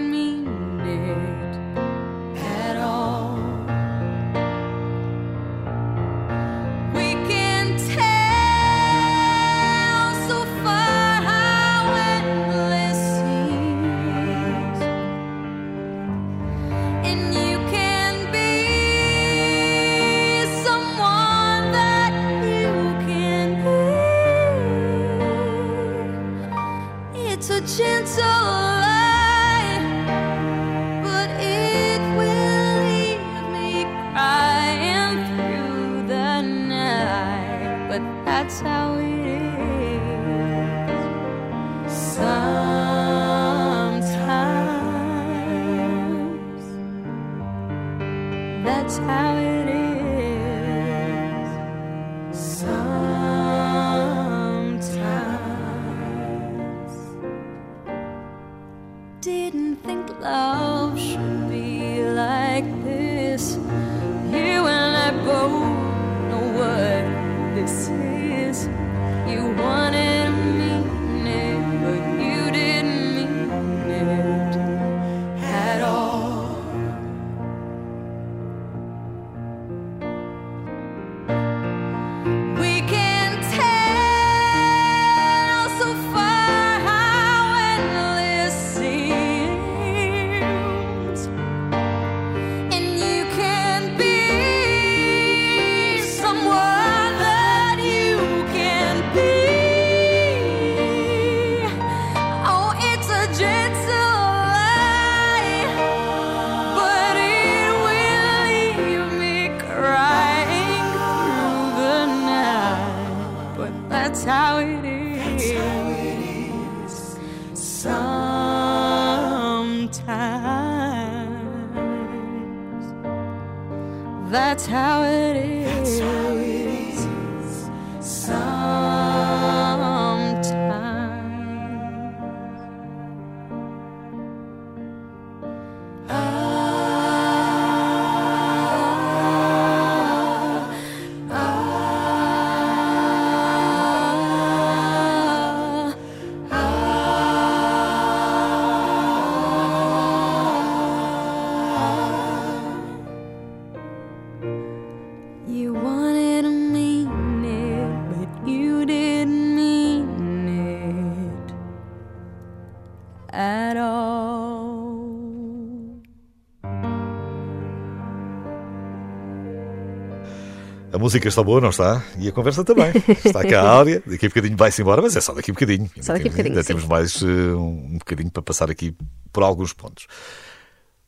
música 171.03 171.27
está 171.27 171.43
boa, 171.43 171.61
não 171.61 171.69
está? 171.69 172.03
E 172.17 172.27
a 172.27 172.31
conversa 172.31 172.63
também. 172.63 172.91
Está 173.23 173.43
cá 173.43 173.61
a 173.61 173.69
Áurea, 173.69 174.01
daqui 174.05 174.25
a 174.25 174.29
bocadinho 174.29 174.57
vai-se 174.57 174.81
embora, 174.81 175.01
mas 175.01 175.15
é 175.15 175.21
só 175.21 175.33
daqui 175.33 175.51
a 175.51 175.53
bocadinho. 175.53 175.89
Só 176.01 176.13
daqui 176.13 176.27
a 176.27 176.31
bocadinho, 176.31 176.55
Ainda 176.55 176.63
temos 176.65 176.85
mais 176.85 177.21
uh, 177.21 177.27
um 177.57 177.97
bocadinho 177.99 178.31
para 178.31 178.41
passar 178.41 178.71
aqui 178.71 178.95
por 179.31 179.43
alguns 179.43 179.73
pontos. 179.73 180.07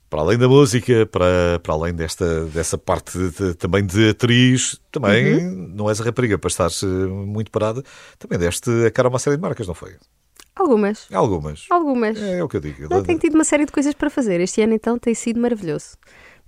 Para 0.09 0.21
além 0.21 0.37
da 0.37 0.47
música, 0.47 1.05
para, 1.07 1.59
para 1.63 1.73
além 1.73 1.93
desta, 1.93 2.45
dessa 2.45 2.77
parte 2.77 3.17
de- 3.17 3.55
também 3.55 3.83
de 3.85 4.09
atriz, 4.09 4.79
também 4.91 5.35
Uhum. 5.37 5.73
não 5.75 5.89
és 5.89 5.99
a 5.99 6.03
rapariga 6.03 6.37
para 6.37 6.47
estar 6.47 6.69
muito 7.09 7.49
parada, 7.51 7.83
também 8.19 8.37
deste 8.37 8.69
a 8.85 8.91
cara 8.91 9.07
a 9.07 9.09
uma 9.09 9.17
série 9.19 9.35
de 9.35 9.41
marcas, 9.41 9.67
não 9.67 9.73
foi? 9.73 9.95
Algumas. 10.55 11.07
Algumas. 11.11 11.65
Algumas. 11.69 12.21
É, 12.21 12.41
o 12.41 12.47
que 12.47 12.55
eu 12.57 12.61
digo. 12.61 12.87
Não, 12.89 13.03
tenho 13.03 13.19
tido 13.19 13.33
uma 13.33 13.43
série 13.43 13.65
de 13.65 13.71
coisas 13.73 13.93
para 13.93 14.09
fazer. 14.09 14.39
Este 14.39 14.61
ano, 14.61 14.73
então, 14.73 14.97
tem 14.97 15.13
sido 15.13 15.37
maravilhoso. 15.39 15.97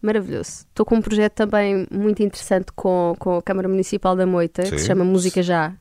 Maravilhoso. 0.01 0.65
Estou 0.69 0.85
com 0.85 0.95
um 0.95 1.01
projeto 1.01 1.33
também 1.33 1.87
muito 1.91 2.21
interessante 2.21 2.71
com, 2.75 3.15
com 3.17 3.37
a 3.37 3.41
Câmara 3.41 3.67
Municipal 3.67 4.15
da 4.15 4.25
Moita, 4.25 4.63
que 4.63 4.69
Sim. 4.69 4.77
se 4.77 4.85
chama 4.85 5.03
Música 5.03 5.41
Já. 5.41 5.73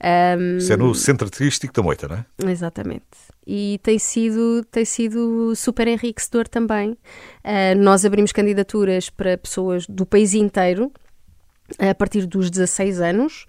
Ahm, 0.00 0.58
Isso 0.58 0.72
é 0.72 0.76
no 0.76 0.94
centro 0.94 1.26
artístico 1.26 1.72
da 1.72 1.82
Moita, 1.82 2.06
não 2.08 2.16
é? 2.16 2.50
Exatamente. 2.50 3.04
E 3.46 3.80
tem 3.82 3.98
sido, 3.98 4.64
tem 4.70 4.84
sido 4.84 5.54
super 5.56 5.88
enriquecedor 5.88 6.46
também. 6.48 6.96
Ah, 7.42 7.74
nós 7.76 8.04
abrimos 8.04 8.32
candidaturas 8.32 9.08
para 9.10 9.38
pessoas 9.38 9.86
do 9.86 10.04
país 10.04 10.34
inteiro 10.34 10.92
a 11.78 11.94
partir 11.94 12.26
dos 12.26 12.50
16 12.50 13.00
anos 13.00 13.46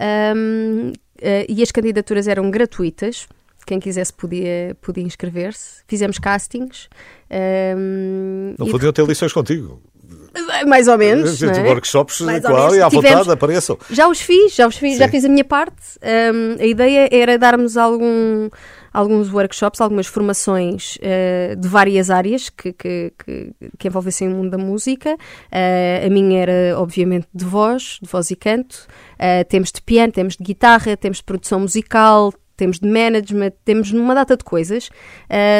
Ahm, 0.00 0.92
ah, 1.22 1.44
e 1.48 1.62
as 1.62 1.70
candidaturas 1.70 2.26
eram 2.28 2.50
gratuitas. 2.50 3.26
Quem 3.66 3.80
quisesse 3.80 4.12
podia, 4.12 4.76
podia 4.80 5.02
inscrever-se. 5.04 5.82
Fizemos 5.88 6.18
castings. 6.18 6.88
ahm, 7.30 8.54
Não 8.58 8.66
e 8.66 8.70
podiam 8.70 8.92
ter 8.92 9.06
lições 9.06 9.32
contigo. 9.32 9.80
de- 10.02 10.64
mais 10.66 10.86
ou 10.88 10.98
menos. 10.98 11.40
não 11.40 11.50
é? 11.50 11.62
Workshops 11.62 12.20
Mais 12.20 12.42
menos. 12.42 12.58
área 12.60 12.86
à 12.86 12.90
Tivemos- 12.90 13.10
vontade, 13.18 13.30
apareçam. 13.32 13.78
Já 13.90 14.08
os 14.08 14.20
fiz, 14.20 14.54
já 14.54 14.66
os 14.66 14.76
fiz, 14.76 14.98
já 14.98 15.06
Sim. 15.06 15.10
fiz 15.12 15.24
a 15.24 15.28
minha 15.28 15.44
parte. 15.44 15.98
Um, 16.02 16.60
a 16.62 16.66
ideia 16.66 17.08
era 17.10 17.38
darmos 17.38 17.76
algum, 17.76 18.48
alguns 18.92 19.32
workshops, 19.32 19.80
algumas 19.80 20.06
formações 20.06 20.96
uh, 20.96 21.56
de 21.56 21.68
várias 21.68 22.10
áreas 22.10 22.50
que, 22.50 22.72
que, 22.72 23.12
que, 23.24 23.52
que 23.78 23.88
envolvessem 23.88 24.28
o 24.28 24.32
mundo 24.32 24.50
da 24.50 24.58
música. 24.58 25.14
Uh, 25.14 26.06
a 26.06 26.10
minha 26.10 26.40
era, 26.42 26.78
obviamente, 26.78 27.26
de 27.32 27.44
voz, 27.44 27.98
de 28.02 28.08
voz 28.08 28.30
e 28.30 28.36
canto. 28.36 28.86
Uh, 29.14 29.44
temos 29.48 29.70
de 29.72 29.80
piano, 29.82 30.12
temos 30.12 30.36
de 30.36 30.44
guitarra, 30.44 30.96
temos 30.96 31.18
de 31.18 31.24
produção 31.24 31.60
musical. 31.60 32.32
Temos 32.56 32.78
de 32.78 32.88
management, 32.88 33.52
temos 33.64 33.90
uma 33.92 34.14
data 34.14 34.36
de 34.36 34.44
coisas, 34.44 34.88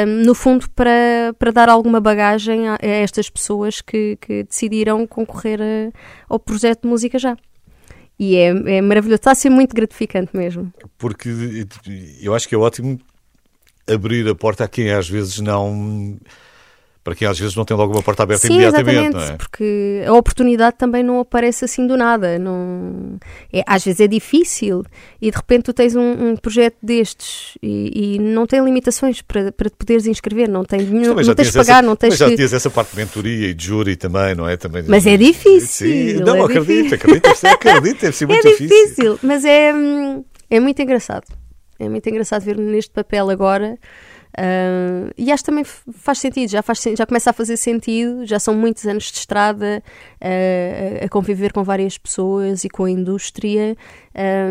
um, 0.07 0.23
no 0.25 0.33
fundo, 0.33 0.69
para, 0.71 1.33
para 1.37 1.51
dar 1.51 1.67
alguma 1.69 1.99
bagagem 1.99 2.67
a, 2.69 2.75
a 2.81 2.85
estas 2.87 3.29
pessoas 3.29 3.81
que, 3.81 4.17
que 4.21 4.43
decidiram 4.43 5.05
concorrer 5.05 5.59
a- 5.61 5.91
ao 6.29 6.39
projeto 6.39 6.83
de 6.83 6.87
música 6.87 7.19
já. 7.19 7.35
E 8.17 8.37
é, 8.37 8.47
é 8.77 8.81
maravilhoso, 8.81 9.15
está 9.17 9.31
a 9.31 9.35
ser 9.35 9.49
muito 9.49 9.75
gratificante 9.75 10.35
mesmo. 10.35 10.73
Porque 10.97 11.29
eu 12.21 12.33
acho 12.33 12.47
que 12.47 12.55
é 12.55 12.57
ótimo 12.57 12.97
abrir 13.87 14.25
a 14.29 14.33
porta 14.33 14.63
a 14.63 14.67
quem 14.69 14.89
às 14.91 15.09
vezes 15.09 15.39
não. 15.39 16.17
Para 17.05 17.13
quem 17.13 17.27
às 17.27 17.37
vezes 17.37 17.55
não 17.55 17.63
tem 17.63 17.77
logo 17.77 17.93
uma 17.93 18.01
porta 18.01 18.23
aberta 18.23 18.47
Sim, 18.47 18.53
imediatamente, 18.53 18.89
exatamente, 18.89 19.13
não 19.13 19.35
é? 19.35 19.37
porque 19.37 20.03
a 20.07 20.13
oportunidade 20.13 20.75
também 20.75 21.03
não 21.03 21.19
aparece 21.19 21.63
assim 21.63 21.85
do 21.85 21.95
nada. 21.95 22.39
Não... 22.39 23.19
É, 23.53 23.61
às 23.67 23.85
vezes 23.85 23.99
é 23.99 24.07
difícil 24.07 24.83
e 25.21 25.29
de 25.29 25.37
repente 25.37 25.65
tu 25.65 25.73
tens 25.73 25.95
um, 25.95 26.31
um 26.31 26.35
projeto 26.35 26.77
destes 26.81 27.59
e, 27.61 28.15
e 28.15 28.19
não 28.19 28.47
tem 28.47 28.59
limitações 28.65 29.21
para, 29.21 29.51
para 29.51 29.69
te 29.69 29.75
poderes 29.77 30.07
inscrever, 30.07 30.49
não, 30.49 30.65
tem, 30.65 30.81
não, 30.81 31.13
não 31.13 31.35
tens 31.35 31.51
de 31.51 31.53
pagar, 31.53 31.77
essa, 31.77 31.81
não 31.83 31.95
tens 31.95 32.17
também 32.17 32.17
já 32.17 32.29
que... 32.29 32.35
tinhas 32.37 32.53
essa 32.53 32.71
parte 32.71 32.89
de 32.93 32.97
mentoria 32.97 33.49
e 33.49 33.53
de 33.53 33.63
júri 33.63 33.95
também, 33.95 34.33
não 34.33 34.49
é? 34.49 34.57
Também, 34.57 34.83
Mas 34.87 35.05
é 35.05 35.15
difícil, 35.15 35.87
Sim, 35.87 36.09
é 36.09 36.25
não, 36.25 36.43
acredito, 36.43 36.89
difícil. 36.89 36.95
acredito, 36.95 37.27
acredito, 37.27 38.01
deve 38.01 38.15
ser 38.15 38.23
É 38.23 38.27
muito 38.33 38.57
difícil, 38.57 39.19
mas 39.21 39.45
é, 39.45 39.71
hum, 39.71 40.25
é 40.49 40.59
muito 40.59 40.81
engraçado. 40.81 41.25
É 41.77 41.87
muito 41.87 42.09
engraçado 42.09 42.41
ver-me 42.41 42.71
neste 42.71 42.91
papel 42.91 43.29
agora. 43.29 43.77
Ah, 44.37 45.11
e 45.17 45.31
acho 45.31 45.43
que 45.43 45.49
também 45.49 45.63
faz 45.63 46.19
sentido, 46.19 46.49
já, 46.49 46.61
faz, 46.61 46.83
já 46.97 47.05
começa 47.05 47.29
a 47.29 47.33
fazer 47.33 47.55
sentido, 47.55 48.25
já 48.25 48.37
são 48.39 48.53
muitos 48.53 48.85
anos 48.85 49.05
de 49.05 49.17
estrada 49.19 49.81
ah, 50.19 51.05
a 51.05 51.09
conviver 51.09 51.53
com 51.53 51.63
várias 51.63 51.97
pessoas 51.97 52.63
e 52.63 52.69
com 52.69 52.83
a 52.83 52.91
indústria 52.91 53.77
ah, 54.13 54.49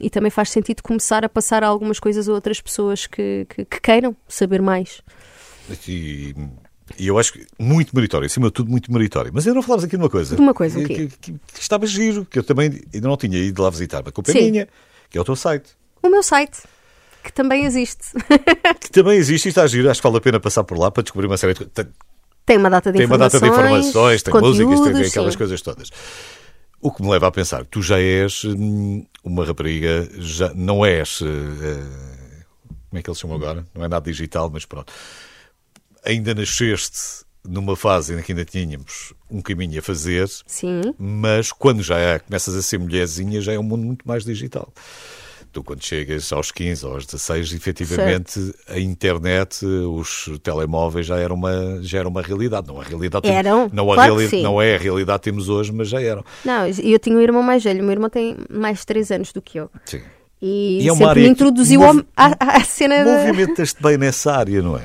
e 0.00 0.08
também 0.08 0.30
faz 0.30 0.50
sentido 0.50 0.82
começar 0.82 1.24
a 1.24 1.28
passar 1.28 1.62
algumas 1.62 2.00
coisas 2.00 2.28
a 2.28 2.32
outras 2.32 2.60
pessoas 2.60 3.06
que, 3.06 3.46
que, 3.48 3.64
que 3.64 3.80
queiram 3.80 4.16
saber 4.26 4.62
mais. 4.62 5.02
E, 5.86 6.34
e 6.98 7.06
eu 7.06 7.18
acho 7.18 7.34
que 7.34 7.46
muito 7.58 7.94
meritório, 7.94 8.26
acima 8.26 8.46
de 8.46 8.52
tudo, 8.52 8.70
muito 8.70 8.90
meritório. 8.90 9.30
Mas 9.32 9.46
ainda 9.46 9.56
não 9.56 9.62
falavas 9.62 9.84
aqui 9.84 9.96
de 9.96 10.02
uma 10.02 10.10
coisa. 10.10 10.34
De 10.34 10.40
uma 10.40 10.54
coisa, 10.54 10.80
o 10.80 10.84
que, 10.84 11.06
que, 11.06 11.34
estava 11.58 11.86
giro, 11.86 12.24
que 12.24 12.38
eu 12.38 12.42
também 12.42 12.80
ainda 12.92 13.08
não 13.08 13.16
tinha 13.16 13.38
ido 13.38 13.62
lá 13.62 13.68
visitar, 13.68 13.98
mas 13.98 14.08
a 14.08 14.12
culpa 14.12 14.30
é 14.30 14.34
minha, 14.34 14.68
que 15.10 15.18
é 15.18 15.20
o 15.20 15.24
teu 15.24 15.36
site. 15.36 15.70
O 16.02 16.08
meu 16.08 16.22
site, 16.22 16.62
que 17.22 17.32
também 17.32 17.64
existe, 17.64 18.08
Que 18.80 18.90
também 18.90 19.16
existe 19.18 19.46
e 19.46 19.48
está 19.50 19.66
giro, 19.66 19.90
acho 19.90 20.00
que 20.00 20.06
vale 20.06 20.18
a 20.18 20.20
pena 20.20 20.40
passar 20.40 20.64
por 20.64 20.78
lá 20.78 20.90
para 20.90 21.02
descobrir 21.02 21.26
uma 21.26 21.36
série 21.36 21.52
de 21.54 21.58
coisas. 21.58 21.72
Tem, 21.74 21.86
tem 22.46 22.56
uma 22.56 22.70
data 22.70 22.90
de 22.90 22.98
tem 22.98 23.06
uma 23.06 23.14
informações, 23.16 23.40
data 23.40 23.52
de 23.52 23.66
informações, 23.66 24.22
tem 24.22 24.34
músicas, 24.34 24.80
tem 24.80 25.06
aquelas 25.06 25.32
sim. 25.32 25.38
coisas 25.38 25.62
todas. 25.62 25.90
O 26.80 26.90
que 26.90 27.02
me 27.02 27.10
leva 27.10 27.26
a 27.26 27.30
pensar, 27.30 27.64
tu 27.66 27.82
já 27.82 28.00
és 28.00 28.44
hum, 28.44 29.04
uma 29.22 29.44
rapariga, 29.44 30.08
já 30.18 30.52
não 30.54 30.84
és. 30.84 31.20
eh, 31.22 31.84
como 32.88 32.98
é 32.98 33.02
que 33.02 33.08
eles 33.10 33.18
chamam 33.20 33.36
agora? 33.36 33.64
Não 33.74 33.84
é 33.84 33.88
nada 33.88 34.00
digital, 34.10 34.50
mas 34.50 34.64
pronto. 34.64 34.92
Ainda 36.04 36.34
nasceste 36.34 37.24
numa 37.46 37.76
fase 37.76 38.14
em 38.18 38.22
que 38.22 38.32
ainda 38.32 38.44
tínhamos 38.44 39.12
um 39.30 39.40
caminho 39.40 39.78
a 39.78 39.82
fazer, 39.82 40.28
Sim. 40.46 40.94
mas 40.98 41.52
quando 41.52 41.82
já 41.82 41.98
é- 41.98 42.18
começas 42.18 42.54
a 42.54 42.62
ser 42.62 42.78
mulherzinha, 42.78 43.40
já 43.40 43.52
é 43.52 43.58
um 43.58 43.62
mundo 43.62 43.84
muito 43.84 44.06
mais 44.06 44.24
digital. 44.24 44.72
Tu, 45.52 45.64
quando 45.64 45.82
chegas 45.84 46.32
aos 46.32 46.52
15 46.52 46.86
ou 46.86 46.92
aos 46.94 47.06
16, 47.06 47.52
efetivamente 47.52 48.54
a 48.68 48.78
internet, 48.78 49.64
os 49.66 50.30
telemóveis 50.42 51.06
já 51.06 51.16
eram 51.18 51.34
uma, 51.34 51.78
já 51.82 51.98
era 51.98 52.08
uma 52.08 52.22
realidade. 52.22 52.68
Não 52.68 52.80
a 52.80 52.84
realidade 52.84 53.22
tem- 53.22 53.34
Eram, 53.34 53.68
não, 53.72 53.90
a 53.90 53.94
claro 53.96 54.16
que 54.16 54.26
reali- 54.26 54.42
não 54.42 54.62
é 54.62 54.76
a 54.76 54.78
realidade 54.78 55.18
que 55.18 55.24
temos 55.24 55.48
hoje, 55.48 55.72
mas 55.72 55.88
já 55.88 56.00
eram. 56.00 56.24
Não, 56.44 56.66
eu 56.68 56.98
tinha 57.00 57.16
um 57.16 57.20
irmão 57.20 57.42
mais 57.42 57.64
velho. 57.64 57.80
O 57.80 57.82
meu 57.82 57.92
irmão 57.92 58.08
tem 58.08 58.36
mais 58.48 58.78
de 58.80 58.86
3 58.86 59.10
anos 59.10 59.32
do 59.32 59.42
que 59.42 59.58
eu. 59.58 59.68
Sim. 59.84 60.00
E, 60.40 60.84
E 60.84 60.88
é 60.88 60.94
sempre 60.94 61.20
me 61.22 61.28
introduziu 61.28 61.80
à, 62.16 62.64
cena. 62.64 63.04
Movimentas-te 63.04 63.82
bem 63.82 63.98
nessa 63.98 64.32
área, 64.32 64.62
não 64.62 64.76
é? 64.76 64.82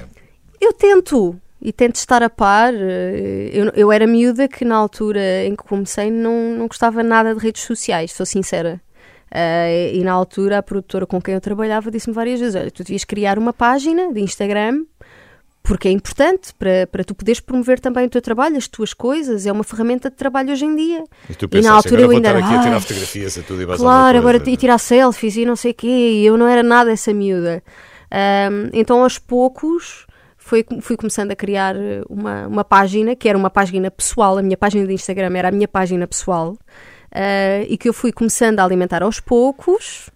Eu 0.59 0.73
tento. 0.73 1.35
E 1.61 1.71
tento 1.71 1.95
estar 1.95 2.21
a 2.21 2.29
par. 2.29 2.73
Eu, 2.73 3.71
eu 3.75 3.91
era 3.91 4.05
miúda 4.05 4.47
que 4.47 4.65
na 4.65 4.75
altura 4.75 5.45
em 5.45 5.55
que 5.55 5.63
comecei 5.63 6.11
não, 6.11 6.55
não 6.57 6.67
gostava 6.67 7.01
nada 7.03 7.33
de 7.33 7.39
redes 7.41 7.63
sociais, 7.63 8.11
sou 8.11 8.25
sincera. 8.25 8.81
Eh, 9.37 9.91
e 9.95 10.01
na 10.01 10.13
altura 10.13 10.59
a 10.59 10.63
produtora 10.63 11.05
com 11.05 11.21
quem 11.21 11.33
eu 11.33 11.41
trabalhava 11.41 11.91
disse-me 11.91 12.15
várias 12.15 12.39
vezes: 12.39 12.55
Olha, 12.55 12.71
tu 12.71 12.83
devias 12.85 13.03
criar 13.03 13.37
uma 13.37 13.51
página 13.51 14.13
de 14.13 14.21
Instagram 14.21 14.85
porque 15.61 15.89
é 15.89 15.91
importante 15.91 16.53
para, 16.53 16.87
para 16.89 17.03
tu 17.03 17.13
poderes 17.13 17.41
promover 17.41 17.79
também 17.79 18.05
o 18.05 18.09
teu 18.09 18.21
trabalho, 18.21 18.55
as 18.55 18.67
tuas 18.67 18.93
coisas, 18.93 19.45
é 19.45 19.51
uma 19.51 19.63
ferramenta 19.63 20.09
de 20.09 20.15
trabalho 20.15 20.51
hoje 20.53 20.63
em 20.63 20.75
dia. 20.75 21.03
E 21.29 21.33
tu 21.33 21.45
E 21.45 21.47
pensaste, 21.49 21.69
na 21.69 21.75
altura 21.75 22.01
eu 22.03 22.11
ainda 22.11 22.29
era, 22.29 22.39
aqui 22.39 22.53
a 22.53 22.59
tirar 22.61 22.75
"Ai, 22.75 22.79
fotografias 22.79 23.37
a 23.37 23.41
tudo 23.41 23.61
e 23.61 23.65
Claro, 23.65 24.17
agora 24.17 24.37
coisa." 24.39 24.51
e 24.51 24.57
tirar 24.57 24.77
selfies 24.77 25.35
e 25.35 25.45
não 25.45 25.55
sei 25.57 25.71
o 25.71 25.73
quê, 25.73 25.87
e 25.87 26.25
eu 26.25 26.37
não 26.37 26.47
era 26.47 26.63
nada 26.63 26.91
essa 26.93 27.11
miúda. 27.13 27.61
Ahm, 28.11 28.69
então, 28.71 29.01
aos 29.03 29.17
poucos, 29.17 30.05
foi, 30.37 30.63
fui 30.79 30.95
começando 30.95 31.31
a 31.31 31.35
criar 31.35 31.75
eh, 31.75 32.03
uma, 32.07 32.47
uma 32.47 32.63
página, 32.63 33.15
que 33.15 33.27
era 33.27 33.37
uma 33.37 33.49
página 33.49 33.89
pessoal, 33.91 34.37
a 34.37 34.43
minha 34.43 34.55
página 34.55 34.85
de 34.85 34.93
Instagram 34.93 35.35
era 35.35 35.47
a 35.49 35.51
minha 35.51 35.67
página 35.67 36.05
pessoal, 36.07 36.55
ah, 37.15 37.63
e 37.69 37.77
que 37.77 37.87
eu 37.87 37.93
fui 37.93 38.11
começando 38.11 38.59
a 38.59 38.63
alimentar 38.65 39.01
aos 39.01 39.21
poucos, 39.21 40.09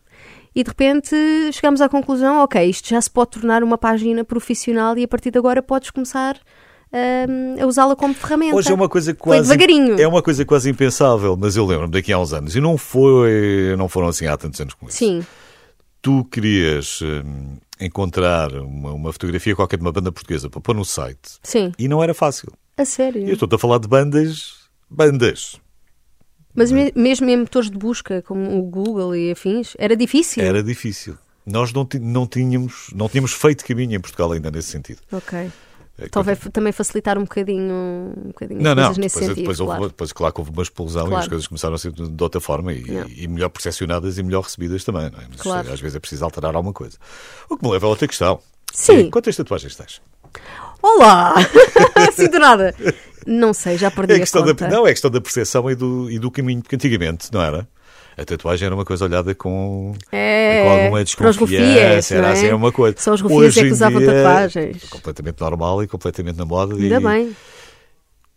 e 0.53 0.63
de 0.63 0.69
repente 0.69 1.15
chegamos 1.53 1.79
à 1.79 1.87
conclusão, 1.87 2.43
ok, 2.43 2.69
isto 2.69 2.89
já 2.89 2.99
se 2.99 3.09
pode 3.09 3.31
tornar 3.31 3.63
uma 3.63 3.77
página 3.77 4.25
profissional 4.25 4.97
e 4.97 5.03
a 5.03 5.07
partir 5.07 5.31
de 5.31 5.37
agora 5.37 5.61
podes 5.63 5.89
começar 5.91 6.37
a 7.61 7.65
usá-la 7.65 7.95
como 7.95 8.13
ferramenta. 8.13 8.55
Hoje 8.55 8.71
é 8.71 8.73
uma 8.73 8.89
coisa 8.89 9.11
Foi 9.11 9.19
quase 9.19 9.43
devagarinho. 9.43 9.99
é 9.99 10.07
uma 10.07 10.21
coisa 10.21 10.43
quase 10.43 10.69
impensável, 10.69 11.37
mas 11.37 11.55
eu 11.55 11.65
lembro-me 11.65 11.93
daqui 11.93 12.11
a 12.11 12.19
uns 12.19 12.33
anos 12.33 12.55
e 12.55 12.59
não 12.59 12.77
foi, 12.77 13.75
não 13.77 13.87
foram 13.87 14.07
assim 14.07 14.25
há 14.25 14.35
tantos 14.35 14.59
anos 14.59 14.73
como 14.73 14.89
isso. 14.89 14.97
Sim, 14.97 15.23
Tu 16.01 16.23
querias 16.31 17.01
hum, 17.01 17.57
encontrar 17.79 18.53
uma, 18.53 18.93
uma 18.93 19.11
fotografia 19.13 19.55
qualquer 19.55 19.77
de 19.77 19.83
uma 19.83 19.91
banda 19.91 20.11
portuguesa 20.11 20.49
para 20.49 20.61
pôr 20.61 20.73
no 20.73 20.85
site 20.85 21.37
sim. 21.43 21.71
e 21.77 21.87
não 21.87 22.01
era 22.01 22.13
fácil. 22.13 22.51
A 22.77 22.85
sério. 22.85 23.27
Eu 23.27 23.33
estou 23.33 23.49
a 23.51 23.59
falar 23.59 23.79
de 23.79 23.87
bandas, 23.87 24.53
bandas. 24.89 25.59
Mas 26.55 26.71
me- 26.71 26.91
mesmo 26.95 27.29
em 27.29 27.37
motores 27.37 27.69
de 27.69 27.77
busca, 27.77 28.21
como 28.23 28.57
o 28.57 28.63
Google 28.63 29.15
e 29.15 29.31
afins, 29.31 29.73
era 29.77 29.95
difícil. 29.95 30.43
Era 30.43 30.61
difícil. 30.63 31.17
Nós 31.45 31.71
não, 31.73 31.87
não 32.01 32.27
tínhamos 32.27 32.87
não 32.93 33.07
tínhamos 33.09 33.33
feito 33.33 33.63
caminho 33.65 33.95
em 33.95 33.99
Portugal 33.99 34.31
ainda 34.31 34.51
nesse 34.51 34.69
sentido. 34.69 34.99
Ok. 35.11 35.51
É 36.01 36.07
Talvez 36.07 36.37
f- 36.39 36.49
também 36.49 36.71
facilitar 36.71 37.17
um 37.17 37.23
bocadinho, 37.23 37.73
um 38.15 38.27
bocadinho 38.27 38.61
Não, 38.61 38.71
as 38.71 38.75
não, 38.77 38.83
coisas 38.85 38.97
nesse 38.99 39.15
depois, 39.15 39.25
sentido, 39.27 39.43
depois, 39.43 39.59
houve, 39.59 39.71
claro. 39.71 39.87
depois, 39.89 40.13
claro 40.13 40.33
que 40.33 40.39
houve 40.41 40.51
uma 40.51 40.63
explosão 40.63 41.05
e 41.05 41.09
Claro. 41.09 41.21
as 41.23 41.27
coisas 41.27 41.47
começaram 41.47 41.75
a 41.75 41.77
ser 41.77 41.91
de 41.91 42.23
outra 42.23 42.39
forma 42.39 42.71
e, 42.71 42.89
Não. 42.89 43.05
e 43.09 43.27
melhor 43.27 43.49
percepcionadas 43.49 44.17
e 44.17 44.23
melhor 44.23 44.43
recebidas 44.43 44.83
também. 44.85 45.09
Não 45.11 45.19
é? 45.19 45.23
Mas 45.29 45.41
Claro. 45.41 45.73
às 45.73 45.79
vezes 45.81 45.95
é 45.97 45.99
preciso 45.99 46.23
alterar 46.23 46.55
alguma 46.55 46.73
coisa. 46.73 46.97
O 47.49 47.57
que 47.57 47.65
me 47.65 47.71
leva 47.71 47.85
a 47.85 47.89
outra 47.89 48.07
questão. 48.07 48.39
Sim. 48.71 49.09
Quantas 49.09 49.35
tatuagens 49.35 49.75
tens? 49.75 50.01
Olá! 50.81 51.35
assim 52.07 52.29
do 52.29 52.39
nada. 52.39 52.73
Não 53.25 53.53
sei, 53.53 53.77
já 53.77 53.91
perdi 53.91 54.13
É 54.13 54.15
a 54.15 54.19
questão 54.19 54.43
conta. 54.43 54.67
da, 54.67 54.75
não, 54.75 54.87
é 54.87 54.91
questão 54.91 55.11
da 55.11 55.19
percepção 55.21 55.69
e 55.69 55.75
do, 55.75 56.09
e 56.09 56.17
do 56.19 56.31
caminho, 56.31 56.61
porque 56.61 56.75
antigamente, 56.75 57.31
não 57.31 57.41
era? 57.41 57.67
A 58.17 58.25
tatuagem 58.25 58.65
era 58.65 58.75
uma 58.75 58.83
coisa 58.85 59.05
olhada 59.05 59.33
com, 59.35 59.93
É, 60.11 60.63
com 60.63 60.69
alguma 60.71 60.89
para 60.91 61.29
os 61.29 61.37
rufias, 61.37 61.61
desconfiança, 61.61 62.13
era 62.15 62.21
não 62.23 62.29
é? 62.29 62.31
assim 62.33 62.51
uma 62.51 62.71
coisa. 62.71 62.95
Só 62.99 63.13
os 63.13 63.21
rufias 63.21 63.55
é 63.57 63.61
que 63.63 63.71
usavam 63.71 64.03
tatuagens. 64.05 64.83
Completamente 64.89 65.39
normal 65.39 65.83
e 65.83 65.87
completamente 65.87 66.35
na 66.37 66.43
moda. 66.45 66.73
Ainda 66.75 66.95
e 66.95 66.99
bem. 66.99 67.35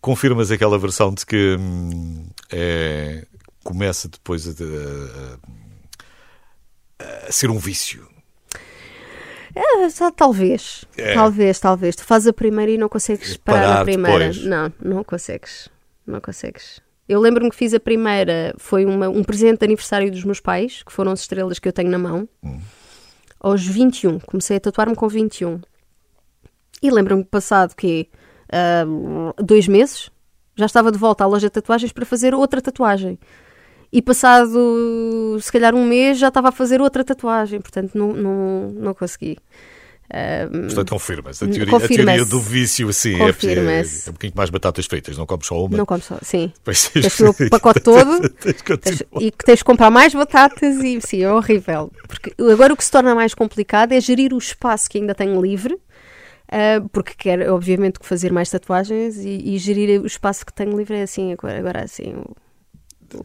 Confirmas 0.01 0.51
aquela 0.53 0.79
versão 0.79 1.13
de 1.13 1.25
que 1.27 1.57
hum, 1.59 2.27
é, 2.53 3.25
começa 3.65 4.09
depois 4.09 4.47
a, 4.49 4.53
a- 7.05 7.29
a 7.29 7.33
ser 7.33 7.51
um 7.51 7.59
vício. 7.59 8.07
Ah, 9.57 9.91
só 9.91 10.11
talvez. 10.11 10.85
É. 10.97 11.15
Talvez, 11.15 11.59
talvez. 11.59 11.97
Tu 11.97 12.05
fazes 12.05 12.29
a 12.29 12.33
primeira 12.33 12.71
e 12.73 12.79
não 12.79 12.89
consegues 12.89 13.37
parar 13.37 13.61
Parar 13.63 13.79
na 13.79 13.85
primeira. 13.85 14.29
depois. 14.29 14.45
Não, 14.47 14.73
não 14.83 15.05
consegues. 15.05 15.69
Não 16.07 16.21
consegues. 16.21 16.81
Eu 17.09 17.21
lembro-me 17.21 17.51
que 17.51 17.57
fiz 17.57 17.75
a 17.75 17.81
primeira, 17.81 18.55
foi 18.59 18.85
uma- 18.87 19.09
um 19.09 19.23
presente 19.23 19.59
de 19.59 19.65
aniversário 19.67 20.11
dos 20.11 20.25
meus 20.25 20.41
pais, 20.41 20.83
que 20.83 20.93
foram 20.93 21.13
as 21.13 21.21
estrelas 21.21 21.59
que 21.59 21.69
eu 21.69 21.73
tenho 21.73 21.91
na 21.91 21.99
mão. 21.99 22.29
Aos 23.41 23.67
21. 23.67 24.19
Comecei 24.21 24.57
a 24.57 24.61
tatuar-me 24.61 24.95
com 24.95 25.09
21. 25.09 25.61
E 26.81 26.91
lembro-me 26.91 27.25
que 27.25 27.31
passado 27.31 27.75
que 27.77 28.09
dois 29.43 29.67
meses 29.69 30.11
já 30.57 30.67
estava 30.67 30.93
de 30.93 30.99
volta 30.99 31.25
à 31.25 31.27
loja 31.27 31.49
de 31.49 31.53
tatuagens 31.53 31.93
para 31.93 32.05
fazer 32.07 32.35
outra 32.35 32.61
tatuagem. 32.63 33.19
E 33.93 34.01
passado 34.01 35.39
se 35.41 35.53
calhar 35.53 35.75
um 35.75 35.85
mês 35.87 36.19
já 36.19 36.29
estava 36.29 36.49
a 36.49 36.53
fazer 36.53 36.81
outra 36.81 37.05
tatuagem, 37.05 37.61
portanto 37.61 37.91
não, 37.97 38.13
não, 38.13 38.71
não 38.71 38.95
consegui. 38.95 39.37
Ahm, 40.15 40.67
Portanto, 40.67 40.91
confirmas. 40.91 41.43
A 41.43 41.47
Hum, 41.47 41.51
teoria, 41.51 41.77
a 41.77 41.81
confirma-se. 41.81 42.05
teoria 42.05 42.25
do 42.25 42.41
vício, 42.41 42.89
assim, 42.89 43.15
é, 43.15 43.23
é, 43.25 43.27
Confirma-se. 43.33 44.09
é 44.09 44.11
um 44.11 44.13
bocadinho 44.13 44.37
mais 44.37 44.51
batatas 44.51 44.87
fritas, 44.87 45.17
não 45.17 45.25
comes 45.27 45.47
só 45.47 45.65
uma. 45.65 45.77
não 45.77 45.87
como 45.87 46.03
só, 46.03 46.19
sim. 46.23 46.53
Depois 46.55 46.89
Tens 46.89 47.21
o 47.21 47.35
pacote 47.51 47.81
todo 47.81 48.29
Tens 48.29 48.63
tens- 48.81 49.03
e 49.21 49.31
que 49.31 49.45
tens 49.45 49.59
de 49.59 49.65
comprar 49.65 49.91
mais 49.91 50.13
batatas 50.15 50.77
e 50.83 51.01
sim, 51.01 51.23
é 51.23 51.33
horrível. 51.33 51.91
Porque 52.09 52.35
agora 52.51 52.73
o 52.75 52.77
que 52.77 52.85
se 52.85 52.91
torna 52.91 53.15
mais 53.15 53.33
complicado 53.35 53.93
é 53.93 54.01
gerir 54.01 54.35
o 54.35 54.39
espaço 54.39 54.89
que 54.91 54.99
ainda 54.99 55.15
tenho 55.15 55.41
livre, 55.41 55.79
ah, 56.51 56.83
porque 56.93 57.13
quero 57.17 57.55
obviamente 57.55 57.99
fazer 58.03 58.33
mais 58.33 58.51
tatuagens 58.51 59.17
e, 59.19 59.55
e 59.55 59.59
gerir 59.59 60.01
o 60.03 60.07
espaço 60.07 60.45
que 60.45 60.53
tenho 60.53 60.77
livre 60.77 60.97
é 60.97 61.03
assim, 61.03 61.33
agora, 61.33 61.59
agora 61.59 61.85
assim. 61.85 62.13
o- 62.17 62.37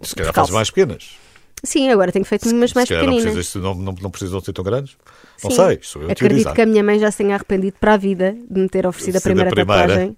Se 0.03 0.15
calhar 0.15 0.33
fazes 0.33 0.51
mais 0.51 0.69
pequenas. 0.69 1.17
Sim, 1.63 1.89
agora 1.89 2.11
tenho 2.11 2.23
feito 2.25 2.47
umas 2.49 2.71
mais 2.73 2.87
Se 2.87 2.93
calhar 2.93 3.05
não 3.05 3.13
pequeninas. 3.13 3.33
precisas, 3.33 3.63
não, 3.63 3.73
não, 3.73 3.95
não 3.99 4.11
precisam 4.11 4.39
ser 4.41 4.53
tão 4.53 4.63
grandes. 4.63 4.95
Não 5.43 5.49
Sim. 5.49 5.57
sei, 5.57 5.79
sou 5.81 6.01
eu 6.03 6.11
Acredito 6.11 6.27
teorizar. 6.29 6.53
que 6.53 6.61
a 6.61 6.65
minha 6.67 6.83
mãe 6.83 6.99
já 6.99 7.09
se 7.09 7.17
tenha 7.17 7.33
arrependido 7.35 7.77
para 7.79 7.93
a 7.93 7.97
vida 7.97 8.35
de 8.49 8.59
me 8.61 8.69
ter 8.69 8.85
oferecido 8.85 9.17
a 9.17 9.21
primeira, 9.21 9.49
primeira. 9.49 9.87
tatuagem. 9.87 10.17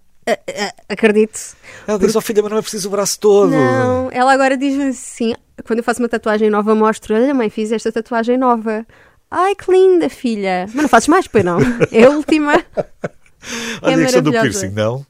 Acredito. 0.88 1.40
Ela 1.88 1.98
diz, 1.98 2.16
oh 2.16 2.22
filha, 2.22 2.42
mas 2.42 2.52
não 2.52 2.58
é 2.60 2.62
preciso 2.62 2.88
o 2.88 2.92
braço 2.92 3.20
todo. 3.20 3.52
Não, 3.52 4.10
ela 4.12 4.34
agora 4.34 4.58
diz 4.58 4.78
assim: 4.80 5.34
quando 5.66 5.80
eu 5.80 5.84
faço 5.84 6.02
uma 6.02 6.10
tatuagem 6.10 6.50
nova, 6.50 6.76
mostro: 6.76 7.16
Olha, 7.16 7.34
mãe, 7.34 7.50
fiz 7.50 7.72
esta 7.72 7.92
tatuagem 7.92 8.38
nova. 8.38 8.86
Ai, 9.32 9.56
que 9.56 9.72
linda, 9.72 10.10
filha. 10.10 10.66
Mas 10.74 10.82
não 10.84 10.90
fazes 10.90 11.08
mais, 11.08 11.28
pois 11.28 11.44
não? 11.44 11.60
É 11.92 12.04
a 12.04 12.10
última. 12.10 12.54
Olha, 13.82 13.92
é 13.92 13.96
a 13.96 13.98
questão 14.04 14.22
do 14.22 14.32
piercing, 14.32 14.70
não? 14.70 15.06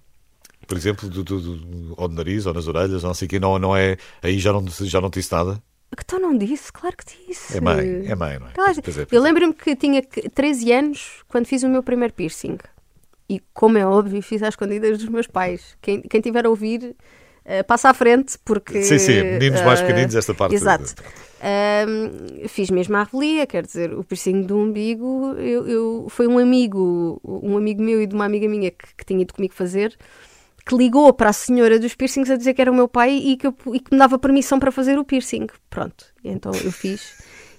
Por 0.70 0.78
exemplo, 0.78 1.10
do, 1.10 1.24
do, 1.24 1.42
do- 1.42 1.94
ou 1.98 2.08
no 2.08 2.16
nariz, 2.16 2.46
ou 2.46 2.54
nas 2.54 2.68
orelhas, 2.68 3.04
ou 3.04 3.10
não 3.10 3.14
sei 3.14 3.26
o 3.26 3.30
quê, 3.30 3.40
não, 3.40 3.60
não 3.60 3.76
é. 3.76 3.98
Aí 4.24 4.40
já 4.40 4.54
não, 4.54 4.64
já 4.68 5.02
não 5.02 5.10
te 5.10 5.16
disse 5.20 5.32
nada. 5.34 5.62
Que 5.98 6.06
tu 6.06 6.20
não 6.20 6.38
disse? 6.38 6.72
Claro 6.72 6.96
que 6.96 7.04
disse. 7.28 7.58
É 7.58 7.60
mãe, 7.60 8.06
é 8.06 8.16
mãe, 8.16 8.38
não 8.40 8.48
é? 8.48 8.52
Claro. 8.52 8.76
Pois 8.82 8.98
é, 8.98 9.06
pois 9.06 9.12
Eu 9.12 9.22
lembro-me 9.22 9.54
que 9.54 9.76
tinha 9.76 10.02
que- 10.04 10.30
13 10.30 10.72
anos 10.72 11.24
quando 11.28 11.48
fiz 11.48 11.64
o 11.64 11.68
meu 11.68 11.82
primeiro 11.84 12.14
piercing. 12.14 12.58
E, 13.28 13.42
como 13.54 13.78
é 13.78 13.86
óbvio, 13.86 14.22
fiz 14.22 14.42
às 14.44 14.50
escondidas 14.50 14.98
dos 15.00 15.10
meus 15.10 15.28
pais. 15.28 15.76
Quem, 15.82 16.02
quem 16.02 16.22
tiver 16.22 16.46
a 16.46 16.50
ouvir, 16.50 16.96
eh, 17.44 17.64
passa 17.64 17.90
à 17.90 17.94
frente, 17.94 18.38
porque. 18.46 18.82
Sim, 18.84 19.00
sim, 19.00 19.22
meninos 19.24 19.62
mais 19.62 19.80
eh, 19.82 19.86
pequeninos, 19.88 20.16
esta 20.16 20.34
parte. 20.34 20.54
Exato. 20.56 20.96
Fiz 22.48 22.70
mesmo 22.70 22.96
a 22.98 23.04
revelia, 23.04 23.46
quer 23.48 23.66
dizer, 23.66 23.94
o 23.94 24.04
piercing 24.04 24.42
do 24.44 24.58
umbigo. 24.58 25.34
Eu, 25.38 25.68
eu- 25.68 26.08
foi 26.10 26.28
um 26.28 26.38
amigo, 26.38 27.20
um 27.24 27.58
amigo 27.58 27.82
meu 27.82 28.02
e 28.02 28.08
de 28.08 28.16
uma 28.16 28.26
amiga 28.26 28.48
minha 28.48 28.72
que, 28.72 28.96
que 28.98 29.06
tinha 29.06 29.22
ido 29.22 29.34
comigo 29.34 29.54
fazer, 29.54 29.96
que 30.70 30.76
ligou 30.78 31.12
para 31.12 31.32
a 31.32 31.34
senhora 31.34 31.80
dos 31.80 31.96
piercings 31.96 32.30
a 32.30 32.38
dizer 32.38 32.54
que 32.54 32.62
era 32.62 32.72
o 32.72 32.76
meu 32.76 32.88
pai 32.88 33.12
e 33.12 33.36
que, 33.38 33.48
eu- 33.48 33.56
e 33.74 33.80
que 33.80 33.92
me 33.92 33.98
dava 33.98 34.20
permissão 34.20 34.60
para 34.60 34.72
fazer 34.72 35.00
o 35.00 35.04
piercing. 35.04 35.48
Pronto, 35.70 36.06
então 36.24 36.52
eu 36.54 36.72
fiz. 36.72 37.14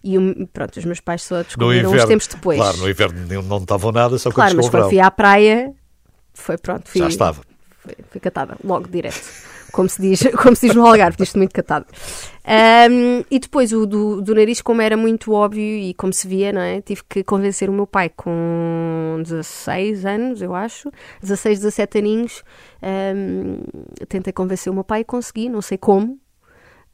E 0.05 0.15
pronto, 0.53 0.77
os 0.79 0.85
meus 0.85 1.01
pais 1.01 1.23
só 1.23 1.43
descobriram 1.43 1.91
uns 1.91 1.93
inverno, 1.95 2.09
tempos 2.09 2.27
depois. 2.29 2.57
claro, 2.59 2.77
no 2.79 2.89
inverno 2.89 3.27
não, 3.27 3.43
não 3.43 3.59
estavam 3.59 3.91
nada, 3.93 4.17
só 4.17 4.31
Claro, 4.31 4.51
quando 4.53 4.57
mas 4.59 4.65
chegou 4.67 4.79
o 4.81 4.83
quando 4.85 4.91
fui 4.91 5.01
à 5.01 5.11
praia, 5.11 5.75
foi 6.33 6.57
pronto. 6.57 6.89
Fui, 6.89 7.01
Já 7.01 7.09
estava. 7.09 7.43
Fui, 7.81 7.95
fui 8.11 8.21
catada, 8.21 8.57
logo 8.65 8.87
direto. 8.89 9.21
Como 9.73 9.89
se 9.89 10.01
diz, 10.01 10.23
como 10.43 10.55
se 10.57 10.67
diz 10.67 10.77
no 10.77 10.87
Algarve, 10.87 11.17
diz 11.17 11.35
muito 11.35 11.53
catada. 11.53 11.87
Ahm, 12.45 13.25
e 13.31 13.39
depois 13.39 13.73
o 13.73 13.87
do, 13.87 14.21
do 14.21 14.35
nariz, 14.35 14.61
como 14.61 14.81
era 14.81 14.97
muito 14.97 15.33
óbvio 15.33 15.63
e 15.63 15.95
como 15.95 16.13
se 16.13 16.27
via, 16.27 16.53
não 16.53 16.61
é? 16.61 16.81
Tive 16.81 17.03
que 17.09 17.23
convencer 17.23 17.69
o 17.69 17.73
meu 17.73 17.87
pai 17.87 18.09
com 18.09 19.21
16 19.23 20.05
anos, 20.05 20.43
eu 20.43 20.55
acho, 20.55 20.91
16, 21.23 21.61
17 21.61 21.99
aninhos. 21.99 22.43
ahm, 22.83 23.63
tentei 24.09 24.33
convencer 24.33 24.71
o 24.71 24.75
meu 24.75 24.85
pai 24.85 25.01
e 25.01 25.05
consegui, 25.05 25.49
não 25.49 25.63
sei 25.63 25.79
como, 25.79 26.19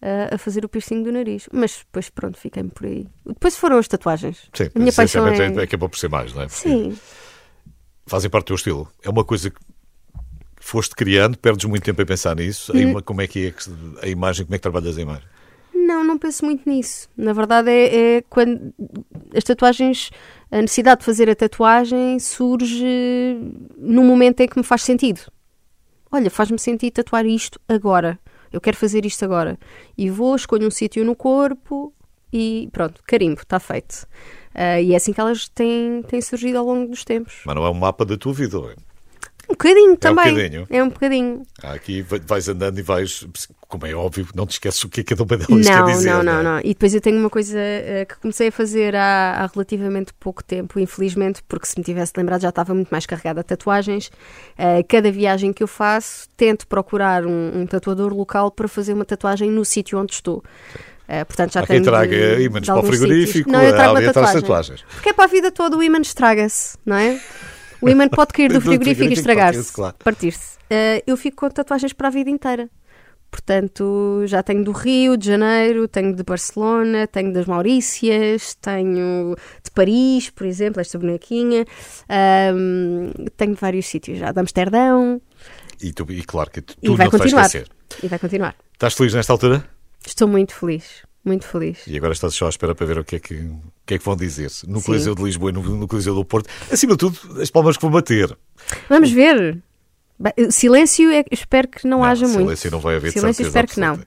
ah, 0.02 0.34
a 0.34 0.38
fazer 0.38 0.64
o 0.64 0.68
piercing 0.68 1.02
do 1.02 1.10
nariz. 1.10 1.48
Mas 1.52 1.78
depois, 1.78 2.10
pronto, 2.10 2.38
fiquei-me 2.38 2.70
por 2.70 2.86
aí. 2.86 3.06
Depois 3.24 3.56
foram 3.56 3.78
as 3.78 3.88
tatuagens. 3.88 4.48
Sim, 4.52 4.70
a 4.74 4.78
minha 4.78 4.92
paixão 4.92 5.26
é... 5.26 5.36
é... 5.36 5.62
acabou 5.62 5.88
por 5.88 5.98
ser 5.98 6.08
mais, 6.08 6.34
não 6.34 6.42
é? 6.42 6.48
Sim, 6.48 6.96
Fazem 8.06 8.30
parte 8.30 8.44
do 8.44 8.48
teu 8.48 8.56
estilo. 8.56 8.88
É 9.02 9.10
uma 9.10 9.24
coisa 9.24 9.50
que 9.50 9.58
foste 10.66 10.96
criando, 10.96 11.38
perdes 11.38 11.64
muito 11.64 11.84
tempo 11.84 12.02
a 12.02 12.06
pensar 12.06 12.34
nisso. 12.34 12.72
Hum. 12.74 13.00
Como 13.02 13.22
é 13.22 13.26
que 13.26 13.46
é 13.46 14.04
a 14.04 14.08
imagem, 14.08 14.44
como 14.44 14.54
é 14.54 14.58
que 14.58 14.62
trabalhas 14.62 14.98
a 14.98 15.00
imagem? 15.00 15.24
Não, 15.72 16.02
não 16.02 16.18
penso 16.18 16.44
muito 16.44 16.68
nisso. 16.68 17.08
Na 17.16 17.32
verdade, 17.32 17.70
é, 17.70 18.16
é 18.16 18.22
quando 18.28 18.74
as 19.34 19.44
tatuagens, 19.44 20.10
a 20.50 20.60
necessidade 20.60 21.00
de 21.00 21.06
fazer 21.06 21.30
a 21.30 21.36
tatuagem 21.36 22.18
surge 22.18 23.38
no 23.78 24.02
momento 24.02 24.40
em 24.40 24.48
que 24.48 24.58
me 24.58 24.64
faz 24.64 24.82
sentido. 24.82 25.20
Olha, 26.10 26.30
faz-me 26.30 26.58
sentido 26.58 26.94
tatuar 26.94 27.24
isto 27.24 27.60
agora. 27.68 28.18
Eu 28.52 28.60
quero 28.60 28.76
fazer 28.76 29.06
isto 29.06 29.24
agora. 29.24 29.56
E 29.96 30.10
vou, 30.10 30.34
escolho 30.34 30.66
um 30.66 30.70
sítio 30.70 31.04
no 31.04 31.14
corpo 31.14 31.92
e 32.32 32.68
pronto, 32.72 33.00
carimbo, 33.06 33.40
está 33.40 33.60
feito. 33.60 34.06
Ah, 34.52 34.80
e 34.80 34.94
é 34.94 34.96
assim 34.96 35.12
que 35.12 35.20
elas 35.20 35.48
têm, 35.48 36.02
têm 36.02 36.20
surgido 36.20 36.58
ao 36.58 36.64
longo 36.64 36.90
dos 36.90 37.04
tempos. 37.04 37.42
Mas 37.44 37.54
não 37.54 37.64
é 37.64 37.70
um 37.70 37.74
mapa 37.74 38.04
da 38.04 38.16
tua 38.16 38.32
vida. 38.32 38.58
é? 38.58 38.85
Um 39.48 39.52
bocadinho 39.52 39.96
também. 39.96 40.34
bocadinho. 40.34 40.66
É 40.68 40.82
um 40.82 40.88
bocadinho. 40.88 41.42
Há 41.62 41.72
Aqui 41.72 42.02
vai- 42.02 42.20
vais 42.20 42.48
andando 42.48 42.78
e 42.78 42.82
vais, 42.82 43.26
como 43.68 43.86
é 43.86 43.94
óbvio, 43.94 44.26
não 44.34 44.44
te 44.46 44.52
esqueces 44.52 44.82
o 44.82 44.88
que 44.88 45.00
é 45.00 45.04
cada 45.04 45.22
uma 45.22 45.36
delas 45.36 45.66
quer 45.66 45.76
Não, 45.78 45.86
dizer. 45.86 46.10
não, 46.10 46.22
não, 46.22 46.40
é? 46.40 46.42
não. 46.42 46.58
E 46.60 46.68
depois 46.68 46.94
eu 46.94 47.00
tenho 47.00 47.18
uma 47.18 47.30
coisa 47.30 47.56
eh, 47.58 48.04
que 48.08 48.16
comecei 48.18 48.48
a 48.48 48.52
fazer 48.52 48.96
há, 48.96 49.34
há 49.38 49.46
relativamente 49.46 50.12
pouco 50.18 50.42
tempo, 50.42 50.80
infelizmente, 50.80 51.42
porque 51.46 51.66
se 51.66 51.78
me 51.78 51.84
tivesse 51.84 52.12
lembrado 52.16 52.42
já 52.42 52.48
estava 52.48 52.74
muito 52.74 52.88
mais 52.88 53.06
carregada 53.06 53.40
de 53.42 53.46
tatuagens. 53.46 54.10
Eh, 54.58 54.82
cada 54.82 55.10
viagem 55.12 55.52
que 55.52 55.62
eu 55.62 55.68
faço, 55.68 56.28
tento 56.36 56.66
procurar 56.66 57.24
um, 57.24 57.60
um 57.60 57.66
tatuador 57.66 58.12
local 58.12 58.50
para 58.50 58.66
fazer 58.66 58.94
uma 58.94 59.04
tatuagem 59.04 59.50
no 59.50 59.64
sítio 59.64 59.98
onde 59.98 60.12
estou. 60.14 60.42
Eh, 61.08 61.24
portanto, 61.24 61.52
já 61.52 61.60
Há 61.60 61.66
quem 61.68 61.80
traga 61.82 62.40
ímãs 62.42 62.66
para 62.66 62.80
o 62.80 62.82
frigorífico, 62.82 63.38
sítios. 63.48 63.52
Não, 63.52 63.62
eu 63.62 63.72
trago 63.72 63.92
atrás 63.96 64.12
tatuagem. 64.12 64.40
tatuagens. 64.40 64.84
Porque 64.92 65.10
é 65.10 65.12
para 65.12 65.24
a 65.24 65.28
vida 65.28 65.52
toda 65.52 65.76
o 65.76 65.82
ímã 65.82 66.00
estraga-se, 66.00 66.76
não 66.84 66.96
é? 66.96 67.20
O 67.80 67.88
ímã 67.88 68.08
pode 68.08 68.32
cair 68.32 68.52
do 68.52 68.60
frigorífico 68.60 69.10
e 69.10 69.12
estragar-se, 69.12 69.58
partir-se, 69.58 69.72
claro. 69.72 69.96
partir-se. 70.02 70.56
Eh, 70.70 71.02
eu 71.06 71.16
fico 71.16 71.36
com 71.36 71.50
tatuagens 71.50 71.92
para 71.92 72.08
a 72.08 72.10
vida 72.10 72.30
inteira. 72.30 72.68
Portanto, 73.30 74.22
já 74.26 74.42
tenho 74.42 74.64
do 74.64 74.72
Rio 74.72 75.16
de 75.16 75.26
Janeiro, 75.26 75.86
tenho 75.88 76.14
de 76.14 76.22
Barcelona, 76.22 77.06
tenho 77.06 77.32
das 77.32 77.44
Maurícias, 77.44 78.54
tenho 78.54 79.36
de 79.62 79.70
Paris, 79.72 80.30
por 80.30 80.46
exemplo, 80.46 80.80
esta 80.80 80.98
bonequinha. 80.98 81.66
Um, 82.54 83.10
tenho 83.36 83.54
vários 83.54 83.86
sítios 83.86 84.18
já, 84.18 84.32
de 84.32 84.40
Amsterdão. 84.40 85.20
E, 85.82 85.92
tu, 85.92 86.06
e 86.08 86.22
claro 86.22 86.50
que 86.50 86.62
tu 86.62 86.74
e 86.80 86.96
vai 86.96 87.10
continuar. 87.10 87.42
vais 87.42 87.54
esquecer. 87.54 87.68
E 88.02 88.08
vai 88.08 88.18
continuar. 88.18 88.56
Estás 88.72 88.94
feliz 88.94 89.12
nesta 89.12 89.32
altura? 89.32 89.68
Estou 90.06 90.28
muito 90.28 90.54
feliz, 90.54 91.02
muito 91.26 91.46
feliz. 91.46 91.86
E 91.86 91.96
agora 91.96 92.12
estás 92.12 92.34
só 92.34 92.46
à 92.46 92.48
espera 92.48 92.74
para 92.74 92.86
ver 92.86 92.98
o 92.98 93.04
que 93.04 93.16
é 93.16 93.20
que, 93.20 93.34
o 93.34 93.60
que, 93.84 93.94
é 93.94 93.98
que 93.98 94.04
vão 94.04 94.16
dizer 94.16 94.50
no 94.66 94.80
Sim. 94.80 94.86
Coliseu 94.86 95.14
de 95.14 95.22
Lisboa 95.22 95.50
e 95.50 95.54
no, 95.54 95.62
no 95.62 95.88
Coliseu 95.88 96.14
do 96.14 96.24
Porto. 96.24 96.48
Acima 96.70 96.92
de 96.92 96.98
tudo, 96.98 97.18
as 97.40 97.50
palmas 97.50 97.76
que 97.76 97.82
vão 97.82 97.90
bater. 97.90 98.36
Vamos 98.88 99.10
ver. 99.10 99.58
Bem, 100.18 100.50
Silêncio, 100.50 101.10
é, 101.10 101.24
espero 101.30 101.68
que 101.68 101.86
não, 101.86 102.02
haja 102.02 102.26
muito. 102.26 102.38
silêncio 102.38 102.70
não 102.70 102.80
vai 102.80 102.96
haver 102.96 103.12
Silêncio, 103.12 103.44
certeza 103.44 103.48
espero 103.48 103.68
que 103.68 103.80
não. 103.80 104.06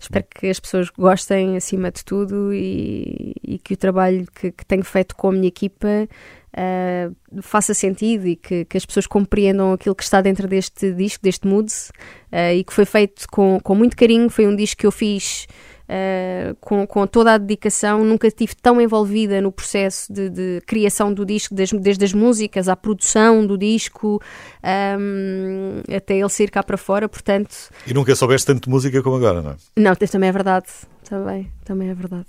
Espero 0.00 0.24
que 0.34 0.46
as 0.48 0.58
pessoas 0.58 0.88
gostem 0.88 1.56
acima 1.56 1.92
de 1.92 2.02
tudo 2.02 2.52
e, 2.54 3.34
e 3.44 3.58
que 3.58 3.74
o 3.74 3.76
trabalho 3.76 4.26
que, 4.34 4.50
que 4.50 4.64
tenho 4.64 4.82
feito 4.82 5.14
com 5.14 5.28
a 5.28 5.32
minha 5.32 5.46
equipa 5.46 6.08
ah, 6.56 7.10
faça 7.42 7.72
sentido 7.74 8.26
e 8.26 8.34
que, 8.34 8.64
que 8.64 8.76
as 8.76 8.84
pessoas 8.84 9.06
compreendam 9.06 9.72
aquilo 9.72 9.94
que 9.94 10.02
está 10.02 10.20
dentro 10.20 10.48
deste 10.48 10.92
disco, 10.92 11.22
deste 11.22 11.46
Moods, 11.46 11.92
ah, 12.32 12.52
e 12.52 12.64
que 12.64 12.72
foi 12.72 12.84
feito 12.84 13.26
com, 13.30 13.60
com 13.62 13.74
muito 13.74 13.96
carinho. 13.96 14.28
Foi 14.28 14.46
um 14.46 14.56
disco 14.56 14.80
que 14.80 14.86
eu 14.86 14.92
fiz 14.92 15.46
ah, 15.92 16.54
com, 16.60 16.86
com 16.86 17.04
toda 17.06 17.34
a 17.34 17.38
dedicação. 17.38 18.04
Nunca 18.04 18.28
estive 18.28 18.54
tão 18.54 18.80
envolvida 18.80 19.40
no 19.40 19.50
processo 19.50 20.12
de, 20.12 20.30
de 20.30 20.60
criação 20.64 21.12
do 21.12 21.26
disco, 21.26 21.52
des- 21.54 21.72
desde 21.72 22.04
as 22.04 22.12
músicas 22.12 22.68
à 22.68 22.76
produção 22.76 23.44
do 23.44 23.58
disco, 23.58 24.22
ahm, 24.62 25.82
até 25.94 26.16
ele 26.18 26.28
sair 26.28 26.50
cá 26.50 26.62
para 26.62 26.76
fora. 26.76 27.08
Portanto, 27.08 27.54
E 27.86 27.92
nunca 27.92 28.14
soubeste 28.14 28.46
tanto 28.46 28.64
de 28.64 28.70
música 28.70 29.02
como 29.02 29.16
agora, 29.16 29.42
não 29.42 29.50
é? 29.50 29.56
não, 29.76 29.94
também 29.96 30.28
é 30.28 30.32
verdade. 30.32 30.66
Também, 31.08 31.50
também 31.64 31.88
é 31.90 31.94
verdade. 31.94 32.26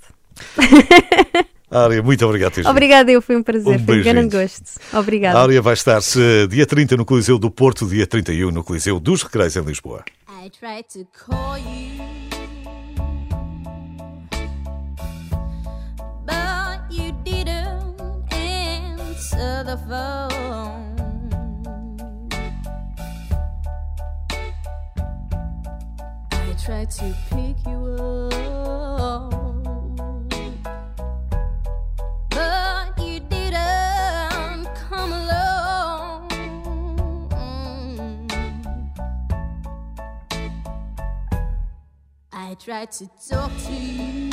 Área, 1.70 2.04
muito 2.04 2.26
obrigado. 2.26 2.58
Obrigada, 2.66 3.10
eu 3.12 3.22
foi 3.22 3.38
um 3.38 3.44
prazer, 3.44 3.80
Um 3.80 3.86
foi 3.86 4.02
um 4.02 4.04
grande 4.04 4.36
gosto. 4.36 4.78
Obrigada. 4.94 5.38
A 5.38 5.42
Áurea 5.42 5.62
vai 5.62 5.74
estar 5.74 6.02
se, 6.02 6.48
dia 6.48 6.66
30 6.66 6.98
no 6.98 7.06
Coliseu 7.06 7.40
do 7.40 7.50
Porto, 7.50 7.88
dia 7.88 8.06
31 8.06 8.52
no 8.52 8.62
Coliseu 8.64 9.00
dos 9.00 9.24
Recreios 9.24 9.56
em 9.56 9.62
Lisboa. 9.62 10.04
I 10.28 12.01
I 19.74 19.76
tried 26.60 26.92
to 26.92 27.16
pick 27.30 27.56
you 27.66 27.86
up, 29.00 29.32
but 32.30 33.00
you 33.00 33.22
didn't 33.22 34.68
come 34.90 35.14
along. 35.14 36.28
I 42.34 42.56
tried 42.56 42.92
to 42.92 43.08
talk 43.30 43.52
to 43.68 43.74
you, 43.74 44.30